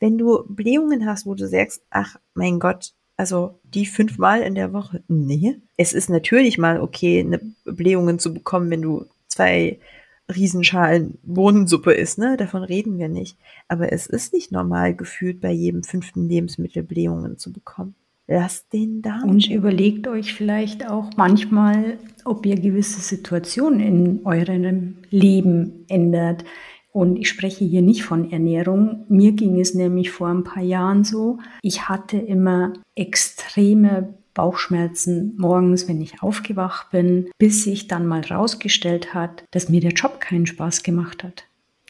Wenn 0.00 0.18
du 0.18 0.44
Blähungen 0.48 1.06
hast, 1.06 1.26
wo 1.26 1.34
du 1.34 1.48
sagst, 1.48 1.82
ach 1.90 2.16
mein 2.34 2.58
Gott, 2.58 2.92
also 3.16 3.58
die 3.62 3.86
fünfmal 3.86 4.42
in 4.42 4.54
der 4.54 4.72
Woche, 4.72 5.02
nee. 5.08 5.56
Es 5.76 5.92
ist 5.92 6.08
natürlich 6.08 6.58
mal 6.58 6.80
okay, 6.80 7.20
eine 7.20 7.40
Blähungen 7.64 8.18
zu 8.18 8.32
bekommen, 8.32 8.70
wenn 8.70 8.82
du 8.82 9.06
zwei 9.28 9.78
Riesenschalen 10.34 11.18
Bohnensuppe 11.22 11.92
isst, 11.92 12.18
ne? 12.18 12.36
Davon 12.36 12.62
reden 12.62 12.98
wir 12.98 13.08
nicht. 13.08 13.36
Aber 13.68 13.92
es 13.92 14.06
ist 14.06 14.32
nicht 14.32 14.52
normal 14.52 14.94
gefühlt, 14.94 15.40
bei 15.40 15.50
jedem 15.50 15.82
fünften 15.82 16.28
Lebensmittel 16.28 16.82
Blähungen 16.82 17.38
zu 17.38 17.52
bekommen. 17.52 17.94
Lasst 18.34 18.72
den 18.72 19.02
da. 19.02 19.20
Und 19.24 19.50
überlegt 19.50 20.08
euch 20.08 20.32
vielleicht 20.32 20.88
auch 20.88 21.10
manchmal, 21.18 21.98
ob 22.24 22.46
ihr 22.46 22.58
gewisse 22.58 23.02
Situationen 23.02 23.80
in 23.80 24.20
eurem 24.24 24.94
Leben 25.10 25.84
ändert. 25.88 26.42
Und 26.92 27.18
ich 27.18 27.28
spreche 27.28 27.66
hier 27.66 27.82
nicht 27.82 28.04
von 28.04 28.32
Ernährung. 28.32 29.04
Mir 29.10 29.32
ging 29.32 29.60
es 29.60 29.74
nämlich 29.74 30.10
vor 30.10 30.28
ein 30.28 30.44
paar 30.44 30.62
Jahren 30.62 31.04
so. 31.04 31.40
Ich 31.60 31.90
hatte 31.90 32.16
immer 32.16 32.72
extreme 32.94 34.14
Bauchschmerzen 34.32 35.34
morgens, 35.36 35.86
wenn 35.86 36.00
ich 36.00 36.22
aufgewacht 36.22 36.90
bin, 36.90 37.28
bis 37.36 37.64
sich 37.64 37.86
dann 37.86 38.06
mal 38.06 38.22
rausgestellt 38.22 39.12
hat, 39.12 39.44
dass 39.50 39.68
mir 39.68 39.82
der 39.82 39.92
Job 39.92 40.20
keinen 40.20 40.46
Spaß 40.46 40.82
gemacht 40.82 41.22
hat. 41.22 41.44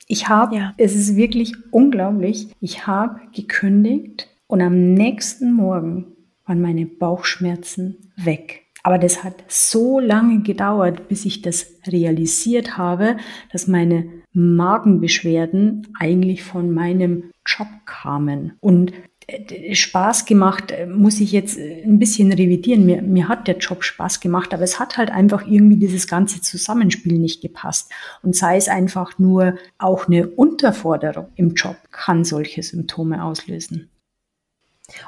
Ich 0.09 0.29
habe, 0.29 0.57
ja. 0.57 0.75
es 0.77 0.97
ist 0.97 1.15
wirklich 1.15 1.55
unglaublich, 1.71 2.49
ich 2.61 2.89
habe 2.89 3.21
gekündigt 3.33 4.27
und 4.49 4.61
am 4.61 4.95
nächsten 4.95 5.53
Morgen 5.53 6.12
waren 6.47 6.61
meine 6.61 6.87
Bauchschmerzen 6.87 8.13
weg. 8.17 8.63
Aber 8.83 8.99
das 8.99 9.23
hat 9.23 9.45
so 9.49 10.01
lange 10.01 10.43
gedauert, 10.43 11.09
bis 11.09 11.25
ich 11.25 11.41
das 11.43 11.67
realisiert 11.87 12.77
habe, 12.77 13.17
dass 13.53 13.69
meine 13.69 14.07
Magenbeschwerden 14.33 15.87
eigentlich 15.99 16.43
von 16.43 16.73
meinem 16.73 17.31
Job 17.47 17.69
kamen. 17.85 18.55
Und 18.61 18.93
äh, 19.27 19.75
Spaß 19.75 20.25
gemacht, 20.25 20.73
äh, 20.73 20.87
muss 20.87 21.21
ich 21.21 21.33
jetzt 21.33 21.59
äh, 21.59 21.83
ein 21.85 21.99
bisschen 21.99 22.33
revidieren. 22.33 22.85
Mir, 22.85 23.03
mir 23.03 23.29
hat 23.29 23.47
der 23.47 23.59
Job 23.59 23.85
Spaß 23.85 24.21
gemacht, 24.21 24.53
aber 24.53 24.63
es 24.63 24.81
hat 24.81 24.97
halt 24.97 25.11
einfach 25.11 25.47
irgendwie 25.47 25.77
dieses 25.77 26.09
ganze 26.09 26.41
Zusammenspiel 26.41 27.19
nicht 27.19 27.41
gepasst. 27.41 27.91
Und 28.23 28.35
sei 28.35 28.57
es 28.57 28.69
einfach 28.69 29.19
nur 29.19 29.57
auch 29.79 30.09
eine 30.09 30.29
Unterforderung 30.29 31.29
im 31.37 31.55
Job, 31.55 31.77
kann 31.91 32.25
solche 32.25 32.63
Symptome 32.63 33.23
auslösen. 33.23 33.92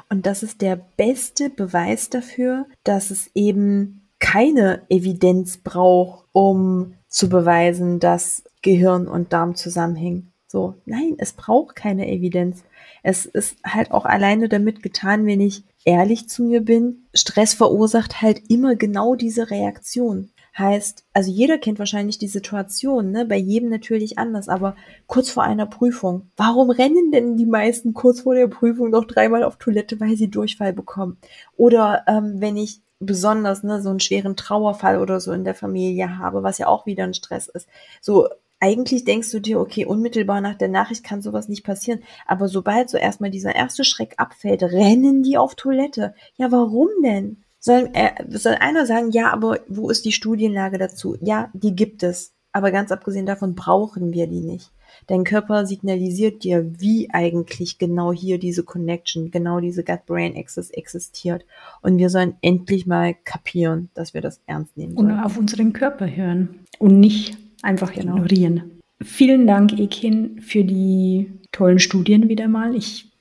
Und 0.08 0.26
das 0.26 0.42
ist 0.42 0.60
der 0.60 0.76
beste 0.96 1.50
Beweis 1.50 2.10
dafür, 2.10 2.66
dass 2.84 3.10
es 3.10 3.30
eben 3.34 4.08
keine 4.18 4.82
Evidenz 4.88 5.58
braucht, 5.58 6.26
um 6.32 6.94
zu 7.08 7.28
beweisen, 7.28 8.00
dass 8.00 8.42
Gehirn 8.62 9.06
und 9.06 9.32
Darm 9.32 9.54
zusammenhängen. 9.54 10.32
So, 10.46 10.74
nein, 10.86 11.16
es 11.18 11.32
braucht 11.32 11.76
keine 11.76 12.08
Evidenz. 12.08 12.64
Es 13.02 13.26
ist 13.26 13.56
halt 13.64 13.90
auch 13.90 14.04
alleine 14.04 14.48
damit 14.48 14.82
getan, 14.82 15.26
wenn 15.26 15.40
ich 15.40 15.64
ehrlich 15.84 16.28
zu 16.28 16.44
mir 16.44 16.60
bin. 16.60 17.06
Stress 17.12 17.54
verursacht 17.54 18.22
halt 18.22 18.40
immer 18.48 18.76
genau 18.76 19.14
diese 19.14 19.50
Reaktion. 19.50 20.30
Heißt, 20.56 21.04
also 21.12 21.32
jeder 21.32 21.58
kennt 21.58 21.80
wahrscheinlich 21.80 22.18
die 22.18 22.28
Situation, 22.28 23.10
ne? 23.10 23.24
Bei 23.24 23.36
jedem 23.36 23.70
natürlich 23.70 24.18
anders, 24.18 24.48
aber 24.48 24.76
kurz 25.08 25.30
vor 25.30 25.42
einer 25.42 25.66
Prüfung. 25.66 26.30
Warum 26.36 26.70
rennen 26.70 27.10
denn 27.10 27.36
die 27.36 27.46
meisten 27.46 27.92
kurz 27.92 28.20
vor 28.20 28.34
der 28.34 28.46
Prüfung 28.46 28.90
noch 28.90 29.04
dreimal 29.04 29.42
auf 29.42 29.56
Toilette, 29.56 29.98
weil 29.98 30.16
sie 30.16 30.30
Durchfall 30.30 30.72
bekommen? 30.72 31.16
Oder 31.56 32.04
ähm, 32.06 32.40
wenn 32.40 32.56
ich 32.56 32.82
besonders 33.00 33.62
ne, 33.62 33.82
so 33.82 33.90
einen 33.90 34.00
schweren 34.00 34.36
Trauerfall 34.36 35.00
oder 35.00 35.20
so 35.20 35.32
in 35.32 35.44
der 35.44 35.54
Familie 35.54 36.18
habe, 36.18 36.42
was 36.42 36.58
ja 36.58 36.68
auch 36.68 36.86
wieder 36.86 37.04
ein 37.04 37.14
Stress 37.14 37.48
ist. 37.48 37.68
So, 38.00 38.28
eigentlich 38.60 39.04
denkst 39.04 39.30
du 39.30 39.40
dir, 39.40 39.60
okay, 39.60 39.84
unmittelbar 39.84 40.40
nach 40.40 40.54
der 40.54 40.68
Nachricht 40.68 41.04
kann 41.04 41.20
sowas 41.20 41.48
nicht 41.48 41.64
passieren. 41.64 42.02
Aber 42.26 42.48
sobald 42.48 42.88
so 42.88 42.96
erstmal 42.96 43.30
dieser 43.30 43.54
erste 43.54 43.84
Schreck 43.84 44.14
abfällt, 44.16 44.62
rennen 44.62 45.22
die 45.22 45.36
auf 45.36 45.54
Toilette. 45.54 46.14
Ja, 46.36 46.50
warum 46.50 46.88
denn? 47.02 47.43
Soll, 47.66 47.88
äh, 47.94 48.10
soll 48.28 48.56
einer 48.56 48.84
sagen, 48.84 49.10
ja, 49.10 49.32
aber 49.32 49.60
wo 49.68 49.88
ist 49.88 50.04
die 50.04 50.12
Studienlage 50.12 50.76
dazu? 50.76 51.16
Ja, 51.22 51.48
die 51.54 51.74
gibt 51.74 52.02
es. 52.02 52.34
Aber 52.52 52.70
ganz 52.70 52.92
abgesehen 52.92 53.24
davon 53.24 53.54
brauchen 53.54 54.12
wir 54.12 54.26
die 54.26 54.42
nicht. 54.42 54.70
Dein 55.06 55.24
Körper 55.24 55.64
signalisiert 55.64 56.44
dir, 56.44 56.70
wie 56.78 57.08
eigentlich 57.10 57.78
genau 57.78 58.12
hier 58.12 58.38
diese 58.38 58.64
Connection, 58.64 59.30
genau 59.30 59.60
diese 59.60 59.82
Gut-Brain-Axis 59.82 60.68
existiert. 60.72 61.46
Und 61.80 61.96
wir 61.96 62.10
sollen 62.10 62.34
endlich 62.42 62.86
mal 62.86 63.14
kapieren, 63.24 63.88
dass 63.94 64.12
wir 64.12 64.20
das 64.20 64.42
ernst 64.44 64.76
nehmen 64.76 64.96
sollen. 64.96 65.12
Und 65.12 65.20
auf 65.20 65.38
unseren 65.38 65.72
Körper 65.72 66.06
hören 66.06 66.66
und 66.78 67.00
nicht 67.00 67.38
einfach 67.62 67.94
genau. 67.94 68.16
ignorieren. 68.16 68.82
Vielen 69.02 69.46
Dank, 69.46 69.72
Ekin, 69.80 70.42
für 70.42 70.64
die 70.64 71.32
tollen 71.50 71.78
Studien 71.78 72.28
wieder 72.28 72.46
mal. 72.46 72.74
Ich 72.74 73.13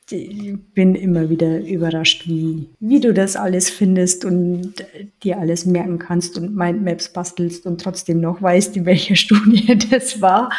bin 0.74 0.95
immer 0.95 1.30
wieder 1.30 1.59
überrascht, 1.59 2.28
wie, 2.28 2.70
wie 2.80 2.99
du 2.99 3.14
das 3.14 3.36
alles 3.36 3.70
findest 3.70 4.26
und 4.26 4.74
dir 5.24 5.39
alles 5.39 5.66
merken 5.66 5.99
kannst 5.99 6.38
und 6.38 6.55
Mindmaps 6.55 7.09
bastelst 7.09 7.66
und 7.66 7.82
trotzdem 7.82 8.22
noch 8.22 8.41
weißt, 8.41 8.78
in 8.78 8.86
welcher 8.86 9.16
Studie 9.18 9.78
das 9.89 10.22
war. 10.22 10.49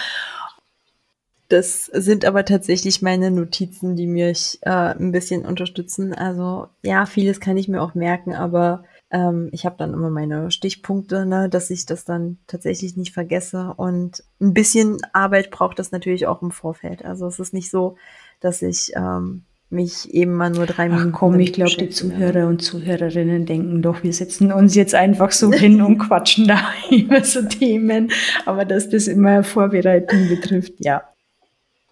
Das 1.48 1.86
sind 1.86 2.24
aber 2.24 2.44
tatsächlich 2.44 3.02
meine 3.02 3.30
Notizen, 3.30 3.96
die 3.96 4.06
mich 4.06 4.58
äh, 4.62 4.70
ein 4.70 5.12
bisschen 5.12 5.44
unterstützen. 5.44 6.14
Also 6.14 6.68
ja, 6.82 7.06
vieles 7.06 7.38
kann 7.38 7.56
ich 7.56 7.68
mir 7.68 7.82
auch 7.82 7.94
merken, 7.94 8.34
aber 8.34 8.84
ähm, 9.10 9.50
ich 9.52 9.64
habe 9.66 9.76
dann 9.78 9.92
immer 9.92 10.10
meine 10.10 10.50
Stichpunkte, 10.50 11.26
ne, 11.26 11.48
dass 11.48 11.70
ich 11.70 11.86
das 11.86 12.04
dann 12.04 12.38
tatsächlich 12.46 12.96
nicht 12.96 13.12
vergesse. 13.12 13.74
Und 13.76 14.24
ein 14.40 14.54
bisschen 14.54 14.96
Arbeit 15.12 15.50
braucht 15.50 15.78
das 15.78 15.92
natürlich 15.92 16.26
auch 16.26 16.42
im 16.42 16.50
Vorfeld. 16.50 17.04
Also 17.04 17.26
es 17.26 17.38
ist 17.38 17.54
nicht 17.54 17.70
so, 17.70 17.96
dass 18.44 18.62
ich 18.62 18.92
ähm, 18.94 19.44
mich 19.70 20.12
eben 20.14 20.34
mal 20.34 20.50
nur 20.50 20.66
drei 20.66 20.88
Minuten. 20.88 21.10
Ach 21.12 21.18
komm, 21.18 21.40
ich 21.40 21.52
glaube, 21.52 21.76
die 21.78 21.90
Zuhörer 21.90 22.46
und 22.46 22.62
Zuhörerinnen 22.62 23.46
denken 23.46 23.82
doch, 23.82 24.02
wir 24.02 24.12
setzen 24.12 24.52
uns 24.52 24.74
jetzt 24.74 24.94
einfach 24.94 25.32
so 25.32 25.52
hin 25.52 25.82
und 25.82 25.98
quatschen 25.98 26.46
da 26.46 26.60
über 26.90 27.22
so 27.24 27.42
Themen. 27.42 28.10
Aber 28.46 28.64
dass 28.64 28.88
das 28.88 29.08
immer 29.08 29.42
Vorbereitung 29.42 30.28
betrifft, 30.28 30.74
ja. 30.78 31.02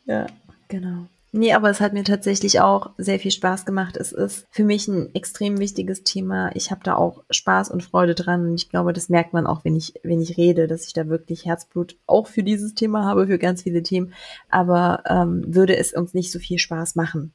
Ja, 0.06 0.26
genau. 0.68 1.08
Nee, 1.34 1.54
aber 1.54 1.70
es 1.70 1.80
hat 1.80 1.94
mir 1.94 2.04
tatsächlich 2.04 2.60
auch 2.60 2.90
sehr 2.98 3.18
viel 3.18 3.30
Spaß 3.30 3.64
gemacht. 3.64 3.96
Es 3.96 4.12
ist 4.12 4.46
für 4.50 4.64
mich 4.64 4.86
ein 4.86 5.14
extrem 5.14 5.58
wichtiges 5.58 6.04
Thema. 6.04 6.54
Ich 6.54 6.70
habe 6.70 6.82
da 6.84 6.94
auch 6.94 7.24
Spaß 7.30 7.70
und 7.70 7.82
Freude 7.82 8.14
dran 8.14 8.48
und 8.48 8.54
ich 8.54 8.68
glaube, 8.68 8.92
das 8.92 9.08
merkt 9.08 9.32
man 9.32 9.46
auch, 9.46 9.64
wenn 9.64 9.74
ich, 9.74 9.94
wenn 10.02 10.20
ich 10.20 10.36
rede, 10.36 10.66
dass 10.66 10.86
ich 10.86 10.92
da 10.92 11.08
wirklich 11.08 11.46
Herzblut 11.46 11.96
auch 12.06 12.26
für 12.26 12.42
dieses 12.42 12.74
Thema 12.74 13.06
habe, 13.06 13.26
für 13.28 13.38
ganz 13.38 13.62
viele 13.62 13.82
Themen. 13.82 14.12
Aber 14.50 15.04
ähm, 15.08 15.42
würde 15.46 15.74
es 15.74 15.94
uns 15.94 16.12
nicht 16.12 16.30
so 16.30 16.38
viel 16.38 16.58
Spaß 16.58 16.96
machen, 16.96 17.32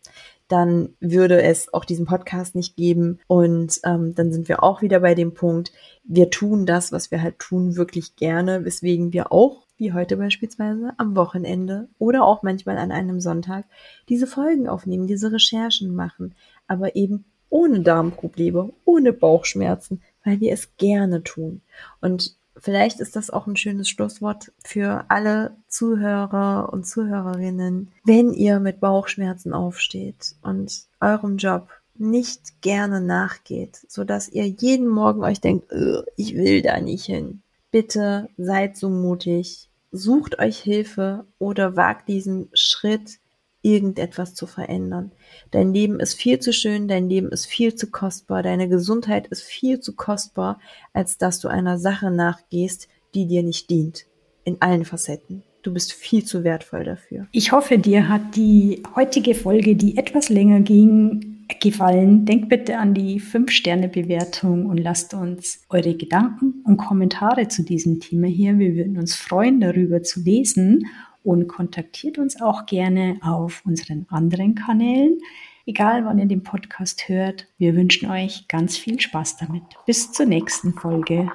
dann 0.48 0.96
würde 1.00 1.42
es 1.42 1.74
auch 1.74 1.86
diesen 1.86 2.06
Podcast 2.06 2.56
nicht 2.56 2.76
geben. 2.76 3.20
Und 3.28 3.80
ähm, 3.84 4.16
dann 4.16 4.32
sind 4.32 4.48
wir 4.48 4.64
auch 4.64 4.82
wieder 4.82 5.00
bei 5.02 5.16
dem 5.16 5.34
Punkt, 5.34 5.72
wir 6.04 6.30
tun 6.30 6.66
das, 6.66 6.92
was 6.92 7.12
wir 7.12 7.22
halt 7.22 7.40
tun, 7.40 7.76
wirklich 7.76 8.16
gerne, 8.16 8.66
weswegen 8.66 9.14
wir 9.14 9.32
auch 9.32 9.68
wie 9.78 9.94
heute 9.94 10.18
beispielsweise, 10.18 10.94
am 10.98 11.16
Wochenende 11.16 11.88
oder 12.00 12.24
auch 12.24 12.44
manchmal 12.44 12.78
an 12.78 12.92
einem 12.92 13.20
Sonntag, 13.20 13.66
diese 14.10 14.28
Folgen 14.28 14.68
aufnehmen, 14.68 15.08
diese 15.08 15.32
Recherchen 15.32 15.96
machen, 15.96 16.34
aber 16.68 16.96
eben 16.96 17.26
ohne 17.50 17.82
Darmprobleme, 17.82 18.74
ohne 18.86 19.14
Bauchschmerzen, 19.14 20.02
weil 20.24 20.40
wir 20.40 20.52
es 20.52 20.76
gerne 20.78 21.24
tun. 21.24 21.62
Und 22.02 22.36
vielleicht 22.60 23.00
ist 23.00 23.16
das 23.16 23.30
auch 23.30 23.48
ein 23.48 23.58
schönes 23.58 23.90
Schlusswort 23.90 24.52
für 24.64 25.06
alle 25.10 25.56
Zuhörer 25.68 26.70
und 26.72 26.86
Zuhörerinnen. 26.86 27.92
Wenn 28.04 28.34
ihr 28.34 28.60
mit 28.60 28.80
Bauchschmerzen 28.80 29.54
aufsteht 29.54 30.36
und 30.42 30.86
eurem 31.00 31.38
Job 31.38 31.70
nicht 31.96 32.62
gerne 32.62 33.02
nachgeht, 33.02 33.80
so 33.88 34.04
dass 34.04 34.30
ihr 34.30 34.48
jeden 34.48 34.88
Morgen 34.88 35.24
euch 35.24 35.42
denkt, 35.42 35.72
ich 36.16 36.36
will 36.36 36.62
da 36.62 36.80
nicht 36.80 37.06
hin. 37.06 37.42
Bitte 37.72 38.30
seid 38.38 38.78
so 38.78 38.90
mutig, 38.90 39.70
sucht 39.92 40.40
euch 40.40 40.60
Hilfe 40.60 41.26
oder 41.40 41.76
wagt 41.76 42.08
diesen 42.08 42.50
Schritt, 42.54 43.20
irgendetwas 43.68 44.34
zu 44.34 44.48
verändern. 44.48 45.12
Dein 45.52 45.74
Leben 45.74 46.00
ist 46.00 46.14
viel 46.14 46.40
zu 46.40 46.54
schön, 46.54 46.88
dein 46.88 47.10
Leben 47.10 47.30
ist 47.30 47.46
viel 47.46 47.76
zu 47.76 47.92
kostbar, 47.92 48.42
deine 48.42 48.70
Gesundheit 48.70 49.28
ist 49.28 49.44
viel 49.44 49.82
zu 49.82 49.96
kostbar, 49.96 50.60
als 50.94 51.18
dass 51.18 51.40
du 51.40 51.50
einer 51.50 51.78
Sache 51.78 52.10
nachgehst, 52.10 52.88
die 53.14 53.28
dir 53.28 53.44
nicht 53.44 53.70
dient. 53.70 54.06
In 54.46 54.62
allen 54.62 54.86
Facetten. 54.86 55.44
Du 55.62 55.74
bist 55.74 55.92
viel 55.92 56.24
zu 56.24 56.46
wertvoll 56.46 56.86
dafür. 56.86 57.28
Ich 57.34 57.52
hoffe, 57.52 57.78
dir 57.78 58.08
hat 58.08 58.38
die 58.38 58.84
heutige 58.96 59.36
Folge, 59.36 59.76
die 59.76 59.98
etwas 59.98 60.30
länger 60.30 60.62
ging, 60.62 61.38
gefallen, 61.60 62.26
denkt 62.26 62.48
bitte 62.48 62.78
an 62.78 62.94
die 62.94 63.20
5-Sterne-Bewertung 63.20 64.66
und 64.66 64.78
lasst 64.78 65.14
uns 65.14 65.64
eure 65.70 65.96
Gedanken 65.96 66.62
und 66.64 66.78
Kommentare 66.78 67.50
zu 67.50 67.64
diesem 67.64 68.00
Thema 68.00 68.28
hier. 68.28 68.58
Wir 68.60 68.76
würden 68.76 68.98
uns 68.98 69.16
freuen, 69.16 69.60
darüber 69.60 70.04
zu 70.04 70.22
lesen 70.22 70.88
und 71.28 71.50
kontaktiert 71.50 72.18
uns 72.18 72.42
auch 72.42 72.66
gerne 72.66 73.20
auf 73.22 73.62
unseren 73.66 74.06
anderen 74.10 74.56
Kanälen. 74.56 75.20
Egal, 75.66 76.06
wann 76.06 76.20
ihr 76.20 76.26
den 76.26 76.42
Podcast 76.42 77.10
hört, 77.10 77.48
wir 77.58 77.76
wünschen 77.76 78.10
euch 78.10 78.48
ganz 78.48 78.78
viel 78.78 78.98
Spaß 79.02 79.36
damit. 79.36 79.64
Bis 79.86 80.14
zur 80.14 80.26
nächsten 80.26 80.74
Folge. 80.74 81.30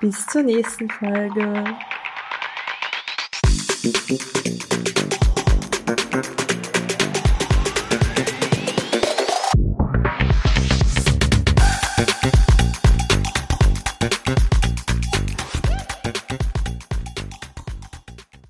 Bis 0.00 0.26
zur 0.26 0.42
nächsten 0.42 0.88
Folge. 0.88 1.64